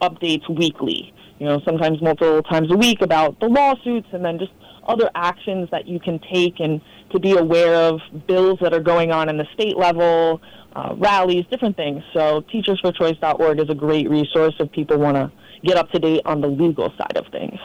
updates 0.02 0.50
weekly, 0.50 1.14
you 1.40 1.46
know, 1.46 1.62
sometimes 1.66 2.02
multiple 2.02 2.42
times 2.44 2.72
a 2.72 2.78
week 2.78 3.02
about 3.02 3.40
the 3.40 3.48
lawsuits 3.48 4.08
and 4.12 4.24
then 4.24 4.40
just 4.40 4.52
other 4.88 5.10
actions 5.14 5.70
that 5.72 5.88
you 5.88 6.00
can 6.00 6.20
take 6.32 6.60
and 6.60 6.82
to 7.12 7.20
be 7.20 7.34
aware 7.38 7.74
of 7.76 8.00
bills 8.28 8.60
that 8.62 8.74
are 8.74 8.80
going 8.80 9.12
on 9.12 9.30
in 9.30 9.38
the 9.38 9.48
state 9.54 9.78
level, 9.78 10.42
uh, 10.76 10.94
rallies, 10.98 11.46
different 11.50 11.76
things. 11.76 12.04
So 12.14 12.42
teachersforchoice.org 12.54 13.60
is 13.60 13.70
a 13.70 13.76
great 13.76 14.10
resource 14.10 14.54
if 14.60 14.72
people 14.72 14.98
want 14.98 15.16
to 15.16 15.32
get 15.64 15.78
up 15.78 15.90
to 15.92 16.00
date 16.00 16.22
on 16.26 16.42
the 16.42 16.48
legal 16.48 16.94
side 16.98 17.18
of 17.18 17.26
things. 17.32 17.60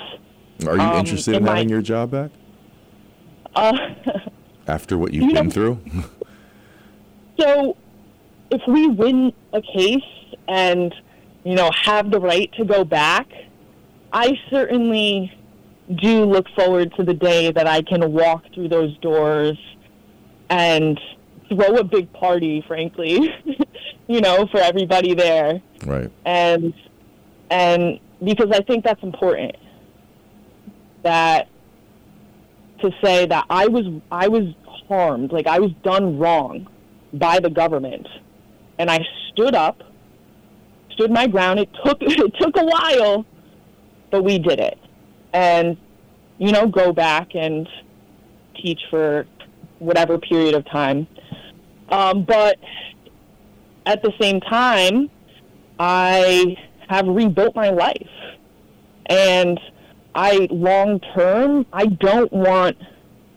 Are 0.67 0.77
you 0.77 0.83
Um, 0.83 0.97
interested 0.99 1.33
in 1.33 1.39
in 1.39 1.45
my- 1.45 1.51
having 1.57 1.69
your 1.69 1.83
job 1.83 2.11
back 2.11 2.31
Uh, 3.57 3.77
after 4.67 4.97
what 4.99 5.13
you've 5.13 5.25
You 5.25 5.33
know- 5.33 5.43
been 5.43 5.51
through? 5.51 5.79
So, 7.39 7.77
if 8.53 8.61
we 8.69 8.87
win 8.87 9.33
a 9.53 9.61
case 9.61 9.99
and 10.47 10.95
you 11.45 11.57
know 11.57 11.69
have 11.75 12.13
the 12.13 12.21
right 12.21 12.49
to 12.57 12.65
go 12.65 12.85
back, 12.85 13.27
I 14.13 14.39
certainly 14.51 15.33
do 15.93 16.25
look 16.25 16.47
forward 16.57 16.95
to 16.97 17.05
the 17.05 17.15
day 17.15 17.53
that 17.53 17.67
I 17.67 17.83
can 17.83 18.13
walk 18.13 18.45
through 18.55 18.69
those 18.69 18.97
doors 18.99 19.59
and 20.49 20.99
throw 21.49 21.77
a 21.77 21.85
big 21.85 22.13
party. 22.13 22.65
Frankly, 22.67 23.35
you 24.07 24.21
know, 24.21 24.47
for 24.51 24.61
everybody 24.61 25.15
there, 25.15 25.61
right. 25.85 26.11
and 26.25 26.73
and 27.51 28.01
because 28.23 28.51
I 28.53 28.61
think 28.63 28.85
that's 28.85 29.03
important 29.03 29.57
that 31.03 31.49
to 32.81 32.91
say 33.03 33.27
that 33.27 33.45
I 33.51 33.67
was 33.69 33.87
I 34.11 34.29
was 34.29 34.55
harmed, 34.89 35.33
like 35.33 35.47
I 35.47 35.59
was 35.59 35.71
done 35.83 36.19
wrong 36.19 36.69
by 37.13 37.41
the 37.41 37.51
government, 37.51 38.07
and 38.79 38.91
I 38.91 39.01
stood 39.31 39.55
up, 39.55 39.83
stood 40.93 41.11
my 41.11 41.27
ground. 41.27 41.61
It 41.61 41.71
took 41.85 41.99
it 42.01 42.35
took 42.41 42.57
a 42.57 42.65
while, 42.65 43.25
but 44.11 44.25
we 44.25 44.39
did 44.39 44.59
it, 44.59 44.79
and 45.35 45.77
you 46.39 46.53
know, 46.53 46.67
go 46.67 46.93
back 46.93 47.35
and 47.35 47.69
teach 48.57 48.81
for 48.91 49.27
whatever 49.79 50.19
period 50.19 50.55
of 50.55 50.65
time. 50.67 51.07
Um, 51.89 52.25
but 52.25 52.59
at 53.87 54.03
the 54.03 54.13
same 54.21 54.41
time, 54.41 55.11
I 55.79 56.57
have 56.89 57.07
rebuilt 57.07 57.55
my 57.55 57.71
life. 57.71 58.09
And 59.07 59.61
I, 60.15 60.49
long 60.51 61.01
term, 61.15 61.67
I 61.73 61.87
don't 61.87 62.33
want 62.33 62.77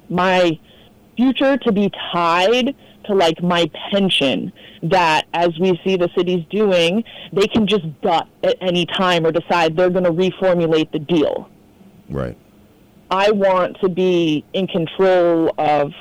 my 0.09 0.57
future 1.17 1.57
to 1.57 1.71
be 1.71 1.91
tied 2.13 2.75
to 3.05 3.13
like 3.13 3.41
my 3.41 3.69
pension 3.91 4.51
that 4.83 5.25
as 5.33 5.49
we 5.59 5.79
see 5.83 5.97
the 5.97 6.09
cities 6.15 6.45
doing, 6.49 7.03
they 7.33 7.47
can 7.47 7.67
just 7.67 7.85
gut 8.01 8.27
at 8.43 8.55
any 8.61 8.85
time 8.85 9.25
or 9.25 9.31
decide 9.31 9.75
they're 9.75 9.89
going 9.89 10.03
to 10.03 10.11
reformulate 10.11 10.91
the 10.91 10.99
deal. 10.99 11.49
Right. 12.09 12.37
I 13.09 13.31
want 13.31 13.77
to 13.81 13.89
be 13.89 14.43
in 14.53 14.67
control 14.67 15.53
of, 15.57 15.91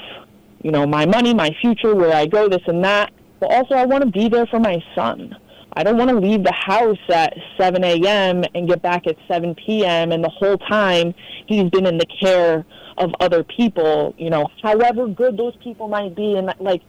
you 0.63 0.73
know, 0.73 0.87
my 0.87 1.07
money, 1.07 1.35
my 1.35 1.51
future, 1.61 1.95
where 1.95 2.13
I 2.13 2.27
go, 2.27 2.49
this 2.49 2.63
and 2.67 2.85
that. 2.85 3.13
But 3.39 3.53
also, 3.53 3.75
I 3.75 3.85
want 3.85 4.05
to 4.05 4.11
be 4.11 4.29
there 4.29 4.47
for 4.47 4.59
my 4.59 4.83
son. 4.95 5.37
I 5.75 5.83
don't 5.83 5.99
want 5.99 6.11
to 6.11 6.19
leave 6.19 6.43
the 6.43 6.53
house 6.53 6.99
at 7.11 7.35
7 7.59 7.85
a.m. 7.85 8.45
and 8.55 8.67
get 8.67 8.81
back 8.81 9.07
at 9.07 9.17
7 9.29 9.55
p.m. 9.55 10.11
and 10.11 10.25
the 10.25 10.31
whole 10.31 10.57
time 10.57 11.15
he's 11.47 11.69
been 11.71 11.87
in 11.87 11.99
the 11.99 12.07
care 12.07 12.65
of 12.97 13.11
other 13.21 13.45
people. 13.45 14.15
You 14.17 14.31
know, 14.31 14.49
however 14.63 15.07
good 15.07 15.37
those 15.37 15.55
people 15.63 15.89
might 15.89 16.17
be, 16.17 16.35
and 16.37 16.49
that, 16.49 16.61
like 16.61 16.83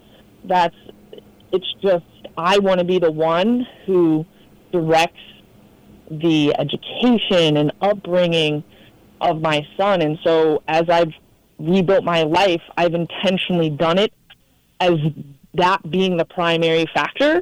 that's. 0.45 0.75
It's 1.51 1.73
just 1.81 2.05
I 2.37 2.59
want 2.59 2.79
to 2.79 2.85
be 2.85 2.99
the 2.99 3.11
one 3.11 3.65
who 3.85 4.25
directs 4.71 5.19
the 6.09 6.53
education 6.57 7.57
and 7.57 7.71
upbringing 7.81 8.63
of 9.21 9.41
my 9.41 9.65
son. 9.77 10.01
And 10.01 10.17
so 10.23 10.63
as 10.67 10.83
I've 10.89 11.11
rebuilt 11.59 12.03
my 12.03 12.23
life, 12.23 12.61
I've 12.77 12.93
intentionally 12.93 13.69
done 13.69 13.97
it 13.97 14.13
as 14.79 14.93
that 15.55 15.89
being 15.89 16.17
the 16.17 16.25
primary 16.25 16.85
factor. 16.93 17.41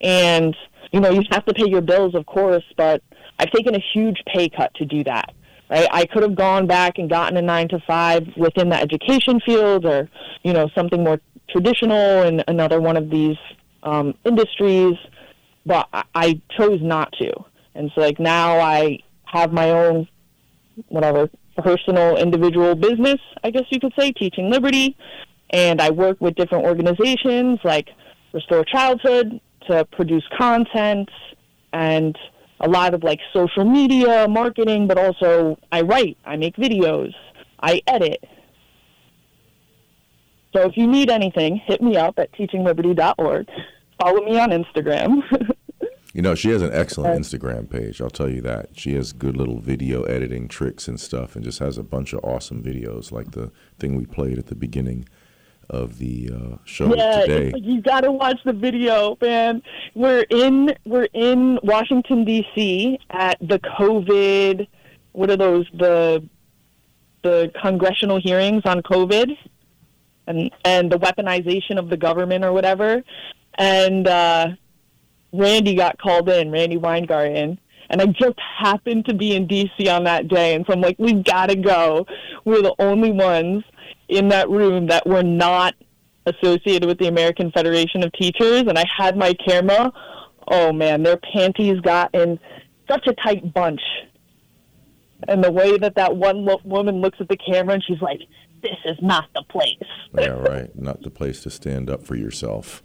And, 0.00 0.56
you 0.92 1.00
know, 1.00 1.10
you 1.10 1.22
have 1.30 1.44
to 1.46 1.54
pay 1.54 1.68
your 1.68 1.80
bills, 1.80 2.14
of 2.14 2.26
course, 2.26 2.64
but 2.76 3.02
I've 3.38 3.50
taken 3.50 3.74
a 3.74 3.82
huge 3.92 4.22
pay 4.26 4.48
cut 4.48 4.72
to 4.74 4.84
do 4.84 5.04
that. 5.04 5.34
Right? 5.68 5.88
I 5.90 6.06
could 6.06 6.22
have 6.22 6.36
gone 6.36 6.68
back 6.68 6.98
and 6.98 7.10
gotten 7.10 7.36
a 7.36 7.42
nine 7.42 7.68
to 7.70 7.80
five 7.86 8.24
within 8.36 8.68
the 8.68 8.76
education 8.76 9.40
field 9.40 9.84
or, 9.84 10.08
you 10.44 10.52
know, 10.52 10.68
something 10.76 11.02
more 11.02 11.20
traditional 11.48 12.22
in 12.22 12.42
another 12.46 12.80
one 12.80 12.96
of 12.96 13.10
these 13.10 13.36
um, 13.82 14.14
industries, 14.24 14.96
but 15.64 15.88
I, 15.92 16.04
I 16.14 16.40
chose 16.56 16.80
not 16.82 17.12
to. 17.20 17.32
And 17.74 17.90
so, 17.94 18.00
like, 18.00 18.20
now 18.20 18.60
I 18.60 19.00
have 19.24 19.52
my 19.52 19.70
own 19.70 20.08
whatever 20.88 21.28
personal 21.58 22.16
individual 22.16 22.74
business, 22.74 23.20
I 23.42 23.50
guess 23.50 23.64
you 23.70 23.80
could 23.80 23.92
say, 23.98 24.12
teaching 24.12 24.50
liberty. 24.50 24.96
And 25.50 25.80
I 25.80 25.90
work 25.90 26.20
with 26.20 26.34
different 26.34 26.64
organizations 26.64 27.60
like 27.64 27.88
Restore 28.32 28.64
Childhood 28.64 29.40
to 29.68 29.84
produce 29.92 30.24
content 30.36 31.08
and 31.72 32.16
a 32.60 32.68
lot 32.68 32.94
of 32.94 33.02
like 33.02 33.20
social 33.32 33.64
media 33.64 34.26
marketing, 34.28 34.86
but 34.86 34.98
also 34.98 35.58
I 35.70 35.82
write, 35.82 36.16
I 36.24 36.36
make 36.36 36.56
videos, 36.56 37.12
I 37.60 37.82
edit. 37.86 38.24
So 40.54 40.62
if 40.62 40.76
you 40.76 40.86
need 40.86 41.10
anything, 41.10 41.60
hit 41.66 41.82
me 41.82 41.96
up 41.96 42.18
at 42.18 42.32
teachingliberty.org. 42.32 43.46
Follow 44.00 44.24
me 44.24 44.38
on 44.38 44.50
Instagram. 44.50 45.22
You 46.16 46.22
know, 46.22 46.34
she 46.34 46.48
has 46.48 46.62
an 46.62 46.72
excellent 46.72 47.20
Instagram 47.20 47.68
page. 47.68 48.00
I'll 48.00 48.08
tell 48.08 48.30
you 48.30 48.40
that. 48.40 48.70
She 48.72 48.94
has 48.94 49.12
good 49.12 49.36
little 49.36 49.60
video 49.60 50.04
editing 50.04 50.48
tricks 50.48 50.88
and 50.88 50.98
stuff, 50.98 51.36
and 51.36 51.44
just 51.44 51.58
has 51.58 51.76
a 51.76 51.82
bunch 51.82 52.14
of 52.14 52.20
awesome 52.24 52.62
videos, 52.62 53.12
like 53.12 53.32
the 53.32 53.52
thing 53.78 53.96
we 53.96 54.06
played 54.06 54.38
at 54.38 54.46
the 54.46 54.54
beginning 54.54 55.06
of 55.68 55.98
the 55.98 56.30
uh, 56.34 56.56
show 56.64 56.94
Yeah, 56.94 57.20
today. 57.20 57.50
like 57.50 57.62
you 57.62 57.82
got 57.82 58.00
to 58.00 58.12
watch 58.12 58.38
the 58.46 58.54
video, 58.54 59.18
man. 59.20 59.60
We're 59.94 60.24
in 60.30 60.74
we're 60.86 61.08
in 61.12 61.58
Washington 61.62 62.24
D.C. 62.24 62.98
at 63.10 63.36
the 63.42 63.58
COVID. 63.58 64.66
What 65.12 65.28
are 65.28 65.36
those 65.36 65.66
the 65.74 66.26
the 67.24 67.52
congressional 67.60 68.18
hearings 68.22 68.62
on 68.64 68.80
COVID 68.80 69.36
and 70.28 70.50
and 70.64 70.90
the 70.90 70.98
weaponization 70.98 71.78
of 71.78 71.90
the 71.90 71.98
government 71.98 72.42
or 72.42 72.54
whatever, 72.54 73.02
and 73.58 74.08
uh, 74.08 74.46
Randi 75.36 75.74
got 75.74 75.98
called 76.00 76.28
in, 76.28 76.50
Randi 76.50 76.76
Weingarten. 76.76 77.58
And 77.88 78.02
I 78.02 78.06
just 78.06 78.38
happened 78.58 79.06
to 79.06 79.14
be 79.14 79.36
in 79.36 79.46
D.C. 79.46 79.88
on 79.88 80.04
that 80.04 80.26
day, 80.26 80.54
and 80.54 80.66
so 80.66 80.72
I'm 80.72 80.80
like, 80.80 80.96
"We've 80.98 81.22
gotta 81.22 81.54
go. 81.54 82.04
We're 82.44 82.62
the 82.62 82.74
only 82.80 83.12
ones 83.12 83.62
in 84.08 84.28
that 84.28 84.48
room 84.50 84.88
that 84.88 85.06
were 85.06 85.22
not 85.22 85.74
associated 86.26 86.86
with 86.86 86.98
the 86.98 87.06
American 87.06 87.52
Federation 87.52 88.02
of 88.02 88.12
Teachers, 88.12 88.62
and 88.62 88.76
I 88.76 88.84
had 88.96 89.16
my 89.16 89.34
camera. 89.34 89.92
Oh 90.48 90.72
man, 90.72 91.02
their 91.02 91.16
panties 91.16 91.80
got 91.80 92.14
in 92.14 92.38
such 92.90 93.06
a 93.06 93.14
tight 93.14 93.52
bunch. 93.52 93.80
And 95.28 95.42
the 95.42 95.50
way 95.50 95.78
that 95.78 95.94
that 95.96 96.16
one 96.16 96.44
lo- 96.44 96.60
woman 96.64 97.00
looks 97.00 97.18
at 97.20 97.28
the 97.28 97.36
camera 97.36 97.74
and 97.74 97.84
she's 97.84 98.02
like, 98.02 98.20
"This 98.62 98.76
is 98.84 98.96
not 99.00 99.28
the 99.34 99.42
place." 99.48 99.76
yeah, 100.18 100.28
right. 100.28 100.74
Not 100.76 101.02
the 101.02 101.10
place 101.10 101.42
to 101.42 101.50
stand 101.50 101.88
up 101.88 102.02
for 102.04 102.16
yourself. 102.16 102.82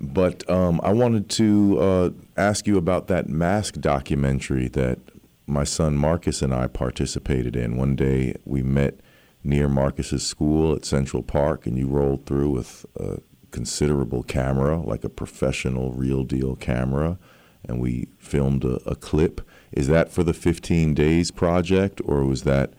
But 0.00 0.48
um, 0.50 0.80
I 0.82 0.92
wanted 0.92 1.28
to 1.30 1.78
uh, 1.80 2.10
ask 2.36 2.66
you 2.66 2.76
about 2.76 3.06
that 3.08 3.28
mask 3.28 3.74
documentary 3.80 4.68
that 4.68 4.98
my 5.46 5.64
son 5.64 5.96
Marcus 5.96 6.42
and 6.42 6.54
I 6.54 6.66
participated 6.66 7.56
in. 7.56 7.76
One 7.76 7.96
day 7.96 8.34
we 8.44 8.62
met 8.62 9.00
near 9.42 9.68
Marcus's 9.68 10.26
school 10.26 10.74
at 10.74 10.84
Central 10.84 11.22
Park, 11.22 11.66
and 11.66 11.76
you 11.76 11.86
rolled 11.86 12.26
through 12.26 12.50
with 12.50 12.86
a 12.96 13.20
considerable 13.50 14.22
camera, 14.22 14.80
like 14.80 15.04
a 15.04 15.08
professional, 15.08 15.92
real 15.92 16.24
deal 16.24 16.56
camera, 16.56 17.18
and 17.66 17.80
we 17.80 18.08
filmed 18.18 18.64
a, 18.64 18.76
a 18.88 18.94
clip. 18.94 19.40
Is 19.70 19.86
that 19.88 20.10
for 20.10 20.22
the 20.22 20.32
15 20.32 20.94
days 20.94 21.30
project, 21.30 22.00
or 22.04 22.24
was 22.24 22.42
that 22.42 22.72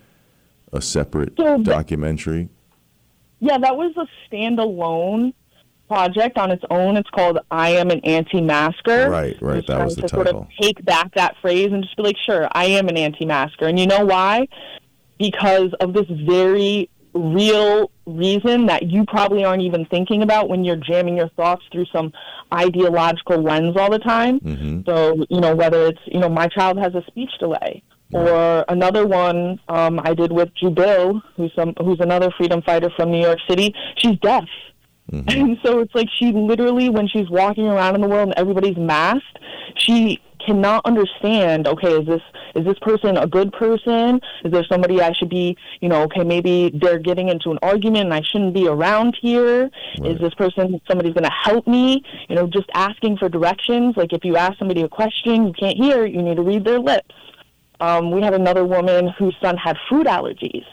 a 0.73 0.81
separate 0.81 1.33
So 1.37 1.61
documentary? 1.61 2.49
Yeah, 3.39 3.57
that 3.59 3.77
was 3.77 3.95
a 3.95 4.07
standalone 4.27 5.33
project 5.87 6.37
on 6.37 6.51
its 6.51 6.63
own. 6.69 6.97
It's 6.97 7.09
called 7.09 7.39
"I 7.51 7.69
Am 7.71 7.89
an 7.91 8.01
Anti-Masker." 8.01 9.09
Right, 9.09 9.41
right, 9.41 9.55
Just 9.57 9.67
that 9.67 9.85
was 9.85 9.95
the 9.95 10.03
to 10.03 10.09
Sort 10.09 10.27
of 10.27 10.47
take 10.59 10.83
back 10.85 11.13
that 11.15 11.35
phrase 11.41 11.71
and 11.71 11.83
just 11.83 11.95
be 11.97 12.03
like, 12.03 12.17
"Sure, 12.17 12.47
I 12.51 12.65
am 12.65 12.87
an 12.89 12.97
anti-masker," 12.97 13.65
and 13.65 13.79
you 13.79 13.87
know 13.87 14.05
why? 14.05 14.47
Because 15.17 15.71
of 15.79 15.93
this 15.93 16.07
very 16.09 16.89
real 17.13 17.89
reason 18.05 18.65
that 18.65 18.83
you 18.83 19.05
probably 19.05 19.45
aren't 19.45 19.61
even 19.61 19.85
thinking 19.85 20.21
about 20.21 20.49
when 20.49 20.65
you're 20.65 20.75
jamming 20.75 21.15
your 21.15 21.29
thoughts 21.29 21.63
through 21.71 21.85
some 21.85 22.11
ideological 22.53 23.41
lens 23.41 23.77
all 23.77 23.89
the 23.89 23.99
time. 23.99 24.39
hmm 24.39 24.81
So, 24.85 25.25
you 25.29 25.39
know, 25.39 25.55
whether 25.55 25.87
it's, 25.87 26.01
you 26.05 26.19
know, 26.19 26.29
my 26.29 26.47
child 26.47 26.77
has 26.77 26.93
a 26.93 27.03
speech 27.07 27.31
delay. 27.39 27.81
Or 28.11 28.63
another 28.69 29.05
one 29.05 29.59
um, 29.67 29.99
I 30.03 30.13
did 30.13 30.31
with 30.31 30.49
Jubil, 30.61 31.21
who's 31.35 31.51
some, 31.55 31.73
who's 31.79 31.99
another 31.99 32.31
freedom 32.37 32.61
fighter 32.61 32.89
from 32.95 33.11
New 33.11 33.19
York 33.19 33.39
City. 33.49 33.73
She's 33.97 34.17
deaf, 34.19 34.45
and 35.11 35.57
so 35.63 35.79
it's 35.79 35.93
like 35.93 36.07
she 36.17 36.31
literally, 36.31 36.89
when 36.89 37.07
she's 37.07 37.29
walking 37.29 37.67
around 37.67 37.95
in 37.95 38.01
the 38.01 38.07
world 38.07 38.29
and 38.29 38.37
everybody's 38.37 38.77
masked, 38.77 39.39
she 39.75 40.19
cannot 40.45 40.85
understand. 40.85 41.67
Okay, 41.67 41.93
is 41.93 42.05
this 42.05 42.21
is 42.55 42.65
this 42.65 42.77
person 42.79 43.17
a 43.17 43.27
good 43.27 43.51
person? 43.53 44.21
Is 44.43 44.51
there 44.51 44.63
somebody 44.69 45.01
I 45.01 45.11
should 45.13 45.29
be? 45.29 45.57
You 45.81 45.89
know, 45.89 46.03
okay, 46.03 46.23
maybe 46.23 46.71
they're 46.73 46.99
getting 46.99 47.29
into 47.29 47.51
an 47.51 47.59
argument 47.61 48.05
and 48.05 48.13
I 48.13 48.21
shouldn't 48.21 48.53
be 48.53 48.67
around 48.67 49.17
here. 49.21 49.69
Right. 49.99 50.11
Is 50.11 50.19
this 50.19 50.33
person 50.35 50.79
somebody's 50.87 51.13
going 51.13 51.25
to 51.25 51.31
help 51.43 51.67
me? 51.67 52.03
You 52.29 52.35
know, 52.35 52.47
just 52.47 52.69
asking 52.73 53.17
for 53.17 53.29
directions. 53.29 53.97
Like 53.97 54.13
if 54.13 54.23
you 54.23 54.37
ask 54.37 54.57
somebody 54.57 54.81
a 54.81 54.89
question 54.89 55.47
you 55.47 55.53
can't 55.53 55.77
hear, 55.77 56.05
you 56.05 56.21
need 56.21 56.35
to 56.35 56.43
read 56.43 56.63
their 56.63 56.79
lips. 56.79 57.15
Um, 57.79 58.11
we 58.11 58.21
had 58.21 58.33
another 58.33 58.63
woman 58.63 59.09
whose 59.19 59.35
son 59.41 59.57
had 59.57 59.75
food 59.89 60.07
allergies, 60.07 60.65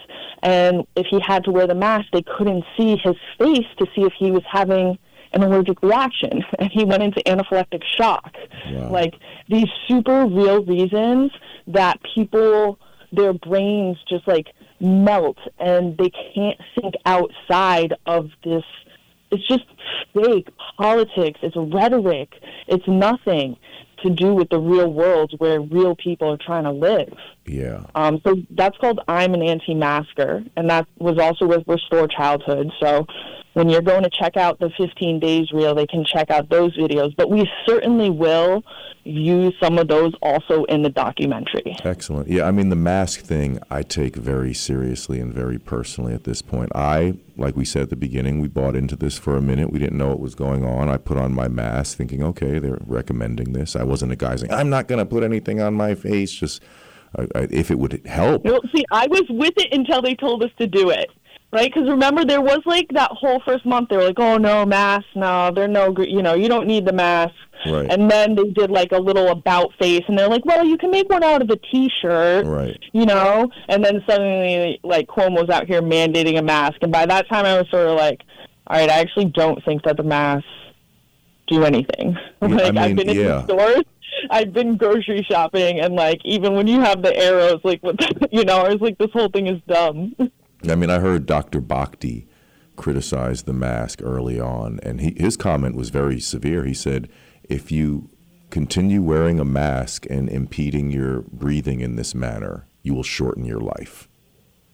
and 0.43 0.87
if 0.97 1.07
he 1.09 1.21
had 1.21 1.45
to 1.45 1.51
wear 1.51 1.67
the 1.67 1.75
mask, 1.75 2.07
they 2.13 2.23
couldn't 2.23 2.65
see 2.77 2.97
his 2.97 3.17
face 3.39 3.67
to 3.79 3.87
see 3.95 4.03
if 4.03 4.13
he 4.19 4.31
was 4.31 4.43
having 4.51 4.99
an 5.33 5.43
allergic 5.43 5.83
reaction, 5.83 6.45
and 6.59 6.71
he 6.73 6.85
went 6.85 7.03
into 7.03 7.21
anaphylactic 7.21 7.83
shock. 7.97 8.35
Wow. 8.67 8.91
Like 8.91 9.15
these 9.49 9.69
super 9.89 10.27
real 10.27 10.65
reasons 10.65 11.33
that 11.69 12.01
people, 12.15 12.79
their 13.13 13.33
brains 13.33 13.99
just 14.09 14.27
like 14.27 14.49
melt, 14.81 15.39
and 15.59 15.97
they 15.97 16.11
can't 16.35 16.61
think 16.75 16.95
outside 17.07 17.95
of 18.07 18.31
this. 18.45 18.65
It's 19.31 19.47
just 19.49 19.65
fake 20.13 20.49
politics. 20.77 21.41
It's 21.43 21.57
rhetoric. 21.57 22.35
It's 22.67 22.87
nothing 22.87 23.57
to 24.03 24.11
do 24.11 24.35
with 24.35 24.49
the 24.51 24.59
real 24.59 24.93
world 24.93 25.35
where 25.39 25.61
real 25.61 25.97
people 25.97 26.31
are 26.31 26.39
trying 26.39 26.65
to 26.65 26.71
live. 26.71 27.13
Yeah. 27.47 27.85
Um, 27.95 28.21
so 28.25 28.37
that's 28.51 28.77
called 28.79 29.01
I'm 29.09 29.35
an 29.35 29.43
Anti-Masker, 29.43 30.45
and 30.57 30.71
that 30.71 30.87
was 30.99 31.19
also 31.19 31.47
with 31.47 31.65
Restore 31.67 32.09
Childhood. 32.09 32.71
So 32.81 33.07
when 33.55 33.69
you're 33.69 33.83
going 33.83 34.03
to 34.03 34.11
check 34.11 34.37
out 34.37 34.59
the 34.59 34.71
15 34.79 35.21
Days 35.21 35.53
Reel, 35.53 35.75
they 35.75 35.87
can 35.87 36.05
check 36.05 36.31
out 36.31 36.49
those 36.49 36.77
videos. 36.77 37.15
But 37.17 37.31
we 37.31 37.49
certainly 37.67 38.11
will 38.11 38.65
use 39.05 39.53
some 39.61 39.79
of 39.79 39.89
those 39.89 40.13
also 40.23 40.65
in 40.65 40.83
the 40.83 40.89
documentary. 40.89 41.77
Excellent. 41.85 42.29
Yeah, 42.29 42.45
I 42.45 42.51
mean, 42.51 42.69
the 42.69 42.77
mask 42.77 43.21
thing 43.21 43.59
I 43.71 43.83
take 43.83 44.17
very 44.17 44.55
seriously 44.55 45.21
and 45.21 45.35
very 45.35 45.59
personally 45.59 46.15
at 46.15 46.25
this 46.25 46.41
point. 46.41 46.71
I, 46.75 47.15
like 47.37 47.57
we 47.57 47.65
said 47.65 47.83
at 47.83 47.91
the 47.91 47.97
beginning, 47.97 48.41
we 48.41 48.49
bought 48.49 48.77
into 48.77 48.97
this 48.97 49.19
for 49.19 49.37
a 49.37 49.43
minute. 49.43 49.73
We 49.73 49.79
didn't 49.79 49.99
know 49.99 50.09
what 50.09 50.21
was 50.21 50.35
going 50.35 50.65
on. 50.65 50.89
I 50.89 50.97
put 50.97 51.17
on 51.17 51.35
my 51.35 51.49
mask 51.49 51.97
thinking, 51.97 52.23
okay, 52.23 52.59
they're 52.59 52.79
recommending 52.87 53.53
this. 53.53 53.75
I 53.75 53.83
wasn't 53.83 54.13
a 54.13 54.17
guy 54.17 54.37
saying, 54.37 54.53
I'm 54.53 54.71
not 54.71 54.89
going 54.89 55.01
to 55.01 55.07
put 55.07 55.25
anything 55.25 55.61
on 55.61 55.75
my 55.75 55.95
face, 55.95 56.31
just 56.31 56.63
I, 57.19 57.23
I, 57.35 57.49
if 57.51 57.71
it 57.71 57.79
would 57.79 58.07
help. 58.07 58.45
Well, 58.45 58.61
see, 58.75 58.85
I 58.91 59.07
was 59.09 59.25
with 59.29 59.55
it 59.57 59.73
until 59.73 60.01
they 60.01 60.15
told 60.15 60.43
us 60.43 60.51
to 60.59 60.67
do 60.67 60.91
it. 60.91 61.11
Right, 61.53 61.71
because 61.73 61.87
remember 61.89 62.25
there 62.25 62.41
was 62.41 62.61
like 62.65 62.89
that 62.95 63.11
whole 63.11 63.43
first 63.45 63.67
month 63.67 63.91
they 63.91 63.97
were 63.99 64.05
like, 64.05 64.19
"Oh 64.19 64.39
no, 64.39 64.65
mask, 64.65 65.05
no, 65.15 65.51
they're 65.55 65.69
no, 65.69 65.95
you 65.99 66.23
know, 66.23 66.33
you 66.35 66.49
don't 66.49 66.67
need 66.67 66.87
the 66.87 66.95
mask." 66.95 67.35
Right. 67.67 67.93
And 67.93 68.11
then 68.11 68.35
they 68.35 68.49
did 68.51 68.71
like 68.71 68.93
a 68.93 68.99
little 68.99 69.29
about 69.29 69.71
face, 69.79 70.03
and 70.09 70.17
they're 70.19 70.31
like, 70.31 70.47
"Well, 70.47 70.65
you 70.65 70.79
can 70.79 70.91
make 70.91 71.11
one 71.11 71.23
out 71.23 71.43
of 71.43 71.51
a 71.51 71.57
T-shirt." 71.57 72.47
Right. 72.47 72.79
you 72.93 73.07
know 73.07 73.51
and 73.69 73.85
then 73.85 74.03
suddenly 74.09 74.81
like 74.83 75.07
cuomo's 75.09 75.49
out 75.49 75.67
here 75.67 75.83
mandating 75.83 76.39
a 76.39 76.43
mask 76.43 76.77
and 76.83 76.93
by 76.93 77.07
that 77.07 77.29
time 77.29 77.45
i 77.45 77.57
was 77.59 77.69
sort 77.71 77.87
of 77.87 77.97
like 77.97 78.21
all 78.67 78.79
right 78.79 78.91
i 78.91 79.01
actually 79.01 79.27
don't 79.27 79.63
think 79.65 79.83
that 79.85 79.97
the 79.97 80.03
masks 80.03 80.47
do 81.47 81.65
anything 81.65 82.17
I 82.41 82.47
like 82.47 82.75
mean, 82.75 82.79
i've 82.79 82.97
been 82.97 83.09
in 83.09 83.17
yeah. 83.17 83.25
the 83.25 83.45
stores 83.45 83.85
i've 84.31 84.53
been 84.53 84.77
grocery 84.77 85.27
shopping 85.29 85.81
and 85.81 85.95
like 85.95 86.21
even 86.25 86.55
when 86.55 86.67
you 86.67 86.81
have 86.81 87.03
the 87.03 87.17
arrows 87.17 87.61
like 87.65 87.83
with 87.83 87.97
you 88.33 88.45
know 88.45 88.59
i 88.59 88.69
was 88.69 88.81
like 88.81 88.99
this 88.99 89.11
whole 89.13 89.29
thing 89.29 89.47
is 89.47 89.61
dumb 89.67 90.15
I 90.69 90.75
mean, 90.75 90.91
I 90.91 90.99
heard 90.99 91.27
Dr. 91.27 91.61
Bhakdi 91.61 92.27
criticize 92.77 93.43
the 93.43 93.53
mask 93.53 94.01
early 94.03 94.41
on, 94.41 94.81
and 94.83 95.01
he, 95.01 95.15
his 95.17 95.37
comment 95.37 95.75
was 95.77 95.91
very 95.91 96.21
severe. 96.21 96.65
He 96.65 96.75
said, 96.75 97.09
if 97.49 97.71
you 97.71 98.11
continue 98.51 99.03
wearing 99.03 99.41
a 99.41 99.45
mask 99.45 100.07
and 100.11 100.29
impeding 100.29 100.91
your 100.91 101.23
breathing 101.33 101.81
in 101.81 101.97
this 101.97 102.15
manner, 102.15 102.67
you 102.83 102.95
will 102.95 103.03
shorten 103.03 103.45
your 103.45 103.61
life. 103.61 104.09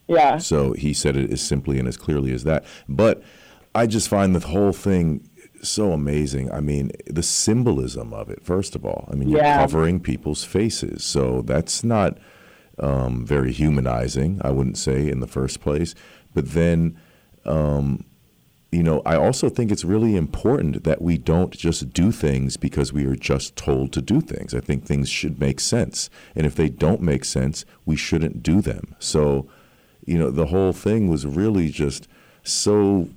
yeah 0.09 0.39
So 0.39 0.73
he 0.73 0.93
said 0.93 1.17
it 1.17 1.31
as 1.31 1.41
simply 1.41 1.79
and 1.79 1.87
as 1.89 1.97
clearly 1.97 2.33
as 2.33 2.45
that. 2.45 2.65
But 2.89 3.23
I 3.75 3.87
just 3.87 4.09
find 4.09 4.35
the 4.35 4.47
whole 4.47 4.73
thing 4.73 5.29
so 5.63 5.93
amazing. 5.93 6.51
I 6.53 6.61
mean, 6.61 6.93
the 7.07 7.23
symbolism 7.23 8.13
of 8.13 8.31
it, 8.31 8.45
first 8.45 8.75
of 8.77 8.85
all. 8.85 9.09
I 9.11 9.15
mean, 9.17 9.29
you're 9.29 9.41
Yeah. 9.41 9.59
covering 9.59 10.01
people's 10.01 10.45
faces. 10.45 11.05
So 11.05 11.43
that's 11.43 11.83
not 11.85 12.19
um, 12.81 13.25
very 13.25 13.53
humanizing, 13.53 14.41
I 14.43 14.51
wouldn't 14.51 14.79
say, 14.79 15.09
in 15.09 15.21
the 15.21 15.27
first 15.27 15.61
place. 15.61 15.95
But 16.35 16.53
then, 16.53 16.99
um, 17.45 18.05
you 18.71 18.83
know, 18.83 19.01
I 19.07 19.17
also 19.17 19.49
think 19.49 19.71
it's 19.71 19.85
really 19.85 20.15
important 20.15 20.85
that 20.85 21.01
we 21.01 21.17
don't 21.17 21.53
just 21.53 21.93
do 21.93 22.13
things 22.13 22.57
because 22.57 22.93
we 22.93 23.07
are 23.07 23.17
just 23.17 23.57
told 23.57 23.93
to 23.95 24.03
do 24.03 24.21
things. 24.21 24.55
I 24.55 24.61
think 24.61 24.85
things 24.85 25.09
should 25.09 25.41
make 25.41 25.59
sense. 25.59 26.11
And 26.35 26.47
if 26.47 26.55
they 26.55 26.69
don't 26.69 27.01
make 27.01 27.25
sense, 27.25 27.65
we 27.87 27.97
shouldn't 27.97 28.43
do 28.43 28.61
them. 28.61 28.95
So, 28.99 29.49
you 30.05 30.19
know, 30.19 30.31
the 30.31 30.47
whole 30.47 30.73
thing 30.73 31.09
was 31.09 31.27
really 31.27 31.71
just 31.71 32.09
so 32.43 33.09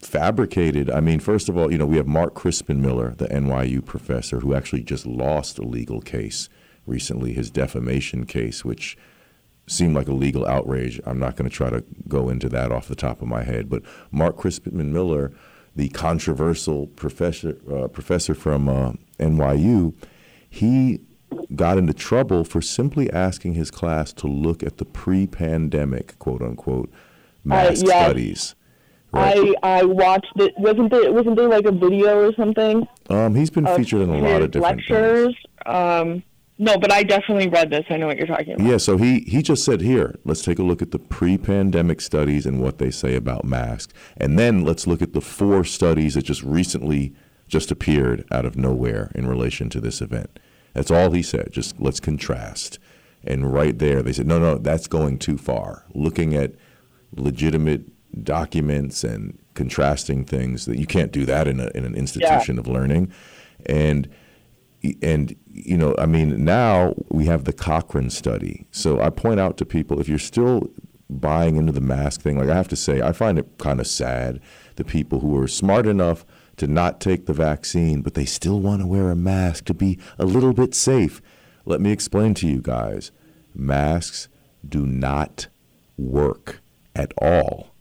fabricated. 0.00 0.88
I 0.88 1.00
mean, 1.00 1.18
first 1.18 1.48
of 1.48 1.56
all, 1.56 1.72
you 1.72 1.78
know, 1.78 1.86
we 1.86 1.96
have 1.96 2.06
Mark 2.06 2.34
Crispin 2.34 2.80
Miller, 2.80 3.14
the 3.16 3.26
NYU 3.26 3.84
professor, 3.84 4.40
who 4.40 4.54
actually 4.54 4.82
just 4.82 5.04
lost 5.04 5.58
a 5.58 5.62
legal 5.62 6.00
case 6.00 6.48
recently, 6.86 7.32
his 7.32 7.50
defamation 7.50 8.26
case, 8.26 8.64
which 8.64 8.96
seemed 9.66 9.94
like 9.94 10.08
a 10.08 10.12
legal 10.12 10.46
outrage. 10.46 11.00
I'm 11.04 11.18
not 11.18 11.36
going 11.36 11.48
to 11.50 11.54
try 11.54 11.70
to 11.70 11.84
go 12.08 12.28
into 12.28 12.48
that 12.50 12.70
off 12.70 12.88
the 12.88 12.94
top 12.94 13.20
of 13.20 13.28
my 13.28 13.42
head, 13.42 13.68
but 13.68 13.82
Mark 14.10 14.36
Crispin 14.36 14.92
Miller, 14.92 15.32
the 15.74 15.88
controversial 15.88 16.86
professor 16.88 17.58
uh, 17.72 17.88
professor 17.88 18.34
from 18.34 18.68
uh, 18.68 18.92
NYU, 19.18 19.94
he 20.48 21.00
got 21.54 21.78
into 21.78 21.92
trouble 21.92 22.44
for 22.44 22.62
simply 22.62 23.10
asking 23.12 23.54
his 23.54 23.70
class 23.70 24.12
to 24.12 24.26
look 24.26 24.62
at 24.62 24.78
the 24.78 24.84
pre-pandemic 24.84 26.18
quote 26.18 26.40
unquote 26.42 26.90
mask 27.44 27.84
yes. 27.86 28.04
studies. 28.06 28.54
Right. 29.12 29.54
i 29.62 29.78
i 29.78 29.84
watched 29.84 30.32
it 30.36 30.52
wasn't 30.58 30.90
there 30.90 31.12
wasn't 31.12 31.36
there 31.36 31.48
like 31.48 31.64
a 31.64 31.72
video 31.72 32.28
or 32.28 32.34
something 32.34 32.86
Um, 33.08 33.34
he's 33.34 33.50
been 33.50 33.66
featured 33.66 34.02
in 34.02 34.10
a 34.10 34.18
lot 34.18 34.42
of 34.42 34.50
different 34.50 34.82
things. 34.86 34.90
lectures 34.90 35.36
um 35.64 36.22
no 36.58 36.76
but 36.78 36.92
i 36.92 37.02
definitely 37.02 37.48
read 37.48 37.70
this 37.70 37.84
i 37.90 37.96
know 37.96 38.06
what 38.06 38.16
you're 38.16 38.26
talking 38.26 38.54
about 38.54 38.66
Yeah, 38.66 38.76
so 38.76 38.96
he 38.96 39.20
he 39.20 39.42
just 39.42 39.64
said 39.64 39.80
here, 39.80 40.18
let's 40.24 40.42
take 40.42 40.58
a 40.58 40.62
look 40.62 40.82
at 40.82 40.90
the 40.90 40.98
pre-pandemic 40.98 42.00
studies 42.00 42.46
and 42.46 42.60
what 42.60 42.78
they 42.78 42.90
say 42.90 43.14
about 43.14 43.44
masks, 43.44 43.92
and 44.16 44.38
then 44.38 44.64
let's 44.64 44.86
look 44.86 45.02
at 45.02 45.12
the 45.12 45.20
four 45.20 45.64
studies 45.64 46.14
that 46.14 46.24
just 46.24 46.42
recently 46.42 47.14
just 47.48 47.70
appeared 47.70 48.24
out 48.30 48.44
of 48.44 48.56
nowhere 48.56 49.10
in 49.14 49.26
relation 49.26 49.68
to 49.70 49.80
this 49.80 50.00
event. 50.00 50.38
That's 50.74 50.90
all 50.90 51.12
he 51.12 51.22
said. 51.22 51.52
Just 51.52 51.80
let's 51.80 52.00
contrast. 52.00 52.78
And 53.24 53.52
right 53.52 53.78
there, 53.78 54.02
they 54.02 54.12
said, 54.12 54.26
no, 54.26 54.38
no, 54.38 54.58
that's 54.58 54.86
going 54.86 55.18
too 55.18 55.38
far. 55.38 55.84
Looking 55.94 56.34
at 56.34 56.54
legitimate 57.14 57.82
documents 58.24 59.02
and 59.02 59.38
contrasting 59.54 60.24
things 60.24 60.66
that 60.66 60.78
you 60.78 60.86
can't 60.86 61.12
do 61.12 61.24
that 61.24 61.48
in, 61.48 61.60
a, 61.60 61.70
in 61.74 61.84
an 61.84 61.94
institution 61.94 62.56
yeah. 62.56 62.60
of 62.60 62.66
learning. 62.66 63.12
And 63.64 64.08
and 65.02 65.34
you 65.52 65.76
know, 65.76 65.94
I 65.98 66.06
mean, 66.06 66.44
now 66.44 66.94
we 67.08 67.26
have 67.26 67.44
the 67.44 67.52
Cochrane 67.52 68.10
study. 68.10 68.66
So 68.70 69.00
I 69.00 69.10
point 69.10 69.40
out 69.40 69.56
to 69.58 69.64
people 69.64 70.00
if 70.00 70.08
you're 70.08 70.18
still 70.18 70.70
buying 71.08 71.56
into 71.56 71.72
the 71.72 71.80
mask 71.80 72.20
thing, 72.20 72.38
like 72.38 72.48
I 72.48 72.54
have 72.54 72.68
to 72.68 72.76
say, 72.76 73.00
I 73.00 73.12
find 73.12 73.38
it 73.38 73.58
kind 73.58 73.80
of 73.80 73.86
sad 73.86 74.40
the 74.76 74.84
people 74.84 75.20
who 75.20 75.36
are 75.40 75.48
smart 75.48 75.86
enough 75.86 76.24
to 76.56 76.66
not 76.66 77.00
take 77.00 77.26
the 77.26 77.32
vaccine, 77.32 78.02
but 78.02 78.14
they 78.14 78.24
still 78.24 78.60
want 78.60 78.80
to 78.80 78.86
wear 78.86 79.10
a 79.10 79.16
mask 79.16 79.64
to 79.66 79.74
be 79.74 79.98
a 80.18 80.24
little 80.24 80.52
bit 80.52 80.74
safe. 80.74 81.20
Let 81.64 81.80
me 81.80 81.90
explain 81.92 82.34
to 82.34 82.46
you 82.46 82.60
guys 82.60 83.10
masks 83.54 84.28
do 84.66 84.86
not 84.86 85.48
work 85.96 86.60
at 86.94 87.12
all. 87.18 87.74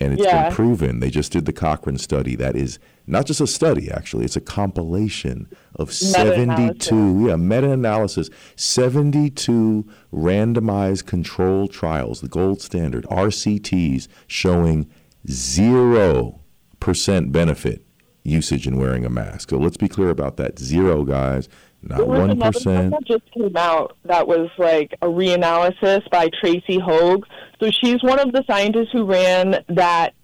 And 0.00 0.12
it's 0.12 0.24
yeah. 0.24 0.48
been 0.48 0.54
proven. 0.54 1.00
They 1.00 1.10
just 1.10 1.32
did 1.32 1.46
the 1.46 1.52
Cochrane 1.52 1.98
study. 1.98 2.34
That 2.36 2.56
is 2.56 2.78
not 3.06 3.26
just 3.26 3.40
a 3.40 3.46
study, 3.46 3.90
actually, 3.90 4.24
it's 4.24 4.36
a 4.36 4.40
compilation 4.40 5.48
of 5.76 5.92
72, 5.92 7.28
yeah, 7.28 7.36
meta 7.36 7.70
analysis, 7.70 8.30
72 8.56 9.88
randomized 10.12 11.06
control 11.06 11.68
trials, 11.68 12.20
the 12.20 12.28
gold 12.28 12.62
standard, 12.62 13.04
RCTs, 13.04 14.08
showing 14.26 14.90
0% 15.26 17.32
benefit 17.32 17.84
usage 18.24 18.66
in 18.66 18.78
wearing 18.78 19.04
a 19.04 19.10
mask. 19.10 19.50
So 19.50 19.58
let's 19.58 19.76
be 19.76 19.88
clear 19.88 20.10
about 20.10 20.36
that. 20.36 20.58
Zero, 20.58 21.04
guys. 21.04 21.48
Not 21.84 22.06
one 22.06 22.38
percent. 22.38 22.92
That 22.92 23.04
just 23.04 23.28
came 23.32 23.56
out. 23.56 23.96
That 24.04 24.28
was 24.28 24.48
like 24.56 24.94
a 25.02 25.06
reanalysis 25.06 26.08
by 26.10 26.28
Tracy 26.40 26.78
Høeg. 26.78 27.24
So 27.60 27.72
she's 27.72 28.00
one 28.04 28.20
of 28.20 28.30
the 28.32 28.44
scientists 28.48 28.90
who 28.92 29.04
ran 29.04 29.64
that. 29.68 30.14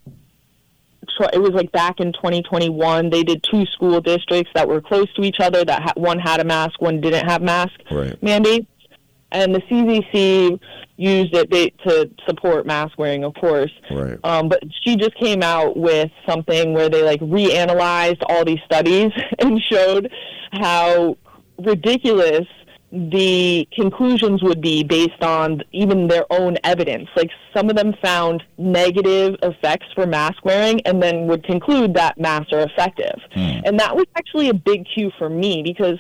It 1.33 1.41
was 1.41 1.53
like 1.53 1.73
back 1.73 2.01
in 2.01 2.13
2021. 2.13 3.11
They 3.11 3.23
did 3.23 3.43
two 3.43 3.67
school 3.67 4.01
districts 4.01 4.51
that 4.55 4.69
were 4.69 4.81
close 4.81 5.13
to 5.15 5.23
each 5.23 5.41
other. 5.41 5.65
That 5.65 5.97
one 5.97 6.19
had 6.19 6.41
a 6.41 6.45
mask, 6.45 6.81
one 6.81 7.01
didn't 7.01 7.29
have 7.29 7.43
mask 7.43 7.73
right. 7.91 8.21
mandates 8.23 8.67
and 9.31 9.55
the 9.55 9.61
CDC 9.63 10.61
used 10.97 11.35
it 11.35 11.79
to 11.87 12.11
support 12.27 12.67
mask 12.67 12.99
wearing, 12.99 13.25
of 13.25 13.35
course. 13.35 13.73
Right. 13.91 14.19
Um, 14.25 14.49
but 14.49 14.63
she 14.83 14.97
just 14.97 15.15
came 15.17 15.43
out 15.43 15.77
with 15.77 16.11
something 16.27 16.73
where 16.73 16.89
they 16.89 17.03
like 17.03 17.21
reanalyzed 17.21 18.23
all 18.29 18.45
these 18.45 18.61
studies 18.65 19.13
and 19.39 19.61
showed 19.61 20.11
how 20.53 21.17
ridiculous 21.59 22.47
the 22.91 23.69
conclusions 23.73 24.43
would 24.43 24.63
be 24.63 24.83
based 24.83 25.23
on 25.23 25.63
even 25.73 26.09
their 26.09 26.25
own 26.31 26.57
evidence. 26.65 27.09
Like 27.15 27.31
some 27.55 27.69
of 27.69 27.77
them 27.77 27.95
found 28.03 28.43
negative 28.57 29.37
effects 29.43 29.87
for 29.95 30.07
mask 30.07 30.45
wearing 30.45 30.81
and 30.87 31.03
then 31.03 31.27
would 31.27 31.45
conclude 31.45 31.95
that 31.95 32.19
masks 32.19 32.53
are 32.53 32.61
effective. 32.61 33.21
Hmm. 33.33 33.61
And 33.65 33.79
that 33.79 33.95
was 33.95 34.07
actually 34.17 34.49
a 34.49 34.55
big 34.55 34.87
cue 34.95 35.11
for 35.19 35.29
me 35.29 35.63
because 35.63 35.99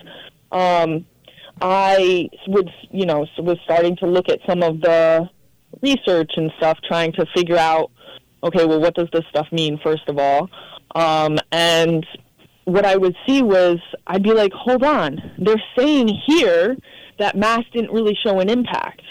um, 0.50 1.04
I 1.60 2.30
would, 2.46 2.70
you 2.90 3.04
know, 3.04 3.26
was 3.38 3.58
starting 3.64 3.96
to 3.96 4.06
look 4.06 4.30
at 4.30 4.40
some 4.48 4.62
of 4.62 4.80
the 4.80 5.28
research 5.82 6.32
and 6.36 6.50
stuff, 6.56 6.78
trying 6.86 7.12
to 7.12 7.26
figure 7.34 7.58
out, 7.58 7.90
okay, 8.42 8.64
well, 8.64 8.80
what 8.80 8.94
does 8.94 9.08
this 9.12 9.24
stuff 9.28 9.46
mean, 9.52 9.78
first 9.82 10.08
of 10.08 10.18
all? 10.18 10.48
Um, 10.94 11.38
and 11.52 12.06
what 12.68 12.84
I 12.84 12.96
would 12.96 13.16
see 13.26 13.42
was, 13.42 13.78
I'd 14.06 14.22
be 14.22 14.32
like, 14.32 14.52
hold 14.52 14.84
on, 14.84 15.32
they're 15.38 15.62
saying 15.76 16.08
here 16.26 16.76
that 17.18 17.36
masks 17.36 17.70
didn't 17.72 17.92
really 17.92 18.16
show 18.22 18.40
an 18.40 18.48
impact. 18.48 19.02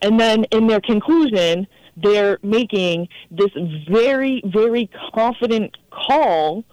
And 0.00 0.18
then 0.18 0.44
in 0.44 0.66
their 0.66 0.80
conclusion, 0.80 1.66
they're 1.96 2.38
making 2.42 3.08
this 3.30 3.50
very, 3.90 4.42
very 4.46 4.88
confident 5.12 5.76
call 5.90 6.64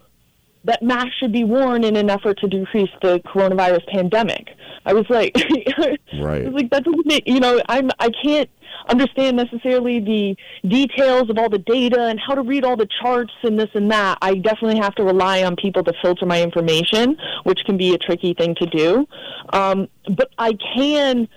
that 0.63 0.83
masks 0.83 1.15
should 1.19 1.31
be 1.31 1.43
worn 1.43 1.83
in 1.83 1.95
an 1.95 2.09
effort 2.09 2.37
to 2.39 2.47
decrease 2.47 2.89
the 3.01 3.19
coronavirus 3.19 3.85
pandemic. 3.87 4.49
I 4.85 4.93
was 4.93 5.05
like, 5.09 5.35
right. 6.19 6.45
I 6.45 6.49
was 6.49 6.53
like, 6.53 6.69
that 6.69 6.83
doesn't 6.83 7.05
make, 7.05 7.23
you 7.25 7.39
know, 7.39 7.61
I'm, 7.67 7.89
I 7.99 8.09
can't 8.23 8.49
understand 8.87 9.37
necessarily 9.37 9.99
the 9.99 10.35
details 10.67 11.29
of 11.29 11.37
all 11.37 11.49
the 11.49 11.59
data 11.59 12.07
and 12.07 12.19
how 12.19 12.35
to 12.35 12.41
read 12.41 12.63
all 12.63 12.75
the 12.75 12.87
charts 13.01 13.33
and 13.43 13.59
this 13.59 13.69
and 13.73 13.91
that. 13.91 14.17
I 14.21 14.35
definitely 14.35 14.79
have 14.79 14.95
to 14.95 15.03
rely 15.03 15.43
on 15.43 15.55
people 15.55 15.83
to 15.83 15.93
filter 16.01 16.25
my 16.25 16.41
information, 16.41 17.17
which 17.43 17.59
can 17.65 17.77
be 17.77 17.93
a 17.93 17.97
tricky 17.97 18.33
thing 18.33 18.55
to 18.55 18.65
do. 18.65 19.07
Um, 19.53 19.87
but 20.15 20.29
I 20.37 20.53
can 20.75 21.27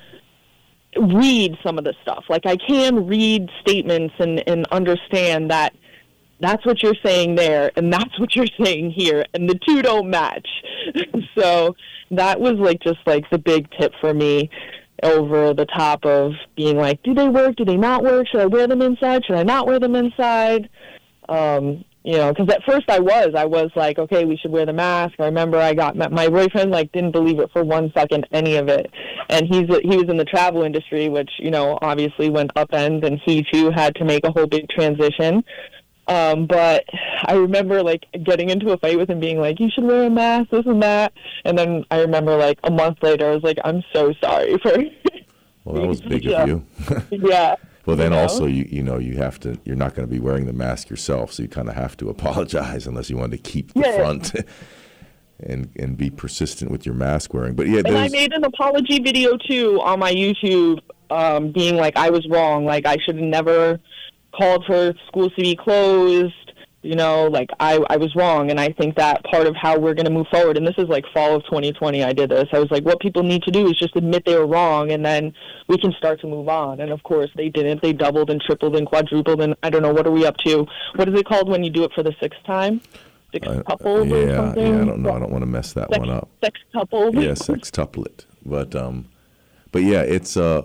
read 0.96 1.56
some 1.64 1.78
of 1.78 1.84
the 1.84 1.94
stuff. 2.02 2.24
Like 2.28 2.46
I 2.46 2.56
can 2.56 3.06
read 3.06 3.48
statements 3.60 4.14
and, 4.18 4.46
and 4.48 4.66
understand 4.68 5.50
that 5.50 5.74
that's 6.40 6.64
what 6.64 6.82
you're 6.82 6.94
saying 7.04 7.34
there 7.34 7.70
and 7.76 7.92
that's 7.92 8.18
what 8.18 8.34
you're 8.34 8.46
saying 8.62 8.92
here 8.92 9.24
and 9.34 9.48
the 9.48 9.58
two 9.66 9.82
don't 9.82 10.08
match. 10.08 10.48
so 11.38 11.76
that 12.10 12.40
was 12.40 12.54
like 12.54 12.80
just 12.80 12.98
like 13.06 13.28
the 13.30 13.38
big 13.38 13.68
tip 13.78 13.92
for 14.00 14.12
me 14.12 14.50
over 15.02 15.54
the 15.54 15.66
top 15.66 16.04
of 16.04 16.32
being 16.56 16.76
like, 16.76 17.02
do 17.02 17.14
they 17.14 17.28
work? 17.28 17.56
Do 17.56 17.64
they 17.64 17.76
not 17.76 18.02
work? 18.02 18.26
Should 18.28 18.40
I 18.40 18.46
wear 18.46 18.66
them 18.66 18.82
inside? 18.82 19.24
Should 19.24 19.36
I 19.36 19.42
not 19.42 19.66
wear 19.66 19.78
them 19.78 19.94
inside? 19.94 20.68
Um, 21.28 21.84
you 22.02 22.16
know, 22.16 22.32
because 22.32 22.52
at 22.52 22.62
first 22.66 22.88
I 22.88 22.98
was, 22.98 23.34
I 23.36 23.44
was 23.44 23.70
like, 23.76 23.98
okay, 23.98 24.24
we 24.24 24.38
should 24.38 24.50
wear 24.50 24.64
the 24.64 24.72
mask. 24.72 25.14
I 25.18 25.26
remember 25.26 25.58
I 25.58 25.74
got 25.74 25.96
my 25.96 26.28
boyfriend 26.28 26.70
like 26.70 26.90
didn't 26.92 27.12
believe 27.12 27.40
it 27.40 27.50
for 27.52 27.62
one 27.62 27.92
second, 27.94 28.26
any 28.32 28.56
of 28.56 28.68
it, 28.68 28.90
and 29.28 29.46
he's 29.46 29.66
he 29.82 29.96
was 29.96 30.06
in 30.08 30.16
the 30.16 30.24
travel 30.24 30.62
industry, 30.62 31.10
which 31.10 31.30
you 31.38 31.50
know 31.50 31.78
obviously 31.82 32.30
went 32.30 32.54
upend, 32.54 33.04
and 33.04 33.20
he 33.26 33.44
too 33.52 33.70
had 33.70 33.94
to 33.96 34.04
make 34.04 34.24
a 34.24 34.32
whole 34.32 34.46
big 34.46 34.66
transition. 34.70 35.44
Um, 36.10 36.46
but 36.46 36.84
I 37.26 37.34
remember 37.34 37.84
like 37.84 38.04
getting 38.24 38.50
into 38.50 38.72
a 38.72 38.76
fight 38.78 38.98
with 38.98 39.08
him, 39.08 39.20
being 39.20 39.38
like, 39.38 39.60
"You 39.60 39.70
should 39.70 39.84
wear 39.84 40.04
a 40.04 40.10
mask, 40.10 40.50
this 40.50 40.66
and 40.66 40.82
that." 40.82 41.12
And 41.44 41.56
then 41.56 41.84
I 41.92 42.00
remember 42.00 42.36
like 42.36 42.58
a 42.64 42.70
month 42.70 42.98
later, 43.00 43.30
I 43.30 43.34
was 43.34 43.44
like, 43.44 43.58
"I'm 43.64 43.84
so 43.92 44.12
sorry 44.20 44.58
for." 44.58 44.76
well, 45.64 45.80
that 45.80 45.86
was 45.86 46.00
big 46.00 46.26
of 46.26 46.48
you. 46.48 46.66
yeah. 47.10 47.54
Well, 47.86 47.94
then 47.94 48.10
you 48.10 48.16
know? 48.16 48.22
also 48.22 48.46
you 48.46 48.66
you 48.68 48.82
know 48.82 48.98
you 48.98 49.18
have 49.18 49.38
to 49.40 49.58
you're 49.64 49.76
not 49.76 49.94
going 49.94 50.06
to 50.06 50.12
be 50.12 50.18
wearing 50.18 50.46
the 50.46 50.52
mask 50.52 50.90
yourself, 50.90 51.32
so 51.32 51.44
you 51.44 51.48
kind 51.48 51.68
of 51.68 51.76
have 51.76 51.96
to 51.98 52.10
apologize 52.10 52.88
unless 52.88 53.08
you 53.08 53.16
want 53.16 53.30
to 53.30 53.38
keep 53.38 53.72
the 53.74 53.80
yeah. 53.80 53.96
front. 53.96 54.34
and 55.42 55.70
and 55.76 55.96
be 55.96 56.10
persistent 56.10 56.70
with 56.70 56.84
your 56.84 56.94
mask 56.94 57.32
wearing. 57.32 57.54
But 57.54 57.66
yeah, 57.68 57.80
and 57.86 57.96
I 57.96 58.08
made 58.08 58.34
an 58.34 58.44
apology 58.44 58.98
video 58.98 59.38
too 59.38 59.80
on 59.80 59.98
my 59.98 60.12
YouTube, 60.12 60.80
um, 61.08 61.50
being 61.50 61.76
like 61.76 61.96
I 61.96 62.10
was 62.10 62.26
wrong, 62.28 62.66
like 62.66 62.84
I 62.84 62.98
should 62.98 63.16
never 63.16 63.80
called 64.32 64.64
for 64.66 64.94
schools 65.08 65.32
to 65.36 65.42
be 65.42 65.56
closed. 65.56 66.34
You 66.82 66.96
know, 66.96 67.26
like 67.26 67.50
I, 67.60 67.78
I 67.90 67.98
was 67.98 68.16
wrong, 68.16 68.50
and 68.50 68.58
I 68.58 68.72
think 68.72 68.96
that 68.96 69.22
part 69.24 69.46
of 69.46 69.54
how 69.54 69.78
we're 69.78 69.92
going 69.92 70.06
to 70.06 70.10
move 70.10 70.28
forward, 70.28 70.56
and 70.56 70.66
this 70.66 70.76
is 70.78 70.88
like 70.88 71.04
fall 71.12 71.36
of 71.36 71.44
2020. 71.44 72.02
I 72.02 72.14
did 72.14 72.30
this. 72.30 72.48
I 72.52 72.58
was 72.58 72.70
like, 72.70 72.86
what 72.86 73.00
people 73.00 73.22
need 73.22 73.42
to 73.42 73.50
do 73.50 73.68
is 73.68 73.78
just 73.78 73.94
admit 73.96 74.24
they 74.24 74.38
were 74.38 74.46
wrong, 74.46 74.90
and 74.90 75.04
then 75.04 75.34
we 75.68 75.76
can 75.76 75.92
start 75.92 76.22
to 76.22 76.26
move 76.26 76.48
on. 76.48 76.80
And 76.80 76.90
of 76.90 77.02
course, 77.02 77.28
they 77.36 77.50
didn't. 77.50 77.82
They 77.82 77.92
doubled 77.92 78.30
and 78.30 78.40
tripled 78.40 78.76
and 78.76 78.86
quadrupled, 78.86 79.42
and 79.42 79.54
I 79.62 79.68
don't 79.68 79.82
know 79.82 79.92
what 79.92 80.06
are 80.06 80.10
we 80.10 80.24
up 80.24 80.38
to. 80.38 80.66
What 80.94 81.06
is 81.06 81.20
it 81.20 81.26
called 81.26 81.50
when 81.50 81.62
you 81.62 81.68
do 81.68 81.84
it 81.84 81.92
for 81.92 82.02
the 82.02 82.14
sixth 82.18 82.42
time? 82.44 82.80
Six 83.32 83.46
uh, 83.46 83.62
yeah. 84.04 84.54
Yeah, 84.56 84.80
I 84.80 84.84
don't 84.84 85.02
know. 85.02 85.12
I 85.14 85.18
don't 85.18 85.30
want 85.30 85.42
to 85.42 85.46
mess 85.46 85.74
that 85.74 85.90
sex, 85.90 85.98
one 85.98 86.10
up. 86.10 86.28
Sex 86.42 86.60
coupled. 86.72 87.14
Yeah, 87.14 87.34
sex 87.34 87.70
tuplet. 87.70 88.24
But 88.44 88.74
um, 88.74 89.08
but 89.70 89.82
yeah, 89.82 90.00
it's 90.00 90.36
uh 90.36 90.62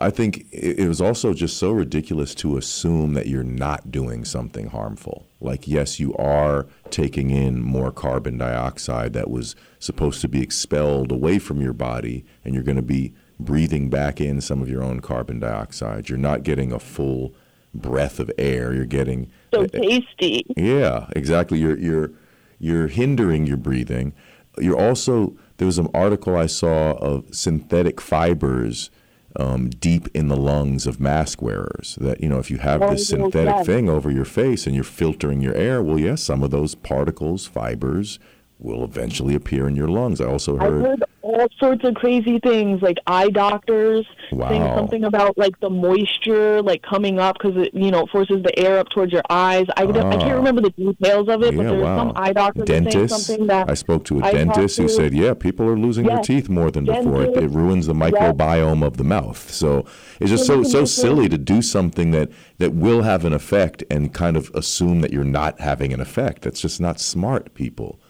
I 0.00 0.10
think 0.10 0.46
it 0.52 0.86
was 0.86 1.00
also 1.00 1.34
just 1.34 1.56
so 1.56 1.72
ridiculous 1.72 2.32
to 2.36 2.56
assume 2.56 3.14
that 3.14 3.26
you're 3.26 3.42
not 3.42 3.90
doing 3.90 4.24
something 4.24 4.68
harmful. 4.68 5.26
Like, 5.40 5.66
yes, 5.66 5.98
you 5.98 6.14
are 6.14 6.68
taking 6.90 7.30
in 7.30 7.60
more 7.60 7.90
carbon 7.90 8.38
dioxide 8.38 9.12
that 9.14 9.28
was 9.28 9.56
supposed 9.80 10.20
to 10.20 10.28
be 10.28 10.40
expelled 10.40 11.10
away 11.10 11.40
from 11.40 11.60
your 11.60 11.72
body, 11.72 12.24
and 12.44 12.54
you're 12.54 12.62
going 12.62 12.76
to 12.76 12.82
be 12.82 13.12
breathing 13.40 13.90
back 13.90 14.20
in 14.20 14.40
some 14.40 14.62
of 14.62 14.68
your 14.68 14.84
own 14.84 15.00
carbon 15.00 15.40
dioxide. 15.40 16.08
You're 16.08 16.18
not 16.18 16.44
getting 16.44 16.70
a 16.70 16.78
full 16.78 17.34
breath 17.74 18.20
of 18.20 18.30
air. 18.38 18.72
You're 18.72 18.84
getting 18.84 19.30
so 19.52 19.66
tasty. 19.66 20.44
Yeah, 20.56 21.08
exactly. 21.16 21.58
You're 21.58 21.78
you're 21.78 22.12
you're 22.60 22.88
hindering 22.88 23.46
your 23.46 23.56
breathing. 23.56 24.12
You're 24.58 24.78
also 24.78 25.36
there 25.56 25.66
was 25.66 25.78
an 25.78 25.88
article 25.92 26.36
I 26.36 26.46
saw 26.46 26.92
of 26.92 27.34
synthetic 27.34 28.00
fibers 28.00 28.90
um, 29.36 29.70
deep 29.70 30.08
in 30.14 30.28
the 30.28 30.36
lungs 30.36 30.86
of 30.86 31.00
mask 31.00 31.42
wearers. 31.42 31.96
That, 32.00 32.22
you 32.22 32.28
know, 32.28 32.38
if 32.38 32.50
you 32.50 32.58
have 32.58 32.80
this 32.80 33.08
synthetic 33.08 33.66
thing 33.66 33.88
over 33.88 34.10
your 34.10 34.24
face 34.24 34.66
and 34.66 34.74
you're 34.74 34.84
filtering 34.84 35.40
your 35.40 35.54
air, 35.54 35.82
well, 35.82 35.98
yes, 35.98 36.22
some 36.22 36.42
of 36.42 36.50
those 36.50 36.74
particles, 36.74 37.46
fibers, 37.46 38.18
will 38.60 38.82
eventually 38.84 39.34
appear 39.34 39.68
in 39.68 39.76
your 39.76 39.88
lungs. 39.88 40.20
I 40.20 40.26
also 40.26 40.58
I 40.58 40.64
heard. 40.64 40.82
heard 40.84 41.04
all 41.22 41.46
sorts 41.58 41.84
of 41.84 41.94
crazy 41.94 42.38
things, 42.40 42.82
like 42.82 42.96
eye 43.06 43.28
doctors 43.28 44.04
saying 44.30 44.62
something 44.76 45.04
about 45.04 45.36
like 45.38 45.58
the 45.60 45.70
moisture 45.70 46.60
like 46.62 46.82
coming 46.82 47.18
up 47.20 47.36
because 47.38 47.56
it 47.56 47.72
you 47.74 47.90
know 47.90 48.06
forces 48.10 48.42
the 48.42 48.58
air 48.58 48.78
up 48.78 48.88
towards 48.88 49.12
your 49.12 49.22
eyes. 49.30 49.66
I, 49.76 49.82
I 49.84 49.86
Ah. 49.86 50.10
can't 50.18 50.34
remember 50.36 50.60
the 50.62 50.70
details 50.70 51.28
of 51.28 51.42
it, 51.42 51.54
but 51.56 51.62
Yeah, 51.62 51.68
there 51.70 51.74
was 51.74 51.84
wow. 51.84 51.98
some 51.98 52.12
eye 52.16 52.32
doctor 52.32 52.64
saying 52.66 53.08
something 53.08 53.46
that 53.46 53.70
I 53.70 53.74
spoke 53.74 54.04
to 54.06 54.20
a 54.20 54.24
I 54.24 54.32
dentist 54.32 54.76
who 54.78 54.84
to- 54.84 54.88
said, 54.88 55.14
"Yeah, 55.14 55.34
people 55.34 55.66
are 55.68 55.78
losing 55.78 56.06
their 56.06 56.18
teeth 56.18 56.48
more 56.48 56.70
than 56.70 56.84
before. 56.84 57.22
It, 57.24 57.36
it 57.36 57.50
ruins 57.50 57.86
the 57.86 57.94
microbiome 57.94 58.82
of 58.84 58.96
the 58.96 59.04
mouth." 59.04 59.50
So 59.50 59.84
it's 60.20 60.30
just 60.30 60.46
so 60.46 60.62
so 60.64 60.84
silly 60.84 61.28
to 61.28 61.38
do 61.38 61.62
something 61.62 62.10
that 62.12 62.30
that 62.58 62.74
will 62.74 63.02
have 63.02 63.24
an 63.24 63.32
effect 63.32 63.84
and 63.90 64.12
kind 64.12 64.36
of 64.36 64.50
assume 64.54 65.00
that 65.02 65.12
you're 65.12 65.24
not 65.24 65.60
having 65.60 65.92
an 65.92 66.00
effect. 66.00 66.42
That's 66.42 66.60
just 66.60 66.80
not 66.80 66.98
smart, 66.98 67.54
people. 67.54 68.00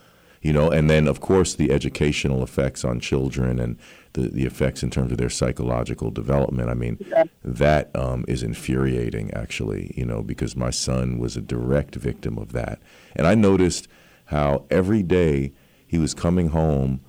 You 0.40 0.52
know, 0.52 0.70
and 0.70 0.88
then 0.88 1.08
of 1.08 1.20
course 1.20 1.54
the 1.54 1.72
educational 1.72 2.42
effects 2.42 2.84
on 2.84 3.00
children 3.00 3.58
and 3.58 3.76
the, 4.12 4.28
the 4.28 4.44
effects 4.44 4.82
in 4.82 4.90
terms 4.90 5.12
of 5.12 5.18
their 5.18 5.30
psychological 5.30 6.10
development. 6.10 6.70
I 6.70 6.74
mean, 6.74 6.98
that 7.44 7.94
um, 7.94 8.24
is 8.28 8.42
infuriating, 8.42 9.32
actually, 9.34 9.92
you 9.96 10.04
know, 10.04 10.22
because 10.22 10.56
my 10.56 10.70
son 10.70 11.18
was 11.18 11.36
a 11.36 11.40
direct 11.40 11.94
victim 11.94 12.38
of 12.38 12.52
that. 12.52 12.80
And 13.16 13.26
I 13.26 13.34
noticed 13.34 13.88
how 14.26 14.64
every 14.70 15.02
day 15.02 15.52
he 15.86 15.98
was 15.98 16.14
coming 16.14 16.48
home, 16.48 17.00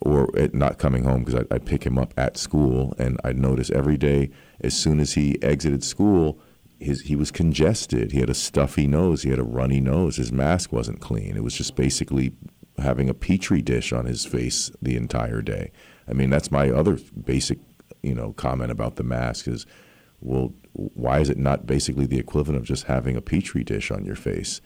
or 0.00 0.28
eh, 0.36 0.48
not 0.52 0.78
coming 0.78 1.04
home 1.04 1.24
because 1.24 1.44
I'd 1.50 1.66
pick 1.66 1.84
him 1.84 1.98
up 1.98 2.12
at 2.16 2.36
school, 2.36 2.94
and 2.98 3.18
I'd 3.24 3.38
notice 3.38 3.70
every 3.70 3.96
day 3.96 4.30
as 4.60 4.74
soon 4.74 5.00
as 5.00 5.14
he 5.14 5.42
exited 5.42 5.82
school, 5.84 6.38
his, 6.78 7.02
he 7.02 7.16
was 7.16 7.30
congested. 7.30 8.12
He 8.12 8.20
had 8.20 8.30
a 8.30 8.34
stuffy 8.34 8.86
nose. 8.86 9.22
He 9.22 9.30
had 9.30 9.38
a 9.38 9.44
runny 9.44 9.80
nose. 9.80 10.16
His 10.16 10.32
mask 10.32 10.72
wasn't 10.72 11.00
clean. 11.00 11.36
It 11.36 11.44
was 11.44 11.54
just 11.54 11.76
basically 11.76 12.32
having 12.80 13.08
a 13.08 13.14
petri 13.14 13.62
dish 13.62 13.92
on 13.92 14.06
his 14.06 14.24
face 14.24 14.70
the 14.80 14.96
entire 14.96 15.42
day. 15.42 15.70
I 16.08 16.12
mean, 16.12 16.30
that's 16.30 16.50
my 16.50 16.70
other 16.70 16.98
basic, 17.24 17.58
you 18.02 18.14
know, 18.14 18.32
comment 18.32 18.70
about 18.70 18.96
the 18.96 19.04
mask 19.04 19.46
is, 19.48 19.66
well, 20.20 20.52
why 20.72 21.20
is 21.20 21.30
it 21.30 21.38
not 21.38 21.66
basically 21.66 22.06
the 22.06 22.18
equivalent 22.18 22.60
of 22.60 22.66
just 22.66 22.84
having 22.84 23.16
a 23.16 23.22
petri 23.22 23.64
dish 23.64 23.90
on 23.90 24.04
your 24.04 24.16
face? 24.16 24.60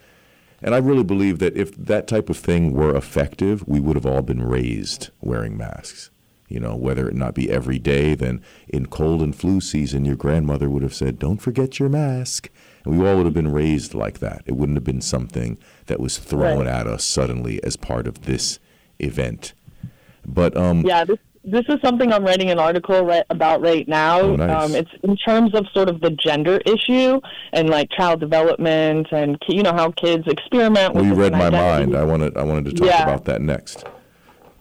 And 0.62 0.74
I 0.74 0.78
really 0.78 1.04
believe 1.04 1.40
that 1.40 1.56
if 1.56 1.76
that 1.76 2.06
type 2.06 2.30
of 2.30 2.38
thing 2.38 2.72
were 2.72 2.96
effective, 2.96 3.66
we 3.68 3.80
would 3.80 3.96
have 3.96 4.06
all 4.06 4.22
been 4.22 4.42
raised 4.42 5.10
wearing 5.20 5.56
masks. 5.56 6.10
You 6.48 6.60
know, 6.60 6.76
whether 6.76 7.08
it 7.08 7.14
not 7.14 7.34
be 7.34 7.50
every 7.50 7.78
day, 7.78 8.14
then 8.14 8.42
in 8.68 8.86
cold 8.86 9.22
and 9.22 9.34
flu 9.34 9.60
season, 9.60 10.04
your 10.04 10.16
grandmother 10.16 10.70
would 10.70 10.82
have 10.82 10.94
said, 10.94 11.18
Don't 11.18 11.42
forget 11.42 11.78
your 11.78 11.88
mask. 11.88 12.50
And 12.84 12.98
we 12.98 13.08
all 13.08 13.16
would 13.16 13.24
have 13.26 13.34
been 13.34 13.50
raised 13.52 13.94
like 13.94 14.18
that. 14.18 14.42
It 14.46 14.52
wouldn't 14.52 14.76
have 14.76 14.84
been 14.84 15.00
something 15.00 15.58
that 15.86 16.00
was 16.00 16.18
thrown 16.18 16.58
Right. 16.58 16.66
at 16.66 16.86
us 16.86 17.04
suddenly 17.04 17.62
as 17.64 17.76
part 17.76 18.06
of 18.06 18.22
this 18.22 18.58
event. 18.98 19.54
But 20.26 20.56
um, 20.56 20.82
Yeah, 20.84 21.04
this 21.04 21.18
this 21.46 21.64
is 21.68 21.76
something 21.84 22.10
I'm 22.10 22.24
writing 22.24 22.48
an 22.50 22.58
article 22.58 23.04
right, 23.04 23.24
about 23.28 23.60
right 23.60 23.86
now. 23.86 24.18
Oh, 24.20 24.34
nice. 24.36 24.64
um, 24.70 24.74
it's 24.74 24.90
in 25.02 25.14
terms 25.14 25.54
of 25.54 25.66
sort 25.74 25.90
of 25.90 26.00
the 26.00 26.08
gender 26.12 26.58
issue 26.64 27.20
and 27.52 27.68
like 27.68 27.90
child 27.90 28.20
development 28.20 29.08
and 29.12 29.36
you 29.48 29.62
know 29.62 29.72
how 29.74 29.90
kids 29.90 30.24
experiment. 30.26 30.94
well, 30.94 31.04
with 31.04 31.12
you 31.12 31.14
read 31.22 31.32
my 31.32 31.48
identities. 31.48 31.88
mind. 31.92 31.96
I 31.96 32.04
wanted, 32.04 32.36
I 32.38 32.42
wanted 32.44 32.64
to 32.66 32.72
talk 32.72 32.86
Yeah. 32.88 33.02
about 33.02 33.26
that 33.26 33.42
next. 33.42 33.84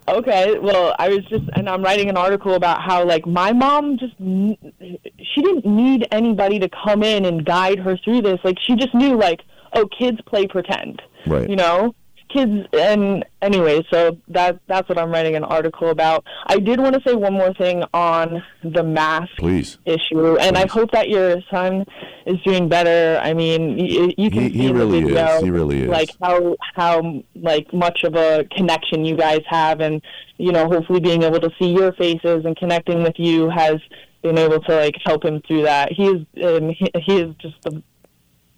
Okay, 0.07 0.59
well, 0.59 0.95
I 0.99 1.09
was 1.09 1.23
just, 1.25 1.45
and 1.55 1.69
I'm 1.69 1.81
writing 1.81 2.09
an 2.09 2.17
article 2.17 2.55
about 2.55 2.81
how, 2.81 3.05
like, 3.05 3.25
my 3.25 3.53
mom 3.53 3.97
just, 3.97 4.13
she 4.17 5.41
didn't 5.41 5.65
need 5.65 6.07
anybody 6.11 6.59
to 6.59 6.69
come 6.69 7.03
in 7.03 7.23
and 7.23 7.45
guide 7.45 7.79
her 7.79 7.97
through 7.97 8.21
this. 8.21 8.39
Like, 8.43 8.57
she 8.59 8.75
just 8.75 8.93
knew, 8.93 9.17
like, 9.17 9.41
oh, 9.73 9.87
kids 9.87 10.19
play 10.25 10.45
pretend. 10.45 11.01
Right. 11.25 11.49
You 11.49 11.55
know? 11.55 11.95
Kids, 12.33 12.67
and 12.73 13.23
anyway, 13.43 13.85
so 13.93 14.17
that 14.29 14.59
that's 14.67 14.89
what 14.89 14.97
I'm 14.97 15.11
writing 15.11 15.35
an 15.35 15.43
article 15.43 15.89
about. 15.91 16.23
I 16.47 16.57
did 16.57 16.79
want 16.79 16.95
to 16.95 17.01
say 17.07 17.13
one 17.15 17.33
more 17.33 17.53
thing 17.53 17.83
on 17.93 18.43
the 18.63 18.81
mask 18.83 19.29
Please. 19.37 19.77
issue, 19.85 20.37
and 20.37 20.57
I 20.57 20.65
hope 20.67 20.91
that 20.93 21.09
your 21.09 21.41
son 21.51 21.85
is 22.25 22.37
doing 22.43 22.67
better. 22.69 23.19
I 23.21 23.33
mean, 23.35 23.77
you, 23.77 24.11
you 24.17 24.31
can 24.31 24.43
He- 24.43 24.49
see 24.49 24.57
he 24.67 24.71
really 24.73 25.03
the 25.13 25.35
is. 25.37 25.43
He 25.43 25.51
really 25.51 25.83
is. 25.83 25.89
like 25.89 26.09
how 26.21 26.55
how 26.73 27.23
like 27.35 27.71
much 27.71 28.03
of 28.03 28.15
a 28.15 28.45
connection 28.55 29.05
you 29.05 29.15
guys 29.15 29.41
have, 29.47 29.79
and 29.79 30.01
you 30.37 30.51
know, 30.51 30.67
hopefully 30.67 30.99
being 31.01 31.21
able 31.21 31.39
to 31.39 31.51
see 31.59 31.71
your 31.71 31.93
faces 31.93 32.45
and 32.45 32.57
connecting 32.57 33.03
with 33.03 33.19
you 33.19 33.49
has 33.49 33.75
been 34.23 34.37
able 34.39 34.59
to 34.61 34.75
like 34.75 34.95
help 35.05 35.23
him 35.23 35.39
through 35.47 35.61
that. 35.63 35.91
He 35.91 36.07
is 36.07 36.25
um, 36.43 36.69
he, 36.69 36.89
he 37.05 37.19
is 37.19 37.35
just 37.39 37.61
the 37.61 37.83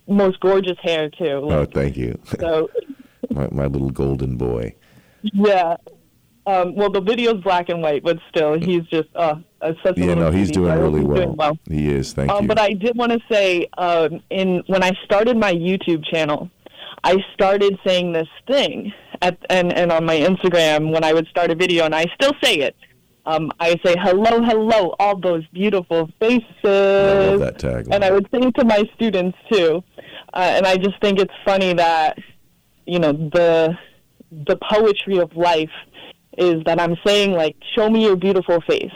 most 0.07 0.39
gorgeous 0.39 0.77
hair 0.83 1.09
too. 1.09 1.41
Oh, 1.51 1.65
thank 1.65 1.97
you. 1.97 2.17
so 2.39 2.69
my, 3.31 3.47
my 3.51 3.65
little 3.67 3.89
golden 3.91 4.37
boy. 4.37 4.73
yeah. 5.21 5.77
Um, 6.47 6.75
well, 6.75 6.91
the 6.91 7.01
video's 7.01 7.41
black 7.41 7.69
and 7.69 7.81
white, 7.81 8.03
but 8.03 8.19
still, 8.29 8.59
he's 8.59 8.83
just 8.83 9.09
uh, 9.15 9.35
such 9.83 9.97
a 9.97 10.05
Yeah, 10.05 10.13
no, 10.13 10.29
he's 10.29 10.51
doing 10.51 10.67
so 10.67 10.73
I 10.73 10.75
hope 10.75 10.83
really 10.93 10.99
he's 10.99 11.07
well. 11.07 11.17
doing 11.17 11.35
well. 11.35 11.57
He 11.67 11.89
is. 11.91 12.13
Thank 12.13 12.29
Um, 12.31 12.43
you. 12.43 12.47
but 12.47 12.59
I 12.59 12.73
did 12.73 12.95
want 12.95 13.13
to 13.13 13.19
say, 13.31 13.67
um, 13.79 14.21
in 14.29 14.61
when 14.67 14.83
I 14.83 14.91
started 15.03 15.37
my 15.37 15.51
YouTube 15.53 16.05
channel, 16.05 16.51
I 17.03 17.17
started 17.33 17.79
saying 17.85 18.13
this 18.13 18.27
thing 18.47 18.93
at 19.23 19.37
and 19.49 19.73
and 19.73 19.91
on 19.91 20.05
my 20.05 20.17
Instagram 20.17 20.91
when 20.91 21.03
I 21.03 21.13
would 21.13 21.25
start 21.29 21.49
a 21.49 21.55
video, 21.55 21.83
and 21.85 21.95
I 21.95 22.05
still 22.13 22.33
say 22.43 22.57
it. 22.57 22.75
Um, 23.25 23.51
I 23.59 23.69
say 23.83 23.95
hello, 23.97 24.43
hello, 24.43 24.93
all 24.99 25.17
those 25.19 25.47
beautiful 25.47 26.11
faces, 26.19 26.43
I 26.63 27.29
love 27.31 27.39
that 27.39 27.57
tagline. 27.57 27.95
and 27.95 28.03
I 28.05 28.11
would 28.11 28.27
say 28.31 28.37
it 28.41 28.53
to 28.59 28.65
my 28.65 28.83
students 28.93 29.35
too. 29.51 29.83
Uh, 30.31 30.41
and 30.57 30.67
I 30.67 30.77
just 30.77 31.01
think 31.01 31.17
it's 31.19 31.33
funny 31.43 31.73
that 31.73 32.19
you 32.85 32.99
know 32.99 33.11
the 33.11 33.77
the 34.31 34.57
poetry 34.69 35.17
of 35.19 35.35
life 35.35 35.69
is 36.37 36.63
that 36.65 36.79
I'm 36.81 36.95
saying 37.05 37.31
like, 37.31 37.55
show 37.75 37.89
me 37.89 38.03
your 38.03 38.15
beautiful 38.15 38.59
face. 38.61 38.91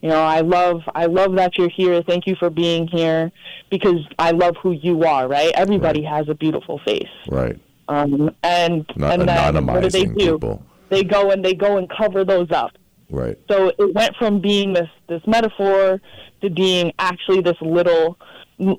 You 0.00 0.08
know, 0.08 0.22
I 0.22 0.40
love 0.40 0.80
I 0.94 1.06
love 1.06 1.36
that 1.36 1.56
you're 1.56 1.68
here. 1.68 2.02
Thank 2.02 2.26
you 2.26 2.34
for 2.38 2.50
being 2.50 2.88
here 2.88 3.30
because 3.70 4.00
I 4.18 4.32
love 4.32 4.56
who 4.60 4.72
you 4.72 5.04
are. 5.04 5.28
Right? 5.28 5.52
Everybody 5.54 6.02
has 6.02 6.28
a 6.28 6.34
beautiful 6.34 6.80
face. 6.84 7.08
right. 7.28 7.58
Um, 7.88 8.34
and 8.42 8.86
Not 8.96 9.20
and 9.20 9.28
then 9.28 9.66
what 9.66 9.82
do 9.82 9.90
they 9.90 10.04
do? 10.06 10.14
people. 10.14 10.64
They 10.88 11.04
go 11.04 11.30
and 11.30 11.44
they 11.44 11.54
go 11.54 11.76
and 11.78 11.90
cover 11.90 12.24
those 12.24 12.50
up. 12.50 12.72
Right. 13.10 13.36
So 13.50 13.68
it 13.78 13.94
went 13.94 14.16
from 14.16 14.40
being 14.40 14.72
this 14.72 14.88
this 15.08 15.20
metaphor 15.26 16.00
to 16.40 16.50
being 16.50 16.92
actually 16.98 17.40
this 17.42 17.56
little 17.60 18.18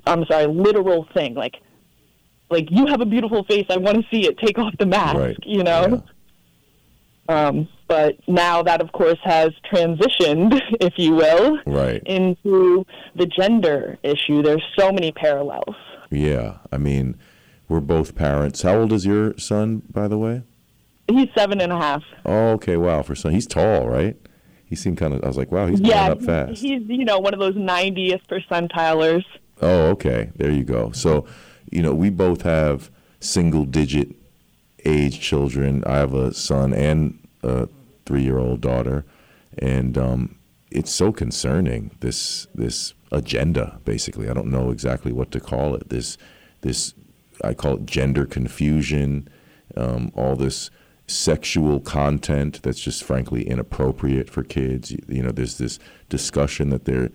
I'm 0.06 0.24
sorry, 0.26 0.46
literal 0.46 1.06
thing. 1.14 1.34
Like 1.34 1.54
like 2.50 2.68
you 2.70 2.86
have 2.86 3.00
a 3.00 3.06
beautiful 3.06 3.44
face, 3.44 3.66
I 3.70 3.76
want 3.78 3.96
to 3.98 4.04
see 4.10 4.26
it. 4.26 4.38
Take 4.38 4.58
off 4.58 4.74
the 4.78 4.86
mask, 4.86 5.16
Right. 5.16 5.36
you 5.44 5.62
know? 5.64 6.02
Um, 7.28 7.68
but 7.88 8.16
now 8.28 8.62
that 8.62 8.80
of 8.82 8.92
course 8.92 9.18
has 9.24 9.50
transitioned, 9.72 10.60
if 10.80 10.92
you 10.96 11.14
will, 11.14 11.58
Right. 11.66 12.02
into 12.04 12.84
the 13.16 13.26
gender 13.26 13.98
issue. 14.02 14.42
There's 14.42 14.62
so 14.78 14.92
many 14.92 15.10
parallels. 15.12 15.74
Yeah. 16.10 16.58
I 16.70 16.76
mean, 16.78 17.16
we're 17.68 17.80
both 17.80 18.14
parents. 18.14 18.62
How 18.62 18.78
old 18.78 18.92
is 18.92 19.06
your 19.06 19.36
son, 19.38 19.82
by 19.90 20.06
the 20.06 20.18
way? 20.18 20.42
He's 21.10 21.28
seven 21.36 21.60
and 21.60 21.72
a 21.72 21.76
half. 21.78 22.02
Oh, 22.26 22.50
okay. 22.52 22.76
Wow. 22.76 23.02
For 23.02 23.14
son, 23.14 23.32
he's 23.32 23.46
tall, 23.46 23.88
right? 23.88 24.16
He 24.66 24.76
seemed 24.76 24.96
kind 24.98 25.14
of. 25.14 25.22
I 25.24 25.26
was 25.26 25.36
like, 25.36 25.50
wow, 25.52 25.66
he's 25.66 25.80
yeah, 25.80 26.06
growing 26.14 26.18
up 26.18 26.22
fast. 26.50 26.60
he's 26.62 26.82
you 26.88 27.04
know 27.04 27.18
one 27.18 27.34
of 27.34 27.40
those 27.40 27.54
90th 27.54 28.20
percentilers. 28.28 29.24
Oh, 29.62 29.88
okay. 29.90 30.30
There 30.36 30.50
you 30.50 30.64
go. 30.64 30.90
So, 30.92 31.26
you 31.74 31.82
know, 31.82 31.92
we 31.92 32.08
both 32.08 32.42
have 32.42 32.90
single 33.18 33.66
digit 33.66 34.14
age 34.84 35.20
children. 35.20 35.82
I 35.84 35.96
have 35.96 36.14
a 36.14 36.32
son 36.32 36.72
and 36.72 37.18
a 37.42 37.68
three 38.06 38.22
year 38.22 38.38
old 38.38 38.60
daughter. 38.60 39.04
And 39.58 39.98
um, 39.98 40.38
it's 40.70 40.92
so 40.92 41.12
concerning, 41.12 41.90
this 42.00 42.46
this 42.54 42.94
agenda, 43.10 43.80
basically. 43.84 44.30
I 44.30 44.34
don't 44.34 44.50
know 44.50 44.70
exactly 44.70 45.12
what 45.12 45.30
to 45.32 45.40
call 45.40 45.74
it. 45.74 45.88
This 45.88 46.16
this 46.60 46.94
I 47.42 47.54
call 47.54 47.74
it 47.74 47.86
gender 47.86 48.24
confusion, 48.24 49.28
um, 49.76 50.12
all 50.14 50.36
this 50.36 50.70
sexual 51.06 51.80
content 51.80 52.62
that's 52.62 52.80
just 52.80 53.04
frankly 53.04 53.46
inappropriate 53.46 54.30
for 54.30 54.42
kids. 54.42 54.92
You, 54.92 55.04
you 55.08 55.22
know, 55.22 55.32
there's 55.32 55.58
this 55.58 55.78
discussion 56.08 56.70
that 56.70 56.84
they're 56.84 57.10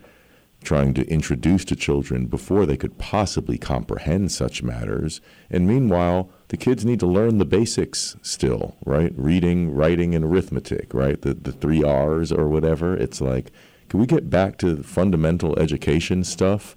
trying 0.62 0.92
to 0.94 1.08
introduce 1.08 1.64
to 1.64 1.76
children 1.76 2.26
before 2.26 2.66
they 2.66 2.76
could 2.76 2.98
possibly 2.98 3.56
comprehend 3.56 4.30
such 4.30 4.62
matters. 4.62 5.20
And 5.50 5.66
meanwhile, 5.66 6.30
the 6.48 6.56
kids 6.56 6.84
need 6.84 7.00
to 7.00 7.06
learn 7.06 7.38
the 7.38 7.44
basics 7.44 8.16
still, 8.22 8.76
right? 8.84 9.12
Reading, 9.16 9.74
writing, 9.74 10.14
and 10.14 10.24
arithmetic, 10.24 10.92
right? 10.92 11.20
The, 11.20 11.34
the 11.34 11.52
three 11.52 11.82
R's 11.82 12.30
or 12.30 12.48
whatever. 12.48 12.94
It's 12.94 13.20
like, 13.20 13.50
can 13.88 14.00
we 14.00 14.06
get 14.06 14.28
back 14.28 14.58
to 14.58 14.82
fundamental 14.82 15.58
education 15.58 16.24
stuff 16.24 16.76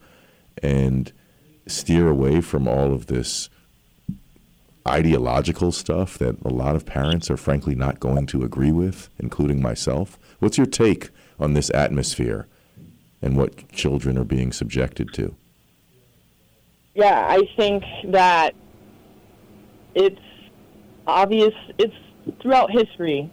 and 0.62 1.12
steer 1.68 2.08
away 2.08 2.42
from 2.42 2.68
all 2.68 2.94
of 2.94 3.08
this 3.08 3.50
ideological 4.88 5.72
stuff 5.72 6.18
that 6.18 6.36
a 6.44 6.50
lot 6.50 6.76
of 6.76 6.86
parents 6.86 7.30
are 7.30 7.38
frankly 7.38 7.76
not 7.76 8.00
going 8.00 8.26
to 8.28 8.44
agree 8.44 8.72
with, 8.72 9.10
including 9.20 9.62
myself? 9.62 10.18
What's 10.40 10.58
your 10.58 10.68
take 10.68 11.10
on 11.40 11.54
this 11.54 11.70
atmosphere? 11.74 12.48
And 13.24 13.38
what 13.38 13.72
children 13.72 14.18
are 14.18 14.26
being 14.26 14.52
subjected 14.52 15.14
to. 15.14 15.34
Yeah, 16.94 17.26
I 17.28 17.42
think 17.58 17.84
that 18.10 18.54
it's 19.96 20.20
obvious. 21.08 21.54
It's 21.80 21.96
throughout 22.42 22.70
history, 22.70 23.32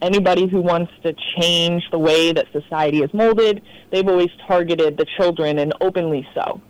anybody 0.00 0.48
who 0.48 0.60
wants 0.60 0.90
to 1.04 1.14
change 1.38 1.84
the 1.92 1.98
way 1.98 2.32
that 2.32 2.46
society 2.52 3.02
is 3.02 3.12
molded, 3.14 3.62
they've 3.90 4.08
always 4.08 4.30
targeted 4.48 4.96
the 4.96 5.06
children 5.16 5.58
and 5.58 5.74
openly 5.80 6.26
so. 6.34 6.60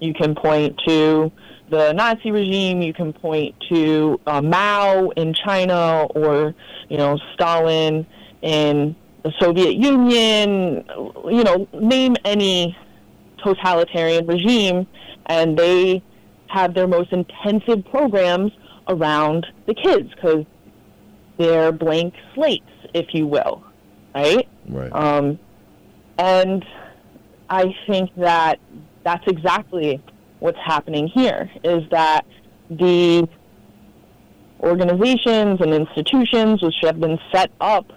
You 0.00 0.14
can 0.14 0.34
point 0.34 0.80
to 0.88 1.30
the 1.68 1.92
Nazi 1.92 2.32
regime, 2.32 2.82
you 2.82 2.92
can 2.92 3.12
point 3.12 3.54
to 3.68 4.18
uh, 4.26 4.42
Mao 4.42 5.10
in 5.10 5.34
China 5.34 6.06
or, 6.14 6.54
you 6.88 6.96
know, 6.96 7.18
Stalin 7.34 8.06
in 8.42 8.96
the 9.22 9.32
Soviet 9.38 9.74
Union, 9.74 10.84
you 11.30 11.44
know, 11.44 11.68
name 11.72 12.16
any 12.24 12.76
totalitarian 13.42 14.26
regime, 14.26 14.86
and 15.26 15.58
they 15.58 16.02
have 16.48 16.74
their 16.74 16.86
most 16.86 17.12
intensive 17.12 17.84
programs 17.90 18.52
around 18.88 19.46
the 19.66 19.74
kids 19.74 20.10
because 20.14 20.44
they're 21.38 21.72
blank 21.72 22.14
slates, 22.34 22.64
if 22.94 23.14
you 23.14 23.26
will, 23.26 23.62
right? 24.14 24.48
Right. 24.68 24.92
Um, 24.92 25.38
and 26.18 26.64
I 27.48 27.74
think 27.86 28.10
that 28.16 28.58
that's 29.04 29.26
exactly 29.26 30.02
what's 30.40 30.58
happening 30.58 31.06
here 31.08 31.50
is 31.64 31.82
that 31.90 32.26
the 32.68 33.28
organizations 34.60 35.60
and 35.60 35.72
institutions 35.72 36.62
which 36.62 36.74
have 36.82 37.00
been 37.00 37.18
set 37.32 37.50
up 37.60 37.92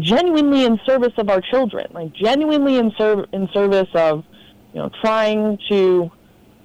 genuinely 0.00 0.64
in 0.64 0.78
service 0.86 1.12
of 1.16 1.28
our 1.28 1.40
children, 1.40 1.86
like 1.92 2.12
genuinely 2.12 2.76
in, 2.76 2.92
serv- 2.98 3.26
in 3.32 3.48
service 3.52 3.88
of, 3.94 4.24
you 4.72 4.80
know, 4.80 4.90
trying 5.00 5.58
to, 5.70 6.10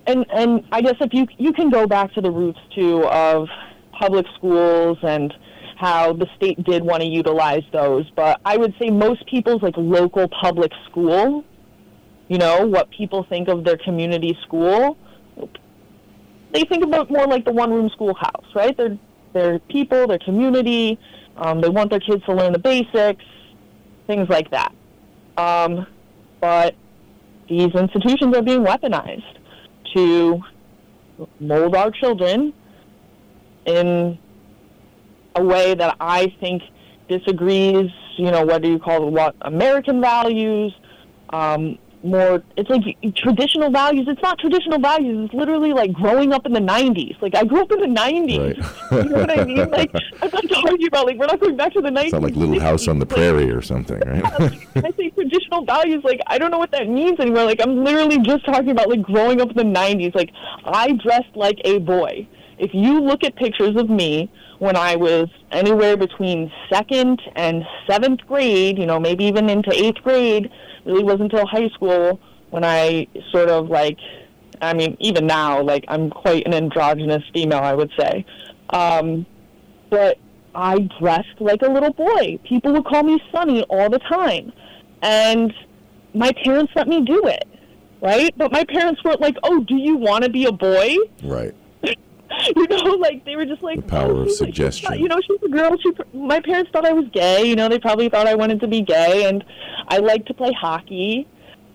and 0.08 0.26
and 0.34 0.66
I 0.72 0.82
guess 0.82 0.96
if 1.00 1.14
you 1.14 1.28
you 1.38 1.54
can 1.54 1.70
go 1.70 1.86
back 1.86 2.14
to 2.16 2.22
the 2.22 2.32
roots 2.32 2.60
too 2.76 3.06
of 3.06 3.48
public 3.98 4.26
schools 4.36 4.98
and 5.04 5.34
how 5.78 6.14
the 6.14 6.28
state 6.36 6.64
did 6.64 6.84
want 6.84 7.02
to 7.02 7.08
utilize 7.08 7.64
those, 7.72 8.10
but 8.16 8.40
I 8.46 8.58
would 8.58 8.74
say 8.80 8.90
most 8.90 9.26
people's 9.28 9.62
like 9.62 9.76
local 9.78 10.28
public 10.28 10.72
school, 10.90 11.44
you 12.28 12.38
know, 12.38 12.68
what 12.68 12.90
people 12.92 13.26
think 13.30 13.48
of 13.48 13.64
their 13.64 13.78
community 13.78 14.38
school, 14.44 14.98
they 16.54 16.64
think 16.64 16.84
about 16.84 17.10
more 17.10 17.26
like 17.26 17.46
the 17.46 17.52
one 17.52 17.72
room 17.72 17.90
schoolhouse, 17.94 18.46
right? 18.56 18.76
They're 18.78 18.98
they're 19.34 19.60
people, 19.60 20.08
their 20.08 20.20
community, 20.20 21.00
um, 21.38 21.62
they 21.62 21.70
want 21.70 21.90
their 21.90 22.00
kids 22.00 22.24
to 22.26 22.34
learn 22.34 22.54
the 22.54 22.60
basics, 22.60 23.24
things 24.08 24.28
like 24.30 24.50
that. 24.52 24.74
Um, 25.38 25.88
but 26.40 26.76
these 27.48 27.74
institutions 27.74 28.36
are 28.36 28.42
being 28.42 28.64
weaponized 28.64 29.38
to 29.94 30.42
mold 31.40 31.76
our 31.76 31.92
children 31.92 32.54
in 33.66 34.18
a 35.36 35.44
way 35.44 35.74
that 35.76 35.96
I 36.00 36.34
think 36.40 36.64
disagrees, 37.08 37.90
you 38.18 38.32
know, 38.32 38.46
whether 38.46 38.68
you 38.68 38.80
call 38.80 39.08
it 39.08 39.12
what 39.12 39.36
American 39.42 40.02
values, 40.02 40.74
um, 41.30 41.78
more 42.04 42.42
it's 42.58 42.70
like 42.70 42.84
traditional 43.16 43.70
values 43.70 44.08
it's 44.10 44.22
not 44.22 44.38
traditional 44.40 44.80
values 44.80 45.26
it's 45.26 45.34
literally 45.34 45.72
like 45.74 45.92
growing 45.94 46.34
up 46.34 46.46
in 46.46 46.54
the 46.54 46.60
90s 46.60 47.20
like 47.22 47.36
i 47.36 47.44
grew 47.44 47.62
up 47.62 47.72
in 47.72 47.80
the 47.80 47.86
90s 48.02 48.40
Right. 48.92 49.04
you 49.06 49.10
know 49.10 49.20
what 49.20 49.40
i 49.40 49.44
mean 49.46 49.70
like 49.70 49.92
i'm 50.22 50.30
not 50.34 50.50
talking 50.50 50.88
about 50.88 51.06
like 51.06 51.18
we're 51.18 51.28
not 51.28 51.40
going 51.40 51.56
back 51.56 51.74
to 51.74 51.82
the 51.82 51.90
90s 51.90 52.04
it's 52.06 52.14
not 52.14 52.24
like 52.24 52.36
Little 52.36 52.60
House 52.60 52.88
on 52.88 53.00
the 53.00 53.06
Prairie 53.06 53.52
or 53.52 53.62
something, 53.62 54.00
right? 54.00 54.24
I 54.76 54.92
say 54.98 55.10
traditional 55.12 55.66
values, 55.66 56.04
like 56.04 56.20
I 56.28 56.38
don't 56.38 56.52
know 56.52 56.58
what 56.58 56.72
that 56.72 56.88
means 56.88 57.20
anymore. 57.20 57.44
Like 57.46 57.60
I'm 57.62 57.84
literally 57.84 58.20
just 58.20 58.46
talking 58.46 58.70
about 58.72 58.90
like 58.90 59.02
growing 59.02 59.42
up 59.42 59.50
in 59.52 59.58
the 59.58 59.64
'90s. 59.80 60.16
Like 60.16 60.32
I 60.66 60.94
dressed 60.94 61.36
like 61.36 61.58
a 61.66 61.80
boy. 61.80 62.28
If 62.62 62.76
you 62.76 63.02
look 63.02 63.24
at 63.24 63.36
pictures 63.36 63.76
of 63.76 63.90
me 63.90 64.32
when 64.60 64.76
I 64.76 64.96
was 64.96 65.28
anywhere 65.52 65.98
between 65.98 66.52
second 66.72 67.20
and 67.36 67.66
seventh 67.90 68.20
grade, 68.28 68.78
you 68.78 68.86
know, 68.86 69.00
maybe 69.00 69.26
even 69.26 69.50
into 69.50 69.74
eighth 69.74 70.04
grade, 70.04 70.48
really 70.86 71.04
wasn't 71.04 71.34
until 71.34 71.48
high 71.48 71.70
school 71.70 72.20
when 72.52 72.64
I 72.64 73.08
sort 73.32 73.50
of 73.50 73.70
like, 73.70 73.98
I 74.62 74.76
mean, 74.76 74.96
even 75.00 75.26
now, 75.26 75.60
like 75.64 75.86
I'm 75.88 76.12
quite 76.12 76.46
an 76.46 76.54
androgynous 76.54 77.24
female, 77.34 77.64
I 77.64 77.74
would 77.74 77.92
say. 78.00 78.24
Um, 78.70 79.26
but 79.90 80.20
I 80.54 80.88
dressed 81.00 81.40
like 81.40 81.64
a 81.64 81.68
little 81.68 81.94
boy. 81.94 82.38
People 82.44 82.74
would 82.74 82.86
call 82.86 83.02
me 83.02 83.20
Sonny 83.32 83.64
all 83.72 83.90
the 83.90 83.98
time. 83.98 84.54
And 85.02 85.52
my 86.14 86.32
parents 86.44 86.74
let 86.76 86.88
me 86.88 87.02
do 87.02 87.26
it, 87.26 87.48
right? 88.04 88.32
But 88.38 88.52
my 88.52 88.66
parents 88.66 89.04
weren't 89.04 89.20
like, 89.20 89.38
oh, 89.42 89.64
do 89.64 89.78
you 89.78 89.98
want 89.98 90.26
to 90.26 90.30
be 90.30 90.46
a 90.46 90.52
boy? 90.52 90.96
right. 91.24 91.56
you 92.56 92.68
know, 92.68 92.84
like 92.96 93.26
they 93.26 93.36
were 93.36 93.46
just 93.46 93.62
like 93.62 93.78
The 93.78 93.82
power 93.84 94.12
oh, 94.12 94.18
of 94.22 94.28
like- 94.28 94.36
suggestion. 94.36 94.90
not- 94.92 95.00
you 95.00 95.08
know, 95.08 95.20
she's 95.26 95.42
a 95.44 95.50
girl. 95.50 95.76
She, 95.82 95.92
my 96.18 96.40
parents 96.40 96.72
thought 96.72 96.86
I 96.86 96.94
was 96.94 97.06
gay. 97.14 97.44
You 97.46 97.56
know, 97.56 97.68
they 97.70 97.80
probably 97.80 98.10
thought 98.10 98.28
I 98.28 98.36
wanted 98.36 98.60
to 98.62 98.68
be 98.68 98.82
gay, 98.82 99.26
and 99.26 99.44
I 99.88 99.98
liked 99.98 100.28
to 100.28 100.34
play 100.34 100.52
hockey. 100.54 101.28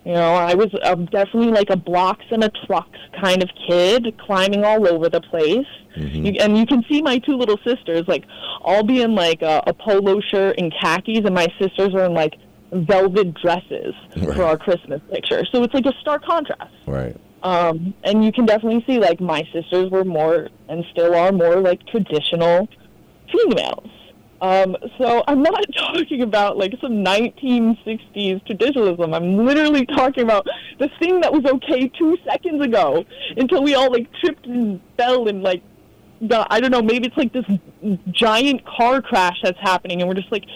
You 0.04 0.12
know, 0.12 0.34
I 0.34 0.54
was 0.54 0.68
um, 0.84 1.06
definitely 1.06 1.50
like 1.50 1.68
a 1.68 1.76
blocks 1.76 2.24
and 2.30 2.44
a 2.44 2.50
trucks 2.66 2.98
kind 3.20 3.42
of 3.42 3.50
kid, 3.66 4.16
climbing 4.20 4.64
all 4.64 4.86
over 4.86 5.08
the 5.08 5.20
place. 5.20 5.66
Mm-hmm. 5.96 6.26
You, 6.26 6.32
and 6.40 6.56
you 6.56 6.64
can 6.64 6.84
see 6.88 7.02
my 7.02 7.18
two 7.18 7.36
little 7.36 7.58
sisters, 7.66 8.04
like 8.06 8.24
all 8.62 8.84
be 8.84 9.02
in 9.02 9.16
like 9.16 9.42
a, 9.42 9.62
a 9.66 9.74
polo 9.74 10.20
shirt 10.20 10.58
and 10.58 10.72
khakis, 10.80 11.22
and 11.24 11.34
my 11.34 11.48
sisters 11.60 11.92
are 11.94 12.04
in 12.04 12.14
like 12.14 12.34
velvet 12.72 13.34
dresses 13.34 13.94
Right. 14.16 14.36
for 14.36 14.44
our 14.44 14.56
Christmas 14.56 15.00
picture. 15.10 15.44
So 15.52 15.62
it's 15.64 15.74
like 15.74 15.86
a 15.86 15.92
stark 16.00 16.24
contrast. 16.24 16.72
Right. 16.86 17.16
Um, 17.46 17.94
and 18.02 18.24
you 18.24 18.32
can 18.32 18.44
definitely 18.44 18.84
see 18.88 18.98
like 18.98 19.20
my 19.20 19.44
sisters 19.52 19.88
were 19.92 20.04
more 20.04 20.48
and 20.68 20.84
still 20.90 21.14
are 21.14 21.30
more 21.30 21.60
like 21.60 21.78
traditional 21.86 22.68
females. 23.32 23.88
Um, 24.40 24.76
so 24.98 25.22
I'm 25.28 25.44
not 25.44 25.64
talking 25.78 26.22
about 26.22 26.58
like 26.58 26.72
some 26.80 27.04
1960s 27.04 28.44
traditionalism. 28.46 29.14
I'm 29.14 29.36
literally 29.46 29.86
talking 29.86 30.24
about 30.24 30.44
the 30.80 30.90
thing 30.98 31.20
that 31.20 31.32
was 31.32 31.44
okay 31.44 31.88
two 31.96 32.18
seconds 32.28 32.64
ago 32.64 33.04
until 33.36 33.62
we 33.62 33.76
all 33.76 33.92
like 33.92 34.08
tripped 34.24 34.46
and 34.46 34.80
fell 34.96 35.28
and 35.28 35.44
like 35.44 35.62
got, 36.26 36.48
I 36.50 36.58
don't 36.58 36.72
know, 36.72 36.82
maybe 36.82 37.06
it's 37.06 37.16
like 37.16 37.32
this 37.32 37.46
giant 38.10 38.66
car 38.66 39.00
crash 39.00 39.36
that's 39.44 39.60
happening 39.60 40.00
and 40.00 40.08
we're 40.08 40.16
just 40.16 40.32
like 40.32 40.46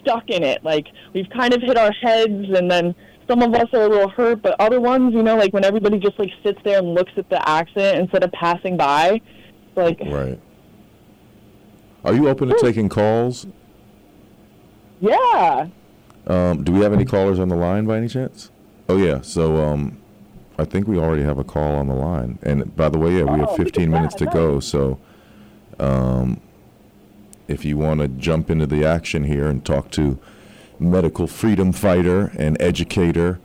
stuck 0.00 0.30
in 0.30 0.42
it. 0.42 0.64
Like 0.64 0.86
we've 1.12 1.28
kind 1.28 1.52
of 1.52 1.60
hit 1.60 1.76
our 1.76 1.92
heads 1.92 2.48
and 2.56 2.70
then 2.70 2.94
some 3.28 3.42
of 3.42 3.54
us 3.54 3.68
are 3.72 3.82
a 3.82 3.88
little 3.88 4.08
hurt, 4.08 4.42
but 4.42 4.60
other 4.60 4.80
ones, 4.80 5.14
you 5.14 5.22
know, 5.22 5.36
like 5.36 5.52
when 5.52 5.64
everybody 5.64 5.98
just 5.98 6.18
like 6.18 6.30
sits 6.42 6.60
there 6.64 6.78
and 6.78 6.94
looks 6.94 7.12
at 7.16 7.28
the 7.30 7.48
accident 7.48 7.98
instead 7.98 8.24
of 8.24 8.32
passing 8.32 8.76
by, 8.76 9.20
like 9.76 10.00
Right. 10.00 10.40
Are 12.04 12.14
you 12.14 12.28
open 12.28 12.48
to 12.48 12.58
taking 12.60 12.88
calls? 12.88 13.46
yeah. 15.00 15.68
Um, 16.24 16.62
do 16.62 16.70
we 16.70 16.80
have 16.80 16.92
any 16.92 17.04
callers 17.04 17.40
on 17.40 17.48
the 17.48 17.56
line 17.56 17.84
by 17.84 17.96
any 17.96 18.08
chance? 18.08 18.50
Oh 18.88 18.96
yeah. 18.96 19.20
So 19.22 19.56
um, 19.56 19.98
I 20.58 20.64
think 20.64 20.86
we 20.86 20.98
already 20.98 21.22
have 21.22 21.38
a 21.38 21.44
call 21.44 21.74
on 21.74 21.88
the 21.88 21.94
line. 21.94 22.38
And 22.42 22.74
by 22.76 22.88
the 22.88 22.98
way, 22.98 23.16
yeah, 23.16 23.24
we 23.24 23.40
have 23.40 23.50
look 23.50 23.50
at 23.50 23.56
15 23.56 23.90
minutes 23.90 24.14
to 24.16 24.26
go. 24.26 24.60
So 24.60 25.00
um, 25.80 26.40
if 27.48 27.64
you 27.64 27.76
want 27.76 28.00
to 28.00 28.08
jump 28.08 28.50
into 28.50 28.66
the 28.66 28.84
action 28.84 29.24
here 29.24 29.48
and 29.48 29.64
talk 29.64 29.90
to 29.92 30.18
medical 30.82 31.26
freedom 31.26 31.72
fighter 31.72 32.32
and 32.38 32.60
educator, 32.60 33.40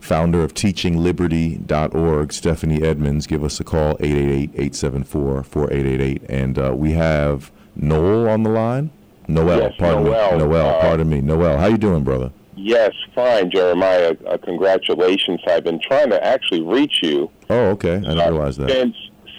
founder 0.00 0.42
of 0.42 0.54
teachingliberty.org, 0.54 2.32
Stephanie 2.32 2.82
Edmonds, 2.82 3.26
give 3.26 3.44
us 3.44 3.60
a 3.60 3.64
call 3.64 3.96
888-874-4888 3.98 6.22
and 6.28 6.58
uh, 6.58 6.74
we 6.76 6.92
have 6.92 7.50
Noel 7.76 8.28
on 8.28 8.42
the 8.42 8.50
line. 8.50 8.90
Noel, 9.28 9.60
Yes, 9.60 9.74
pardon 9.78 10.04
Noel, 10.04 10.32
me. 10.32 10.38
Noel, 10.38 10.68
uh, 10.68 10.80
pardon 10.80 11.08
me. 11.08 11.20
Noel, 11.20 11.56
how 11.58 11.66
you 11.66 11.78
doing, 11.78 12.02
brother? 12.02 12.32
Yes, 12.56 12.92
fine, 13.14 13.50
Jeremiah. 13.50 14.16
Uh, 14.26 14.36
congratulations. 14.38 15.40
I've 15.46 15.64
been 15.64 15.80
trying 15.80 16.10
to 16.10 16.22
actually 16.24 16.62
reach 16.62 17.00
you 17.02 17.30
Oh, 17.48 17.68
okay. 17.70 17.94
I 17.96 18.00
didn't 18.00 18.18
uh, 18.20 18.30
realize 18.30 18.56
that. 18.58 18.70
since 18.70 18.96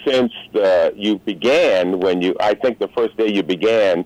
since 0.07 0.31
the, 0.53 0.91
you 0.95 1.19
began. 1.19 1.99
When 1.99 2.21
you, 2.23 2.35
I 2.39 2.55
think 2.55 2.79
the 2.79 2.87
first 2.87 3.15
day 3.17 3.31
you 3.31 3.43
began, 3.43 3.99
uh, 3.99 4.03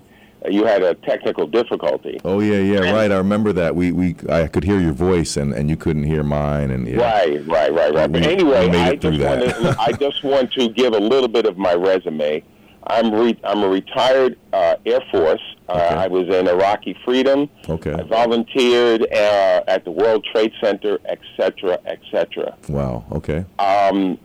you 0.48 0.64
had 0.64 0.82
a 0.82 0.94
technical 0.94 1.46
difficulty. 1.46 2.20
Oh 2.24 2.40
yeah, 2.40 2.58
yeah, 2.58 2.92
right. 2.92 3.10
I 3.10 3.16
remember 3.16 3.52
that. 3.54 3.74
We 3.74 3.92
we 3.92 4.16
I 4.28 4.46
could 4.46 4.64
hear 4.64 4.80
your 4.80 4.92
voice 4.92 5.36
and, 5.36 5.52
and 5.52 5.68
you 5.70 5.76
couldn't 5.76 6.04
hear 6.04 6.22
mine 6.22 6.70
and 6.70 6.86
yeah. 6.86 6.96
Right, 6.98 7.46
right, 7.46 7.72
right, 7.72 7.94
right. 7.94 8.10
But 8.12 8.20
We- 8.22 8.26
anyway, 8.26 8.68
I 8.70 8.96
just 8.96 9.18
want 9.18 9.78
I 9.80 9.92
just 10.00 10.24
want 10.24 10.52
to 10.54 10.68
give 10.68 10.92
a 10.92 10.98
little 11.00 11.28
bit 11.28 11.46
of 11.46 11.56
my 11.58 11.74
resume. 11.74 12.42
I'm 12.88 13.12
re, 13.12 13.36
I'm 13.42 13.62
a 13.64 13.68
retired 13.68 14.38
uh, 14.52 14.76
Air 14.86 15.00
Force. 15.10 15.40
Uh, 15.68 15.72
Okay. 15.72 15.94
I 15.96 16.06
was 16.06 16.28
in 16.28 16.46
Iraqi 16.46 16.96
Freedom. 17.04 17.48
Okay. 17.68 17.92
I 17.92 18.02
volunteered 18.02 19.02
uh, 19.12 19.62
at 19.66 19.84
the 19.84 19.90
World 19.90 20.24
Trade 20.32 20.52
Center, 20.62 21.00
etc., 21.06 21.26
cetera, 21.36 21.78
et 21.86 21.98
cetera. 22.12 22.56
Wow. 22.68 23.04
Okay. 23.10 23.44
Um, 23.58 24.16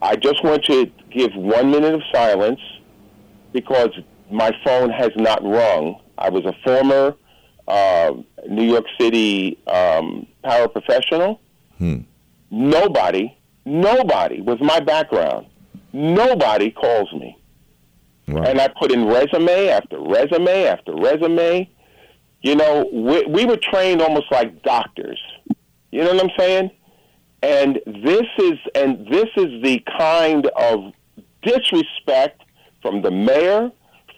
I 0.00 0.14
just 0.14 0.44
want 0.44 0.64
to 0.66 0.86
give 1.10 1.34
one 1.34 1.72
minute 1.72 1.94
of 1.94 2.02
silence 2.12 2.60
because 3.52 3.90
my 4.30 4.52
phone 4.64 4.90
has 4.90 5.10
not 5.16 5.42
rung. 5.42 6.00
I 6.18 6.30
was 6.30 6.44
a 6.44 6.54
former 6.64 7.14
uh, 7.66 8.12
New 8.48 8.64
York 8.64 8.84
City 9.00 9.58
um, 9.66 10.26
paraprofessional. 10.44 11.38
Hmm. 11.78 11.98
Nobody, 12.50 13.36
nobody, 13.64 14.40
with 14.40 14.60
my 14.60 14.80
background, 14.80 15.46
nobody 15.92 16.70
calls 16.70 17.12
me. 17.12 17.38
Wow. 18.28 18.42
And 18.42 18.60
I 18.60 18.68
put 18.68 18.90
in 18.90 19.06
resume 19.06 19.68
after 19.68 19.98
resume 20.00 20.66
after 20.66 20.94
resume. 20.94 21.68
You 22.42 22.56
know, 22.56 22.88
we, 22.92 23.24
we 23.26 23.44
were 23.44 23.56
trained 23.56 24.00
almost 24.02 24.30
like 24.30 24.62
doctors. 24.62 25.20
You 25.90 26.04
know 26.04 26.14
what 26.14 26.24
I'm 26.24 26.30
saying? 26.38 26.70
And 27.42 27.80
this 27.86 28.26
is 28.38 28.58
and 28.74 29.06
this 29.06 29.28
is 29.36 29.62
the 29.62 29.82
kind 29.98 30.46
of 30.56 30.92
disrespect 31.42 32.42
from 32.80 33.02
the 33.02 33.10
mayor, 33.10 33.70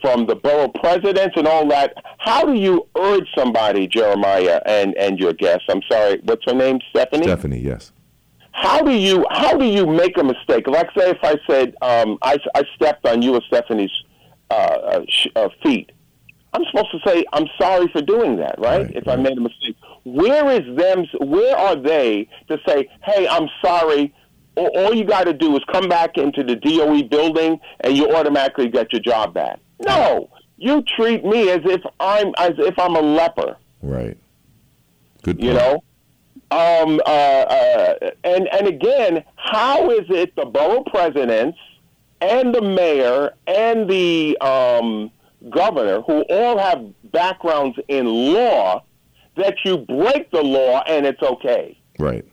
from 0.06 0.24
the 0.26 0.36
borough 0.36 0.68
presidents, 0.68 1.34
and 1.36 1.48
all 1.48 1.66
that. 1.66 1.94
How 2.18 2.44
do 2.44 2.54
you 2.54 2.86
urge 2.96 3.26
somebody, 3.36 3.88
Jeremiah, 3.88 4.60
and 4.64 4.96
and 4.96 5.18
your 5.18 5.32
guest? 5.32 5.62
I'm 5.68 5.82
sorry, 5.90 6.20
what's 6.22 6.44
her 6.46 6.54
name? 6.54 6.78
Stephanie. 6.90 7.24
Stephanie, 7.24 7.58
yes. 7.58 7.90
How 8.52 8.82
do 8.82 8.92
you 8.92 9.26
how 9.30 9.56
do 9.56 9.64
you 9.64 9.84
make 9.84 10.16
a 10.16 10.22
mistake? 10.22 10.68
Like 10.68 10.88
say 10.96 11.10
if 11.10 11.18
I 11.24 11.36
said 11.50 11.74
um, 11.82 12.18
I, 12.22 12.38
I 12.54 12.62
stepped 12.76 13.04
on 13.06 13.20
you 13.20 13.34
or 13.34 13.40
Stephanie's 13.48 13.90
uh, 14.48 14.54
uh, 14.54 15.00
sh- 15.08 15.26
uh, 15.34 15.48
feet, 15.64 15.90
I'm 16.52 16.62
supposed 16.70 16.92
to 16.92 16.98
say 17.04 17.24
I'm 17.32 17.48
sorry 17.60 17.88
for 17.92 18.00
doing 18.00 18.36
that, 18.36 18.58
right? 18.58 18.82
Right, 18.82 18.96
if 18.96 19.08
I 19.08 19.16
made 19.16 19.36
a 19.36 19.40
mistake, 19.40 19.76
where 20.04 20.48
is 20.52 20.76
them? 20.76 21.04
Where 21.18 21.56
are 21.56 21.74
they 21.74 22.28
to 22.48 22.58
say, 22.66 22.88
"Hey, 23.02 23.26
I'm 23.26 23.48
sorry"? 23.60 24.14
All 24.56 24.94
you 24.94 25.04
got 25.04 25.24
to 25.24 25.34
do 25.34 25.54
is 25.56 25.62
come 25.70 25.86
back 25.86 26.16
into 26.16 26.42
the 26.42 26.56
DOE 26.56 27.02
building, 27.02 27.60
and 27.80 27.94
you 27.94 28.14
automatically 28.14 28.68
get 28.68 28.90
your 28.90 29.02
job 29.02 29.34
back. 29.34 29.58
No, 29.80 30.30
you 30.56 30.82
treat 30.82 31.24
me 31.24 31.50
as 31.50 31.60
if 31.64 31.82
I'm 32.00 32.32
as 32.38 32.52
if 32.58 32.78
I'm 32.78 32.96
a 32.96 33.00
leper. 33.00 33.56
Right. 33.82 34.16
Good 35.22 35.38
point. 35.38 35.48
You 35.48 35.54
know. 35.54 35.82
Um, 36.48 37.00
uh, 37.04 37.10
uh, 37.10 38.10
and 38.22 38.46
and 38.48 38.68
again, 38.68 39.24
how 39.34 39.90
is 39.90 40.06
it 40.08 40.36
the 40.36 40.44
borough 40.44 40.84
presidents 40.84 41.58
and 42.20 42.54
the 42.54 42.62
mayor 42.62 43.34
and 43.48 43.90
the 43.90 44.38
um, 44.40 45.10
governor, 45.50 46.02
who 46.02 46.24
all 46.30 46.56
have 46.56 46.84
backgrounds 47.10 47.76
in 47.88 48.06
law, 48.06 48.84
that 49.36 49.56
you 49.64 49.78
break 49.78 50.30
the 50.30 50.42
law 50.42 50.82
and 50.86 51.04
it's 51.04 51.22
okay? 51.22 51.76
Right. 51.98 52.24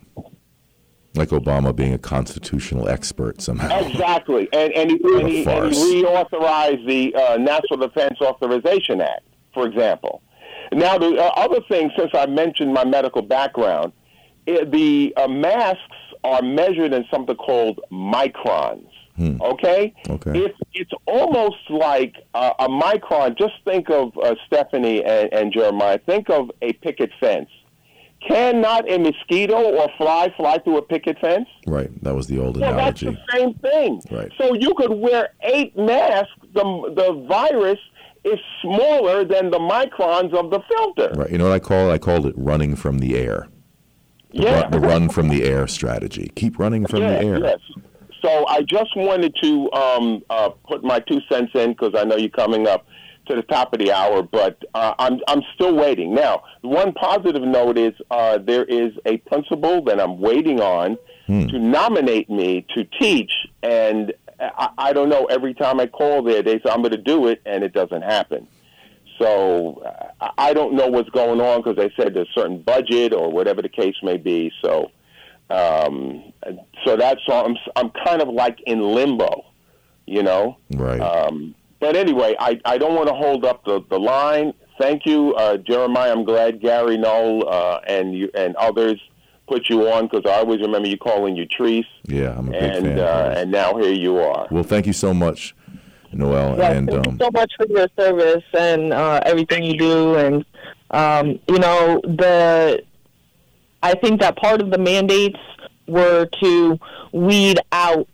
Like 1.15 1.29
Obama 1.29 1.75
being 1.75 1.93
a 1.93 1.99
constitutional 1.99 2.89
expert 2.89 3.39
somehow. 3.41 3.79
Exactly, 3.85 4.49
and 4.51 4.73
and 4.73 4.89
he, 4.91 4.97
and 5.03 5.27
he, 5.27 5.45
and 5.45 5.73
he 5.73 6.03
reauthorized 6.03 6.87
the 6.87 7.13
uh, 7.15 7.37
National 7.37 7.87
Defense 7.87 8.17
Authorization 8.19 8.99
Act, 8.99 9.21
for 9.53 9.67
example. 9.67 10.23
Now, 10.71 10.97
the 10.97 11.15
uh, 11.17 11.31
other 11.35 11.59
thing, 11.69 11.91
since 11.97 12.09
I 12.15 12.25
mentioned 12.25 12.73
my 12.73 12.83
medical 12.83 13.21
background, 13.21 13.93
i 14.47 14.63
the 14.65 15.13
uh, 15.17 15.27
masks 15.27 15.79
are 16.23 16.41
measured 16.41 16.93
in 16.93 17.05
something 17.11 17.35
called 17.35 17.79
microns. 17.91 18.87
Okay, 19.19 19.93
Okay. 20.09 20.31
it's 20.39 20.57
it's 20.73 20.91
almost 21.05 21.69
like 21.69 22.15
uh, 22.33 22.53
a 22.57 22.67
micron. 22.67 23.37
Just 23.37 23.53
think 23.63 23.91
of 23.91 24.17
uh, 24.17 24.33
Stephanie 24.47 25.03
and, 25.03 25.31
and 25.31 25.53
Jeremiah. 25.53 25.99
Think 26.07 26.31
of 26.31 26.49
a 26.63 26.73
picket 26.73 27.11
fence. 27.19 27.49
Cannot 28.27 28.89
a 28.89 28.97
mosquito 28.99 29.55
or 29.75 29.89
fly 29.97 30.33
fly 30.37 30.57
through 30.59 30.77
a 30.77 30.81
picket 30.81 31.17
fence? 31.19 31.47
Right. 31.67 31.89
That 32.03 32.15
was 32.15 32.27
the 32.27 32.39
old 32.39 32.57
Well, 32.59 32.73
that's 32.75 33.01
analogy. 33.01 33.21
the 33.27 33.37
same 33.37 33.53
thing. 33.55 34.01
Right. 34.11 34.31
So 34.39 34.53
you 34.53 34.73
could 34.75 34.93
wear 34.93 35.29
eight 35.41 35.75
masks. 35.77 36.31
The 36.53 36.63
the 36.95 37.25
virus 37.27 37.79
is 38.23 38.39
smaller 38.61 39.25
than 39.25 39.51
the 39.51 39.59
microns 39.59 40.33
of 40.33 40.49
the 40.51 40.61
filter. 40.69 41.11
Right. 41.15 41.29
You 41.31 41.37
know 41.37 41.45
what 41.45 41.53
I 41.53 41.59
call 41.59 41.89
it? 41.89 41.93
I 41.93 41.97
called 41.97 42.25
it 42.25 42.33
running 42.37 42.75
from 42.77 42.99
the 42.99 43.17
air. 43.17 43.47
The, 44.33 44.43
Yeah. 44.43 44.61
run, 44.61 44.71
the 44.71 44.79
run 44.79 45.09
from 45.09 45.27
the 45.27 45.43
air 45.43 45.67
strategy. 45.67 46.31
Keep 46.35 46.57
running 46.59 46.85
from 46.85 47.01
the 47.01 47.05
air. 47.23 47.39
Yes. 47.39 47.59
So 48.21 48.47
I 48.47 48.61
just 48.61 48.95
wanted 48.95 49.35
to 49.43 49.69
um, 49.73 50.23
uh, 50.29 50.49
put 50.65 50.81
my 50.83 50.99
two 50.99 51.19
cents 51.29 51.51
in 51.55 51.71
because 51.71 51.91
I 51.97 52.05
know 52.05 52.15
you're 52.15 52.29
coming 52.29 52.65
up 52.67 52.85
to 53.27 53.35
the 53.35 53.41
top 53.43 53.73
of 53.73 53.79
the 53.79 53.91
hour, 53.91 54.21
but 54.21 54.63
uh, 54.73 54.93
I'm 54.99 55.19
I'm 55.27 55.41
still 55.55 55.75
waiting. 55.75 56.13
Now, 56.13 56.43
one 56.61 56.93
positive 56.93 57.41
note 57.41 57.77
is 57.77 57.93
uh, 58.11 58.37
there 58.37 58.65
is 58.65 58.91
a 59.05 59.17
principal 59.17 59.83
that 59.85 59.99
I'm 59.99 60.19
waiting 60.19 60.59
on 60.59 60.97
to 61.49 61.59
nominate 61.59 62.29
me 62.29 62.65
to 62.75 62.83
teach, 62.99 63.31
and 63.61 64.13
I, 64.39 64.69
I 64.77 64.93
don't 64.93 65.09
know. 65.09 65.25
Every 65.25 65.53
time 65.53 65.79
I 65.79 65.87
call 65.87 66.21
there, 66.21 66.43
they 66.43 66.55
say 66.55 66.69
I'm 66.69 66.81
going 66.81 66.91
to 66.91 66.97
do 66.97 67.27
it, 67.27 67.41
and 67.45 67.63
it 67.63 67.73
doesn't 67.73 68.01
happen. 68.01 68.47
So 69.19 69.83
uh, 69.85 70.07
I 70.19 70.49
I 70.49 70.53
don't 70.53 70.73
know 70.73 70.87
what's 70.87 71.09
going 71.09 71.39
on 71.39 71.61
because 71.61 71.77
they 71.77 71.93
said 71.95 72.13
there's 72.13 72.27
a 72.35 72.39
certain 72.39 72.61
budget 72.61 73.13
or 73.13 73.31
whatever 73.31 73.61
the 73.61 73.69
case 73.69 73.95
may 74.03 74.17
be. 74.17 74.51
So, 74.61 74.91
um, 75.49 76.33
so 76.83 76.97
that's 76.97 77.21
all. 77.29 77.45
I'm 77.45 77.55
I'm 77.75 77.91
kind 78.05 78.21
of 78.21 78.27
like 78.27 78.59
in 78.65 78.81
limbo, 78.81 79.45
you 80.05 80.23
know. 80.23 80.57
Right. 80.71 80.99
Um, 80.99 81.55
but 81.83 81.97
anyway, 81.97 82.33
I, 82.39 82.61
I 82.63 82.77
don't 82.77 82.95
want 82.95 83.09
to 83.09 83.13
hold 83.13 83.43
up 83.43 83.65
the, 83.65 83.81
the 83.89 83.99
line. 83.99 84.53
Thank 84.79 85.05
you, 85.05 85.35
uh, 85.35 85.57
Jeremiah. 85.57 86.13
I'm 86.13 86.23
glad 86.23 86.61
Gary 86.61 86.97
Null 86.97 87.45
uh, 87.45 87.81
and 87.85 88.17
you 88.17 88.29
and 88.33 88.55
others 88.55 89.01
put 89.49 89.69
you 89.69 89.89
on 89.89 90.07
because 90.07 90.21
I 90.25 90.37
always 90.37 90.61
remember 90.61 90.87
you 90.87 90.97
calling 90.97 91.35
you 91.35 91.45
Treese, 91.45 91.83
yeah, 92.05 92.37
I'm 92.37 92.47
a 92.47 92.51
big 92.51 92.63
and 92.63 92.85
fan. 92.85 92.99
uh, 92.99 93.33
and 93.35 93.51
now 93.51 93.75
here 93.75 93.91
you 93.91 94.17
are. 94.17 94.47
well, 94.49 94.63
thank 94.63 94.87
you 94.87 94.93
so 94.93 95.13
much, 95.13 95.53
Noel. 96.13 96.57
Yes, 96.57 96.77
and 96.77 96.89
thank 96.89 97.05
um, 97.05 97.13
you 97.15 97.19
so 97.19 97.29
much 97.33 97.51
for 97.57 97.67
your 97.67 97.87
service 97.99 98.45
and 98.57 98.93
uh, 98.93 99.19
everything 99.25 99.65
you 99.65 99.77
do. 99.77 100.15
And 100.15 100.45
um, 100.91 101.37
you 101.49 101.59
know, 101.59 101.99
the 102.05 102.81
I 103.83 103.95
think 103.95 104.21
that 104.21 104.37
part 104.37 104.61
of 104.61 104.71
the 104.71 104.77
mandates 104.77 105.39
were 105.85 106.29
to 106.41 106.79
weed 107.11 107.59
out 107.73 108.07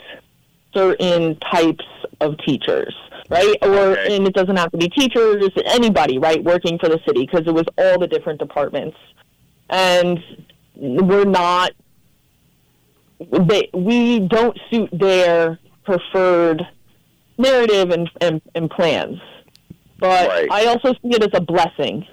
certain 0.74 1.38
types 1.52 1.86
of 2.20 2.36
teachers, 2.40 2.96
right? 3.30 3.56
Or 3.62 3.70
Okay. 3.98 4.16
and 4.16 4.28
it 4.28 4.34
doesn't 4.34 4.56
have 4.58 4.72
to 4.72 4.78
be 4.78 4.90
teachers, 4.90 5.50
anybody, 5.66 6.18
right, 6.18 6.44
working 6.44 6.78
for 6.80 6.90
the 6.90 7.00
city 7.08 7.26
because 7.26 7.48
it 7.48 7.54
was 7.54 7.66
all 7.78 8.00
the 8.00 8.08
different 8.08 8.40
departments, 8.40 8.98
and 9.70 10.20
we're 10.76 11.26
not. 11.26 11.72
They, 13.32 13.70
we 13.74 14.20
don't 14.22 14.58
suit 14.72 14.90
their 14.94 15.60
preferred 15.84 16.66
narrative 17.38 17.90
and, 17.92 18.10
and, 18.22 18.42
and 18.56 18.70
plans. 18.70 19.20
But 20.00 20.30
Right. 20.30 20.48
I 20.52 20.66
also 20.68 20.94
see 20.94 21.10
it 21.10 21.22
as 21.24 21.30
a 21.34 21.42
blessing 21.42 22.06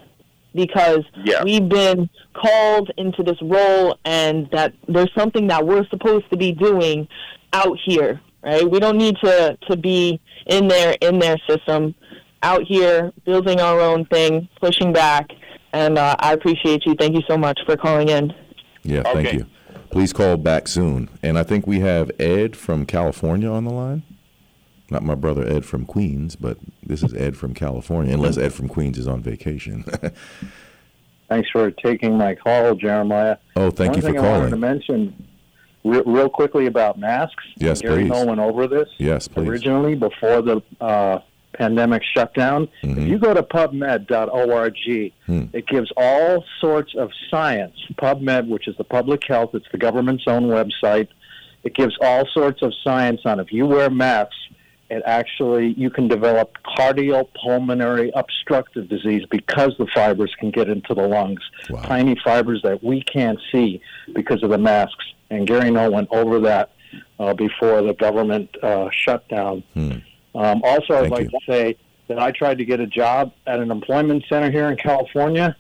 because 0.55 1.05
Yeah. 1.25 1.45
we've 1.45 1.69
been 1.69 2.11
called 2.35 2.91
into 2.97 3.23
this 3.23 3.41
role 3.43 3.99
and 4.05 4.49
that 4.51 4.73
there's 4.89 5.13
something 5.17 5.47
that 5.47 5.65
we're 5.65 5.87
supposed 5.91 6.29
to 6.31 6.37
be 6.37 6.51
doing 6.53 7.07
out 7.53 7.79
here, 7.85 8.21
right? 8.47 8.71
We 8.71 8.79
don't 8.79 8.97
need 8.97 9.17
to, 9.23 9.59
to 9.69 9.77
be 9.77 10.21
in 10.47 10.69
there 10.69 10.97
in 11.01 11.19
their 11.19 11.37
system, 11.49 11.95
out 12.43 12.63
here 12.63 13.13
building 13.25 13.61
our 13.61 13.81
own 13.81 14.07
thing, 14.07 14.49
pushing 14.61 14.93
back. 14.93 15.27
And 15.73 15.99
uh, 15.99 16.17
I 16.21 16.33
appreciate 16.33 16.87
you. 16.87 16.95
Thank 16.99 17.15
you 17.15 17.23
so 17.29 17.37
much 17.37 17.59
for 17.67 17.77
calling 17.77 18.09
in. 18.09 18.33
yeah, 18.83 19.03
thank 19.03 19.33
you. 19.33 19.47
Please 19.91 20.13
call 20.13 20.37
back 20.37 20.69
soon. 20.69 21.11
And 21.23 21.39
I 21.39 21.43
think 21.43 21.67
we 21.67 21.81
have 21.81 22.11
Ed 22.19 22.57
from 22.57 22.87
California 22.87 23.51
on 23.51 23.65
the 23.65 23.73
line. 23.73 24.03
Not 24.89 25.03
my 25.03 25.17
brother 25.17 25.45
Ed 25.47 25.65
from 25.65 25.85
Queens, 25.85 26.37
but 26.37 26.59
this 26.83 27.03
is 27.03 27.13
Ed 27.15 27.37
from 27.37 27.55
California, 27.55 28.15
unless 28.15 28.39
Ed 28.39 28.53
from 28.53 28.69
Queens 28.69 28.99
is 28.99 29.09
on 29.09 29.21
vacation. 29.21 29.85
Thanks 31.29 31.51
for 31.51 31.73
taking 31.73 32.17
my 32.17 32.37
call, 32.37 32.77
Jeremiah. 32.77 33.37
oh, 33.57 33.71
thank 33.71 33.91
One 33.91 33.97
you 33.97 34.03
for 34.03 34.13
thing 34.13 34.19
I 34.19 34.39
wanted 34.39 34.51
to 34.51 34.57
mention 34.57 35.26
re- 35.87 36.03
real 36.07 36.29
quickly 36.29 36.67
about 36.67 36.99
masks. 36.99 37.45
Yes, 37.57 37.81
Gary 37.81 38.03
please. 38.03 38.11
Nolan 38.11 38.39
over 38.39 38.67
this 38.67 38.89
Yes, 38.99 39.29
please. 39.29 39.49
originally 39.49 39.95
before 39.95 40.43
the 40.43 40.63
uh, 40.81 41.21
pandemic 41.55 42.03
shutdown. 42.15 42.69
Mhm. 42.83 42.99
If 42.99 43.09
you 43.09 43.19
go 43.19 43.33
to 43.33 43.43
PubMed.org, 43.43 44.75
Hmm. 45.27 45.45
it 45.53 45.67
gives 45.67 45.91
all 45.97 46.45
sorts 46.61 46.95
of 46.97 47.11
science. 47.31 47.77
PubMed, 47.95 48.49
which 48.49 48.69
is 48.69 48.77
the 48.77 48.85
public 48.85 49.25
health, 49.27 49.51
it's 49.55 49.67
the 49.73 49.79
government's 49.79 50.25
own 50.27 50.45
website. 50.45 51.09
It 51.65 51.75
gives 51.75 51.97
all 52.01 52.27
sorts 52.35 52.63
of 52.63 52.73
science 52.85 53.23
on 53.25 53.41
if 53.41 53.53
you 53.53 53.67
wear 53.67 53.89
masks, 53.91 54.37
it 54.89 55.03
actually 55.05 55.75
you 55.77 55.91
can 55.91 56.07
develop 56.07 56.53
cardiopulmonary 56.79 58.11
obstructive 58.15 58.89
disease 58.89 59.23
because 59.31 59.73
the 59.79 59.87
fibers 59.95 60.33
can 60.39 60.51
get 60.53 60.69
into 60.69 60.95
the 60.95 61.03
lungs. 61.03 61.41
Wow. 61.71 61.83
Tiny 61.83 62.17
fibers 62.25 62.61
that 62.63 62.85
we 62.85 63.03
can't 63.03 63.39
see 63.51 63.81
because 64.15 64.43
of 64.45 64.51
the 64.51 64.59
masks. 64.59 65.05
And 65.31 65.47
Gary 65.47 65.71
Null 65.71 65.91
went 65.93 66.09
over 66.13 66.41
that 66.41 66.71
uh, 67.19 67.35
before 67.35 67.83
the 67.83 67.95
government 67.95 68.49
uh, 68.63 68.89
shutdown. 68.93 69.63
Hmm. 69.75 69.93
Um, 70.35 70.61
also, 70.65 70.95
I'd 70.95 71.01
Thank 71.01 71.11
like 71.11 71.23
you. 71.25 71.31
to 71.31 71.41
say 71.47 71.77
that 72.09 72.19
I 72.19 72.31
tried 72.31 72.59
to 72.59 72.65
get 72.65 72.79
a 72.81 72.87
job 72.87 73.33
at 73.47 73.59
an 73.59 73.71
employment 73.71 74.25
center 74.29 74.51
here 74.51 74.69
in 74.69 74.77
California, 74.77 75.57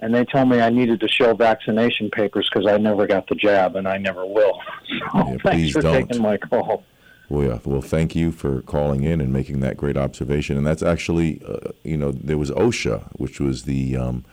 and 0.00 0.14
they 0.14 0.24
told 0.24 0.48
me 0.48 0.60
I 0.60 0.70
needed 0.70 1.00
to 1.00 1.08
show 1.08 1.34
vaccination 1.34 2.10
papers 2.10 2.48
because 2.52 2.66
I 2.66 2.78
never 2.78 3.06
got 3.06 3.28
the 3.28 3.34
jab, 3.36 3.76
and 3.76 3.86
I 3.86 3.98
never 3.98 4.26
will. 4.26 4.60
So 5.12 5.18
Yeah, 5.18 5.24
please 5.24 5.40
thanks 5.42 5.72
for 5.72 5.82
don't. 5.82 6.08
taking 6.08 6.22
my 6.22 6.36
call. 6.36 6.84
Well, 7.28 7.46
yeah. 7.48 7.58
Well, 7.64 7.80
thank 7.80 8.14
you 8.14 8.32
for 8.32 8.62
calling 8.62 9.02
in 9.02 9.20
and 9.20 9.32
making 9.32 9.60
that 9.60 9.76
great 9.76 9.96
observation. 9.96 10.56
And 10.56 10.66
that's 10.66 10.82
actually, 10.82 11.40
uh, 11.46 11.70
you 11.82 11.96
know, 11.96 12.12
there 12.12 12.38
was 12.38 12.50
OSHA, 12.50 13.08
which 13.16 13.40
was 13.40 13.62
the, 13.64 13.96
um, 13.96 14.24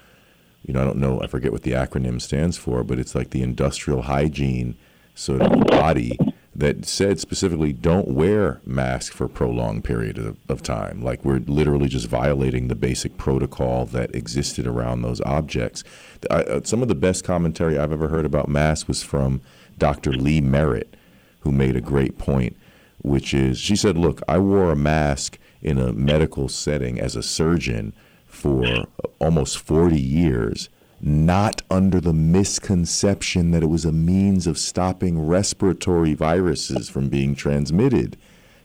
you 0.72 0.78
know, 0.78 0.84
I 0.84 0.86
don't 0.86 1.00
know, 1.00 1.22
I 1.22 1.28
forget 1.28 1.52
what 1.52 1.64
the 1.64 1.74
acronym 1.74 2.22
stands 2.22 2.56
for, 2.56 2.82
but 2.86 2.98
it's 2.98 3.14
like 3.14 3.32
the 3.32 3.44
industrial 3.44 4.04
hygiene 4.04 4.78
sort 5.16 5.42
of 5.42 5.68
body 5.68 6.18
that 6.56 6.86
said 6.86 7.20
specifically 7.20 7.74
don't 7.74 8.08
wear 8.08 8.62
masks 8.66 9.14
for 9.14 9.28
prolonged 9.28 9.84
period 9.84 10.18
of, 10.18 10.38
of, 10.48 10.64
time. 10.64 11.02
Like 11.02 11.26
we're 11.26 11.40
literally 11.40 11.90
just 11.90 12.08
violating 12.08 12.70
the 12.70 12.76
basic 12.76 13.18
protocol 13.18 13.86
that 13.88 14.16
existed 14.16 14.66
around 14.66 15.02
those 15.02 15.20
objects. 15.26 15.84
I, 16.30 16.36
uh, 16.44 16.62
some 16.64 16.82
of 16.82 16.88
the 16.88 16.96
best 16.96 17.26
commentary 17.26 17.78
I've 17.78 17.92
ever 17.92 18.08
heard 18.08 18.26
about 18.26 18.48
masks 18.48 18.88
was 18.88 19.04
from 19.04 19.42
Dr. 19.78 20.14
Lee 20.14 20.40
Merritt, 20.40 20.96
who 21.42 21.52
made 21.52 21.76
a 21.76 21.82
great 21.82 22.18
point, 22.18 22.56
which 23.02 23.34
is 23.34 23.58
she 23.58 23.76
said, 23.76 23.98
Look, 23.98 24.22
I 24.26 24.38
wore 24.38 24.72
a 24.72 24.78
mask 24.78 25.38
in 25.62 25.78
a 25.78 25.92
medical 25.92 26.48
setting 26.48 26.98
as 26.98 27.18
a 27.18 27.24
surgeon 27.24 27.92
for 28.32 28.86
almost 29.20 29.60
40 29.60 30.00
years 30.00 30.70
not 31.04 31.64
under 31.70 32.00
the 32.00 32.14
misconception 32.14 33.52
that 33.52 33.64
it 33.64 33.70
was 33.70 33.86
a 33.86 33.92
means 33.92 34.46
of 34.46 34.58
stopping 34.58 35.26
respiratory 35.26 36.14
viruses 36.14 36.90
from 36.90 37.10
being 37.10 37.34
transmitted. 37.34 38.16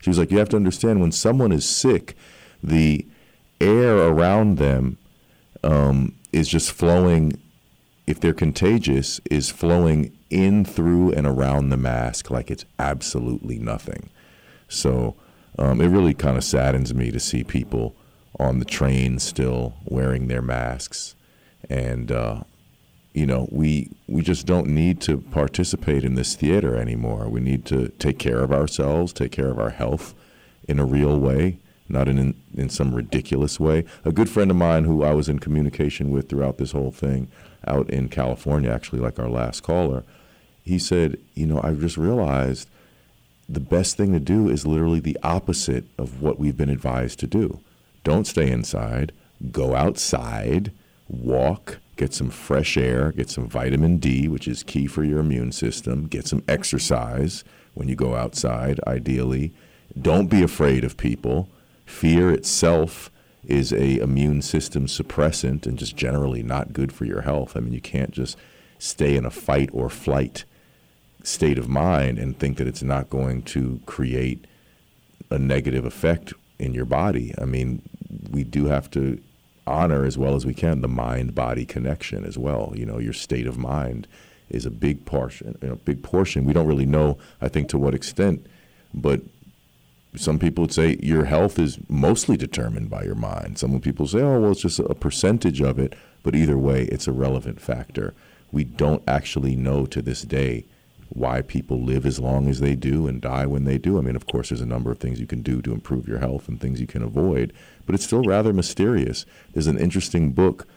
She 0.01 0.09
was 0.09 0.19
like, 0.19 0.29
You 0.29 0.37
have 0.37 0.49
to 0.49 0.55
understand 0.55 1.01
when 1.01 1.11
someone 1.11 1.51
is 1.51 1.67
sick, 1.67 2.15
the 2.63 3.05
air 3.59 3.97
around 3.97 4.57
them 4.57 4.97
um, 5.63 6.15
is 6.31 6.47
just 6.47 6.71
flowing, 6.71 7.41
if 8.05 8.19
they're 8.19 8.33
contagious, 8.33 9.19
is 9.31 9.49
flowing 9.49 10.15
in, 10.29 10.63
through, 10.63 11.11
and 11.13 11.25
around 11.25 11.69
the 11.69 11.77
mask 11.77 12.29
like 12.29 12.51
it's 12.51 12.65
absolutely 12.77 13.57
nothing. 13.57 14.09
So 14.67 15.15
um, 15.57 15.81
it 15.81 15.87
really 15.87 16.13
kind 16.13 16.37
of 16.37 16.43
saddens 16.43 16.93
me 16.93 17.09
to 17.09 17.19
see 17.19 17.43
people 17.43 17.95
on 18.39 18.59
the 18.59 18.65
train 18.65 19.19
still 19.19 19.73
wearing 19.85 20.27
their 20.27 20.41
masks 20.41 21.15
and 21.69 22.11
uh, 22.11 22.41
you 23.13 23.25
know 23.25 23.47
we 23.51 23.89
we 24.07 24.21
just 24.21 24.45
don't 24.45 24.67
need 24.67 25.01
to 25.01 25.17
participate 25.17 26.03
in 26.03 26.15
this 26.15 26.35
theater 26.35 26.75
anymore. 26.75 27.27
We 27.27 27.39
need 27.39 27.65
to 27.65 27.89
take 27.99 28.19
care 28.19 28.39
of 28.39 28.51
ourselves, 28.51 29.13
take 29.13 29.31
care 29.31 29.49
of 29.49 29.59
our 29.59 29.71
health 29.71 30.13
in 30.67 30.79
a 30.79 30.85
real 30.85 31.19
way, 31.19 31.59
not 31.89 32.07
in 32.07 32.35
in 32.55 32.69
some 32.69 32.93
ridiculous 32.93 33.59
way. 33.59 33.85
A 34.05 34.11
good 34.11 34.29
friend 34.29 34.51
of 34.51 34.57
mine 34.57 34.83
who 34.83 35.03
I 35.03 35.13
was 35.13 35.29
in 35.29 35.39
communication 35.39 36.11
with 36.11 36.29
throughout 36.29 36.57
this 36.57 36.71
whole 36.71 36.91
thing, 36.91 37.29
out 37.65 37.89
in 37.89 38.09
California, 38.09 38.71
actually, 38.71 38.99
like 38.99 39.19
our 39.19 39.29
last 39.29 39.61
caller, 39.61 40.03
he 40.63 40.77
said, 40.79 41.17
you 41.33 41.45
know, 41.45 41.61
I 41.63 41.73
just 41.73 41.97
realized 41.97 42.69
the 43.49 43.61
best 43.61 43.95
thing 43.95 44.11
to 44.11 44.19
do 44.19 44.49
is 44.49 44.65
literally 44.67 44.99
the 44.99 45.17
opposite 45.23 45.85
of 45.97 46.21
what 46.21 46.37
we've 46.37 46.57
been 46.57 46.69
advised 46.69 47.19
to 47.19 47.27
do. 47.27 47.61
Don't 48.07 48.23
stay 48.25 48.49
inside. 48.49 49.11
Go 49.51 49.75
outside 49.75 50.71
walk, 51.09 51.79
get 51.97 52.13
some 52.13 52.29
fresh 52.29 52.77
air, 52.77 53.11
get 53.11 53.29
some 53.29 53.49
vitamin 53.49 53.97
D, 53.97 54.29
which 54.29 54.47
is 54.47 54.63
key 54.63 54.87
for 54.87 55.03
your 55.03 55.19
immune 55.19 55.51
system, 55.51 56.07
get 56.07 56.25
some 56.25 56.41
exercise 56.47 57.43
when 57.73 57.89
you 57.89 57.97
go 57.97 58.15
outside, 58.15 58.79
ideally. 58.87 59.51
Don't 60.01 60.27
be 60.27 60.41
afraid 60.41 60.85
of 60.85 60.95
people. 60.95 61.49
Fear 61.85 62.31
itself 62.31 63.11
is 63.45 63.73
a 63.73 63.97
immune 63.97 64.41
system 64.41 64.85
suppressant 64.85 65.65
and 65.65 65.77
just 65.77 65.97
generally 65.97 66.41
not 66.41 66.71
good 66.71 66.93
for 66.93 67.03
your 67.03 67.23
health. 67.23 67.57
I 67.57 67.59
mean, 67.59 67.73
you 67.73 67.81
can't 67.81 68.11
just 68.11 68.37
stay 68.79 69.17
in 69.17 69.25
a 69.25 69.29
fight 69.29 69.69
or 69.73 69.89
flight 69.89 70.45
state 71.23 71.57
of 71.57 71.67
mind 71.67 72.19
and 72.19 72.39
think 72.39 72.55
that 72.55 72.67
it's 72.67 72.83
not 72.83 73.09
going 73.09 73.41
to 73.41 73.81
create 73.85 74.45
a 75.29 75.37
negative 75.37 75.83
effect 75.83 76.31
in 76.59 76.73
your 76.73 76.85
body. 76.85 77.33
I 77.39 77.45
mean, 77.45 77.81
we 78.29 78.43
do 78.43 78.65
have 78.65 78.89
to 78.91 79.21
honor 79.65 80.05
as 80.05 80.17
well 80.17 80.35
as 80.35 80.45
we 80.45 80.53
can 80.53 80.81
the 80.81 80.87
mind 80.87 81.35
body 81.35 81.65
connection 81.65 82.23
as 82.23 82.37
well. 82.37 82.73
You 82.75 82.85
know, 82.85 82.99
your 82.99 83.13
state 83.13 83.47
of 83.47 83.57
mind 83.57 84.07
is 84.49 84.65
a 84.65 84.71
big 84.71 85.05
portion. 85.05 85.57
You 85.61 85.69
know, 85.69 85.75
big 85.75 86.03
portion. 86.03 86.45
We 86.45 86.53
don't 86.53 86.67
really 86.67 86.85
know, 86.85 87.17
I 87.41 87.49
think, 87.49 87.69
to 87.69 87.77
what 87.77 87.93
extent, 87.93 88.45
but 88.93 89.21
some 90.15 90.39
people 90.39 90.63
would 90.63 90.73
say 90.73 90.97
your 91.01 91.25
health 91.25 91.59
is 91.59 91.77
mostly 91.89 92.37
determined 92.37 92.89
by 92.89 93.03
your 93.03 93.15
mind. 93.15 93.59
Some 93.59 93.79
people 93.81 94.07
say, 94.07 94.21
oh, 94.21 94.39
well, 94.39 94.51
it's 94.51 94.61
just 94.61 94.79
a 94.79 94.95
percentage 94.95 95.61
of 95.61 95.77
it. 95.77 95.95
But 96.23 96.35
either 96.35 96.57
way, 96.57 96.83
it's 96.85 97.07
a 97.07 97.11
relevant 97.11 97.61
factor. 97.61 98.13
We 98.51 98.63
don't 98.63 99.03
actually 99.07 99.55
know 99.55 99.85
to 99.85 100.01
this 100.01 100.23
day 100.23 100.65
why 101.09 101.41
people 101.41 101.81
live 101.81 102.05
as 102.05 102.19
long 102.19 102.47
as 102.47 102.59
they 102.59 102.75
do 102.75 103.07
and 103.07 103.21
die 103.21 103.45
when 103.45 103.63
they 103.63 103.77
do. 103.77 103.97
I 103.97 104.01
mean, 104.01 104.15
of 104.15 104.27
course, 104.27 104.49
there's 104.49 104.61
a 104.61 104.65
number 104.65 104.91
of 104.91 104.97
things 104.97 105.19
you 105.19 105.27
can 105.27 105.41
do 105.41 105.61
to 105.61 105.71
improve 105.71 106.07
your 106.07 106.19
health 106.19 106.47
and 106.47 106.59
things 106.59 106.81
you 106.81 106.87
can 106.87 107.03
avoid, 107.03 107.53
but 107.85 107.95
it's 107.95 108.03
still 108.03 108.23
rather 108.23 108.53
mysterious. 108.53 109.25
There's 109.53 109.67
an 109.67 109.79
interesting 109.79 110.31
book 110.31 110.67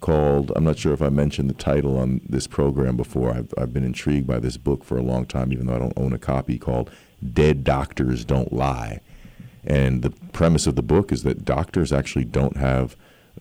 called, 0.00 0.52
I'm 0.56 0.64
not 0.64 0.78
sure 0.78 0.92
if 0.92 1.02
I 1.02 1.10
mentioned 1.10 1.50
the 1.50 1.54
title 1.54 1.98
on 1.98 2.20
this 2.26 2.46
program 2.46 2.96
before. 2.96 3.32
I've, 3.32 3.52
I've 3.58 3.72
been 3.72 3.84
intrigued 3.84 4.26
by 4.26 4.38
this 4.38 4.56
book 4.56 4.84
for 4.84 4.96
a 4.96 5.02
long 5.02 5.26
time, 5.26 5.52
even 5.52 5.66
though 5.66 5.76
I 5.76 5.80
don't 5.80 5.98
own 5.98 6.12
a 6.12 6.18
copy, 6.18 6.58
called 6.58 6.90
Dead 7.32 7.64
Doctors 7.64 8.24
Don't 8.24 8.52
Lie. 8.52 9.00
And 9.64 10.02
the 10.02 10.10
premise 10.32 10.66
of 10.66 10.76
the 10.76 10.82
book 10.82 11.12
is 11.12 11.22
that 11.24 11.44
doctors 11.44 11.92
actually 11.92 12.24
don't 12.24 12.56
have 12.56 12.96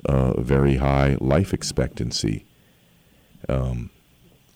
uh, 0.07 0.33
a 0.35 0.41
very 0.41 0.77
high 0.77 1.17
life 1.21 1.53
expectancy. 1.53 2.45
Um, 3.47 3.89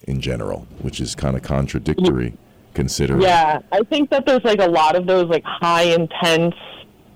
in 0.04 0.22
general, 0.22 0.68
which 0.82 1.00
is 1.00 1.16
kind 1.16 1.36
of 1.36 1.44
contradictory 1.44 2.34
considering. 2.74 3.22
Yeah, 3.22 3.60
I 3.72 3.84
think 3.84 4.10
that 4.10 4.26
there's 4.26 4.44
like 4.44 4.60
a 4.60 4.70
lot 4.70 4.96
of 4.96 5.06
those 5.06 5.28
like 5.28 5.44
high 5.44 5.84
intense 5.84 6.56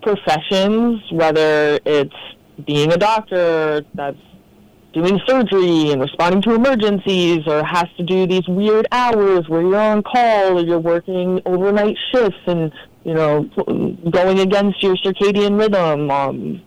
professions, 0.01 1.01
whether 1.11 1.79
it's 1.85 2.15
being 2.65 2.91
a 2.91 2.97
doctor 2.97 3.83
that's 3.93 4.17
doing 4.93 5.19
surgery 5.27 5.91
and 5.91 6.01
responding 6.01 6.41
to 6.41 6.53
emergencies 6.53 7.45
or 7.45 7.63
has 7.63 7.85
to 7.97 8.03
do 8.03 8.25
these 8.25 8.47
weird 8.47 8.87
hours 8.91 9.47
where 9.47 9.61
you're 9.61 9.79
on 9.79 10.01
call 10.01 10.57
or 10.57 10.61
you're 10.61 10.79
working 10.79 11.41
overnight 11.45 11.95
shifts 12.11 12.39
and 12.47 12.71
you 13.03 13.13
know 13.13 13.43
going 14.09 14.39
against 14.39 14.81
your 14.81 14.95
circadian 14.97 15.59
rhythm 15.59 16.09
um 16.09 16.61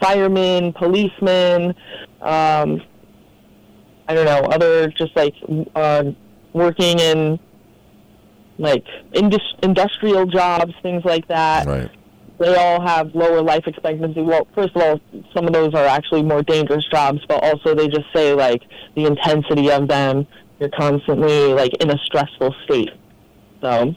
firemen 0.00 0.72
policemen 0.74 1.74
um 2.20 2.80
I 4.08 4.14
don't 4.14 4.26
know, 4.26 4.48
other 4.50 4.88
just 4.88 5.14
like 5.16 5.34
uh, 5.74 6.04
working 6.52 6.98
in 6.98 7.38
like 8.58 8.84
indus- 9.12 9.54
industrial 9.62 10.26
jobs, 10.26 10.72
things 10.82 11.04
like 11.04 11.26
that. 11.28 11.66
Right. 11.66 11.90
They 12.38 12.54
all 12.56 12.80
have 12.80 13.14
lower 13.14 13.40
life 13.40 13.64
expectancy. 13.66 14.20
Well, 14.20 14.48
first 14.54 14.74
of 14.74 14.82
all, 14.82 15.00
some 15.34 15.46
of 15.46 15.52
those 15.52 15.74
are 15.74 15.86
actually 15.86 16.22
more 16.22 16.42
dangerous 16.42 16.84
jobs, 16.90 17.20
but 17.28 17.42
also 17.44 17.74
they 17.74 17.88
just 17.88 18.06
say 18.12 18.34
like 18.34 18.62
the 18.96 19.06
intensity 19.06 19.70
of 19.70 19.88
them. 19.88 20.26
You're 20.58 20.70
constantly 20.70 21.52
like 21.54 21.72
in 21.82 21.90
a 21.90 21.98
stressful 22.04 22.54
state. 22.64 22.90
So, 23.60 23.94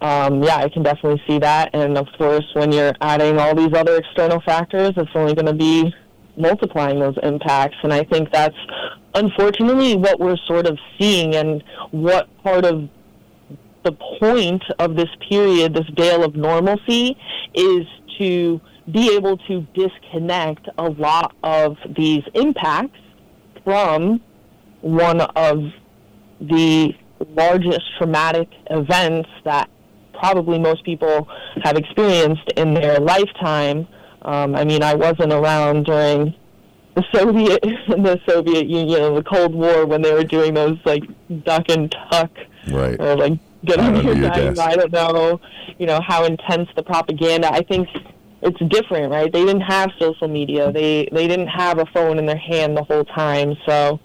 um, 0.00 0.42
yeah, 0.42 0.56
I 0.56 0.68
can 0.68 0.82
definitely 0.82 1.22
see 1.26 1.38
that. 1.38 1.70
And 1.72 1.98
of 1.98 2.06
course, 2.16 2.44
when 2.54 2.72
you're 2.72 2.94
adding 3.00 3.38
all 3.38 3.54
these 3.54 3.72
other 3.74 3.96
external 3.96 4.40
factors, 4.40 4.92
it's 4.96 5.10
only 5.14 5.34
going 5.34 5.46
to 5.46 5.52
be 5.52 5.92
multiplying 6.40 6.98
those 6.98 7.16
impacts. 7.22 7.76
And 7.82 7.92
I 7.92 8.04
think 8.04 8.32
that's 8.32 8.56
unfortunately 9.14 9.96
what 9.96 10.18
we're 10.20 10.38
sort 10.46 10.66
of 10.66 10.78
seeing 10.98 11.34
and 11.34 11.62
what 11.90 12.28
part 12.42 12.64
of 12.64 12.88
the 13.84 13.92
point 14.20 14.62
of 14.78 14.96
this 14.96 15.08
period, 15.28 15.74
this 15.74 15.88
veil 15.96 16.22
of 16.22 16.34
normalcy, 16.34 17.16
is 17.54 17.86
to 18.18 18.60
be 18.92 19.14
able 19.14 19.36
to 19.38 19.66
disconnect 19.74 20.68
a 20.78 20.90
lot 20.90 21.34
of 21.42 21.76
these 21.96 22.22
impacts 22.34 22.98
from 23.64 24.20
one 24.80 25.20
of 25.20 25.58
the 26.40 26.92
largest 27.36 27.82
traumatic 27.98 28.48
events 28.70 29.28
that 29.44 29.68
probably 30.14 30.58
most 30.58 30.84
people 30.84 31.28
have 31.62 31.76
experienced 31.76 32.52
in 32.56 32.74
their 32.74 32.98
lifetime 32.98 33.86
um, 34.22 34.54
I 34.54 34.64
mean, 34.64 34.82
I 34.82 34.94
wasn't 34.94 35.32
around 35.32 35.84
during 35.84 36.34
the 36.94 37.04
Soviet 37.14 37.62
the 37.88 38.20
Soviet 38.28 38.66
Union, 38.66 39.02
and 39.02 39.16
the 39.16 39.22
Cold 39.22 39.54
War, 39.54 39.86
when 39.86 40.02
they 40.02 40.12
were 40.12 40.24
doing 40.24 40.54
those 40.54 40.78
like 40.84 41.02
duck 41.44 41.68
and 41.68 41.94
tuck, 42.10 42.30
right? 42.68 43.00
Or 43.00 43.16
like 43.16 43.38
get 43.64 43.78
on 43.78 43.94
your, 44.04 44.14
your 44.14 44.30
I 44.30 44.76
don't 44.76 44.92
know, 44.92 45.40
you 45.78 45.86
know, 45.86 46.00
how 46.06 46.24
intense 46.24 46.68
the 46.76 46.82
propaganda. 46.82 47.52
I 47.52 47.62
think 47.62 47.88
it's 48.42 48.58
different, 48.68 49.10
right? 49.10 49.32
They 49.32 49.44
didn't 49.44 49.62
have 49.62 49.90
social 49.98 50.28
media. 50.28 50.72
They 50.72 51.08
they 51.12 51.26
didn't 51.26 51.48
have 51.48 51.78
a 51.78 51.86
phone 51.86 52.18
in 52.18 52.26
their 52.26 52.38
hand 52.38 52.76
the 52.76 52.84
whole 52.84 53.04
time. 53.04 53.54
So, 53.66 54.00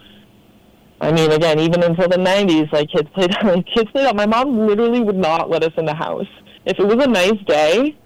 I 1.01 1.11
mean, 1.11 1.31
again, 1.31 1.59
even 1.59 1.83
until 1.83 2.07
the 2.07 2.17
'90s, 2.17 2.71
like 2.71 2.89
kids 2.89 3.09
played, 3.13 3.31
like 3.43 3.65
kids 3.65 3.91
played 3.91 4.05
out. 4.05 4.15
My 4.15 4.25
mom 4.25 4.65
literally 4.65 5.01
would 5.01 5.17
not 5.17 5.49
let 5.49 5.63
us 5.63 5.73
in 5.77 5.85
the 5.85 5.95
house 5.95 6.27
if 6.65 6.79
it 6.79 6.85
was 6.85 7.03
a 7.03 7.07
nice 7.07 7.39
day 7.45 7.97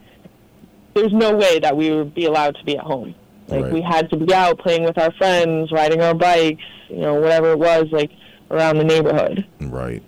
there's 0.94 1.14
no 1.14 1.36
way 1.36 1.60
that 1.60 1.76
we 1.76 1.92
would 1.92 2.14
be 2.14 2.26
allowed 2.26 2.56
to 2.56 2.64
be 2.64 2.78
at 2.78 2.84
home. 2.84 3.16
Like 3.48 3.64
right. 3.64 3.74
we 3.74 3.82
had 3.82 4.10
to 4.12 4.18
be 4.18 4.34
out 4.34 4.60
playing 4.60 4.84
with 4.84 4.98
our 4.98 5.12
friends, 5.14 5.72
riding 5.72 6.02
our 6.02 6.14
bikes, 6.14 6.64
you 6.88 6.98
know, 6.98 7.16
whatever 7.16 7.52
it 7.52 7.60
was, 7.60 7.88
like 7.92 8.12
around 8.52 8.78
the 8.78 8.84
neighborhood. 8.84 9.46
Right. 9.60 10.04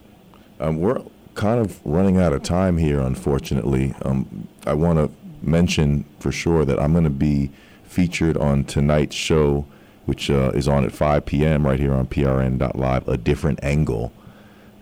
Um, 0.59 0.77
we're 0.77 1.01
kind 1.33 1.59
of 1.59 1.79
running 1.85 2.17
out 2.17 2.33
of 2.33 2.43
time 2.43 2.77
here, 2.77 2.99
unfortunately. 2.99 3.95
Um, 4.03 4.47
I 4.65 4.73
want 4.73 4.99
to 4.99 5.11
mention 5.41 6.05
for 6.19 6.31
sure 6.31 6.65
that 6.65 6.79
I'm 6.79 6.91
going 6.91 7.03
to 7.03 7.09
be 7.09 7.51
featured 7.83 8.37
on 8.37 8.63
tonight's 8.63 9.15
show, 9.15 9.65
which 10.05 10.29
uh, 10.29 10.51
is 10.53 10.67
on 10.67 10.85
at 10.85 10.91
5 10.91 11.25
p.m. 11.25 11.65
right 11.65 11.79
here 11.79 11.93
on 11.93 12.07
PRN.live, 12.07 13.07
a 13.07 13.17
different 13.17 13.59
angle, 13.63 14.13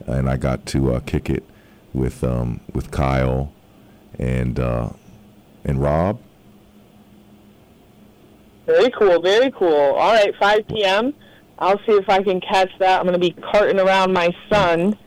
and 0.05 0.29
I 0.29 0.37
got 0.37 0.65
to 0.67 0.95
uh, 0.95 0.99
kick 1.01 1.29
it 1.29 1.43
with 1.93 2.23
um, 2.23 2.59
with 2.73 2.91
Kyle 2.91 3.51
and 4.17 4.59
uh, 4.59 4.89
and 5.65 5.81
Rob. 5.81 6.19
Very 8.65 8.91
cool, 8.91 9.21
very 9.21 9.51
cool. 9.51 9.73
All 9.73 10.13
right, 10.13 10.33
5 10.39 10.67
p.m. 10.67 11.13
I'll 11.57 11.79
see 11.79 11.93
if 11.93 12.07
I 12.07 12.21
can 12.23 12.39
catch 12.39 12.69
that. 12.79 12.99
I'm 12.99 13.05
going 13.07 13.13
to 13.13 13.19
be 13.19 13.31
carting 13.31 13.79
around 13.79 14.13
my 14.13 14.33
son. 14.49 14.97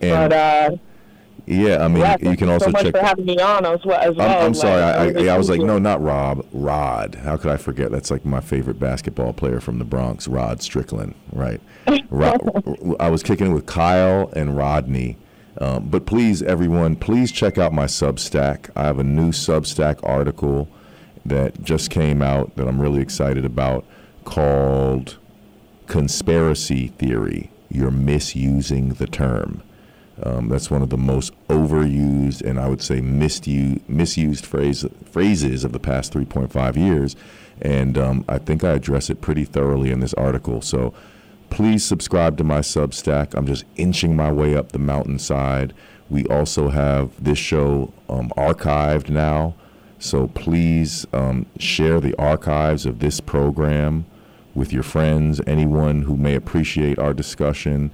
And 0.00 0.30
but 0.30 0.32
uh, 0.32 0.70
yeah, 1.46 1.84
I 1.84 1.88
mean, 1.88 1.98
yeah, 1.98 2.16
you 2.20 2.36
can 2.36 2.48
also 2.48 2.66
so 2.66 2.70
much 2.72 2.82
check. 2.82 2.94
for 2.94 3.02
having 3.02 3.24
me 3.24 3.38
on 3.38 3.64
as 3.64 3.84
well. 3.84 4.00
As 4.00 4.10
I'm, 4.10 4.16
well. 4.16 4.46
I'm 4.46 4.54
sorry. 4.54 4.80
Like, 4.80 5.16
I, 5.16 5.28
I, 5.28 5.34
I 5.34 5.38
was 5.38 5.48
like, 5.48 5.60
no, 5.60 5.78
not 5.78 6.02
Rob. 6.02 6.44
Rod. 6.52 7.14
How 7.14 7.36
could 7.36 7.50
I 7.50 7.56
forget? 7.56 7.90
That's 7.90 8.10
like 8.10 8.24
my 8.24 8.40
favorite 8.40 8.80
basketball 8.80 9.32
player 9.32 9.60
from 9.60 9.78
the 9.78 9.84
Bronx, 9.84 10.26
Rod 10.26 10.60
Strickland. 10.60 11.14
Right. 11.32 11.60
Rod, 12.10 12.96
I 13.00 13.10
was 13.10 13.22
kicking 13.22 13.52
with 13.54 13.66
Kyle 13.66 14.30
and 14.34 14.56
Rodney. 14.56 15.18
Um, 15.58 15.88
but 15.88 16.06
please, 16.06 16.42
everyone, 16.42 16.96
please 16.96 17.32
check 17.32 17.58
out 17.58 17.72
my 17.72 17.86
Substack. 17.86 18.70
I 18.76 18.84
have 18.84 18.98
a 18.98 19.04
new 19.04 19.30
Substack 19.30 20.00
article 20.02 20.68
that 21.24 21.62
just 21.62 21.90
came 21.90 22.22
out 22.22 22.56
that 22.56 22.68
I'm 22.68 22.80
really 22.80 23.00
excited 23.00 23.44
about 23.44 23.84
called 24.24 25.16
Conspiracy 25.86 26.88
Theory. 26.88 27.50
You're 27.70 27.90
misusing 27.90 28.90
the 28.90 29.06
term. 29.06 29.62
Um, 30.22 30.48
that's 30.48 30.70
one 30.70 30.82
of 30.82 30.90
the 30.90 30.96
most 30.96 31.32
overused 31.48 32.40
and 32.40 32.58
I 32.58 32.68
would 32.68 32.80
say 32.80 33.00
misused, 33.00 34.46
phrase, 34.46 34.84
phrases 35.10 35.64
of 35.64 35.72
the 35.72 35.78
past 35.78 36.12
3.5 36.12 36.76
years. 36.76 37.16
And 37.60 37.98
um, 37.98 38.24
I 38.28 38.38
think 38.38 38.64
I 38.64 38.72
address 38.72 39.10
it 39.10 39.20
pretty 39.20 39.44
thoroughly 39.44 39.90
in 39.90 40.00
this 40.00 40.14
article. 40.14 40.62
So 40.62 40.94
please 41.50 41.84
subscribe 41.84 42.36
to 42.38 42.44
my 42.44 42.60
Substack. 42.60 43.34
I'm 43.34 43.46
just 43.46 43.64
inching 43.76 44.16
my 44.16 44.30
way 44.32 44.54
up 44.54 44.72
the 44.72 44.78
mountainside. 44.78 45.72
We 46.08 46.24
also 46.26 46.68
have 46.68 47.22
this 47.22 47.38
show 47.38 47.92
um, 48.08 48.30
archived 48.36 49.08
now. 49.08 49.54
So 49.98 50.28
please 50.28 51.06
um, 51.12 51.46
share 51.58 52.00
the 52.00 52.14
archives 52.16 52.86
of 52.86 52.98
this 52.98 53.20
program 53.20 54.04
with 54.54 54.72
your 54.72 54.82
friends, 54.82 55.40
anyone 55.46 56.02
who 56.02 56.16
may 56.16 56.34
appreciate 56.34 56.98
our 56.98 57.12
discussion. 57.12 57.90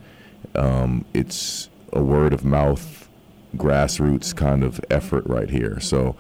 Um, 0.55 1.05
it's 1.15 1.69
a 1.93 2.03
word 2.03 2.33
of 2.33 2.45
mouth, 2.45 3.09
grassroots 3.57 4.35
kind 4.35 4.63
of 4.65 4.81
effort 4.91 5.25
right 5.27 5.51
here. 5.51 5.81
So 5.81 6.17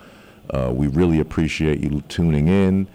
uh, 0.50 0.72
we 0.74 0.86
really 0.86 1.20
appreciate 1.20 1.80
you 1.80 2.02
tuning 2.08 2.48
in. 2.48 2.88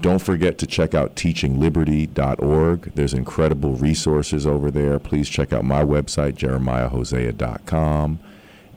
Don't 0.00 0.20
forget 0.20 0.58
to 0.58 0.66
check 0.66 0.94
out 0.94 1.16
teachingliberty.org. 1.16 2.92
There's 2.94 3.14
incredible 3.14 3.72
resources 3.74 4.46
over 4.46 4.70
there. 4.70 4.98
Please 4.98 5.28
check 5.28 5.52
out 5.52 5.64
my 5.64 5.84
website, 5.84 6.34
jeremiahhosea.com, 6.34 8.18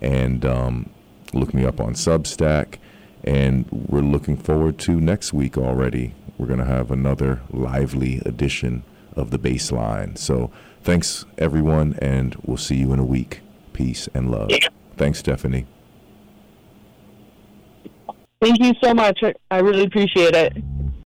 and 0.02 0.46
um, 0.46 0.90
look 1.34 1.54
me 1.54 1.66
up 1.66 1.80
on 1.80 1.94
Substack. 1.94 2.76
And 3.24 3.66
we're 3.72 4.02
looking 4.02 4.38
forward 4.38 4.78
to 4.80 5.00
next 5.02 5.34
week 5.34 5.58
already. 5.58 6.14
We're 6.38 6.48
going 6.48 6.60
to 6.60 6.66
have 6.66 6.92
another 6.92 7.42
lively 7.52 8.20
edition 8.26 8.84
of 9.16 9.32
the 9.32 9.40
Bassline. 9.40 10.18
So 10.18 10.52
thanks, 10.84 11.26
everyone, 11.38 11.98
and 12.00 12.36
we'll 12.46 12.58
see 12.58 12.76
you 12.76 12.94
in 12.94 13.00
a 13.00 13.06
week. 13.06 13.42
Peace 13.74 14.08
and 14.14 14.32
love. 14.32 14.50
Thanks, 14.96 15.20
Stephanie. 15.20 15.66
Thank 18.42 18.60
you 18.60 18.74
so 18.84 18.94
much. 18.94 19.20
I- 19.24 19.34
I 19.50 19.60
really 19.60 19.84
appreciate 19.84 20.36
it. 20.36 20.54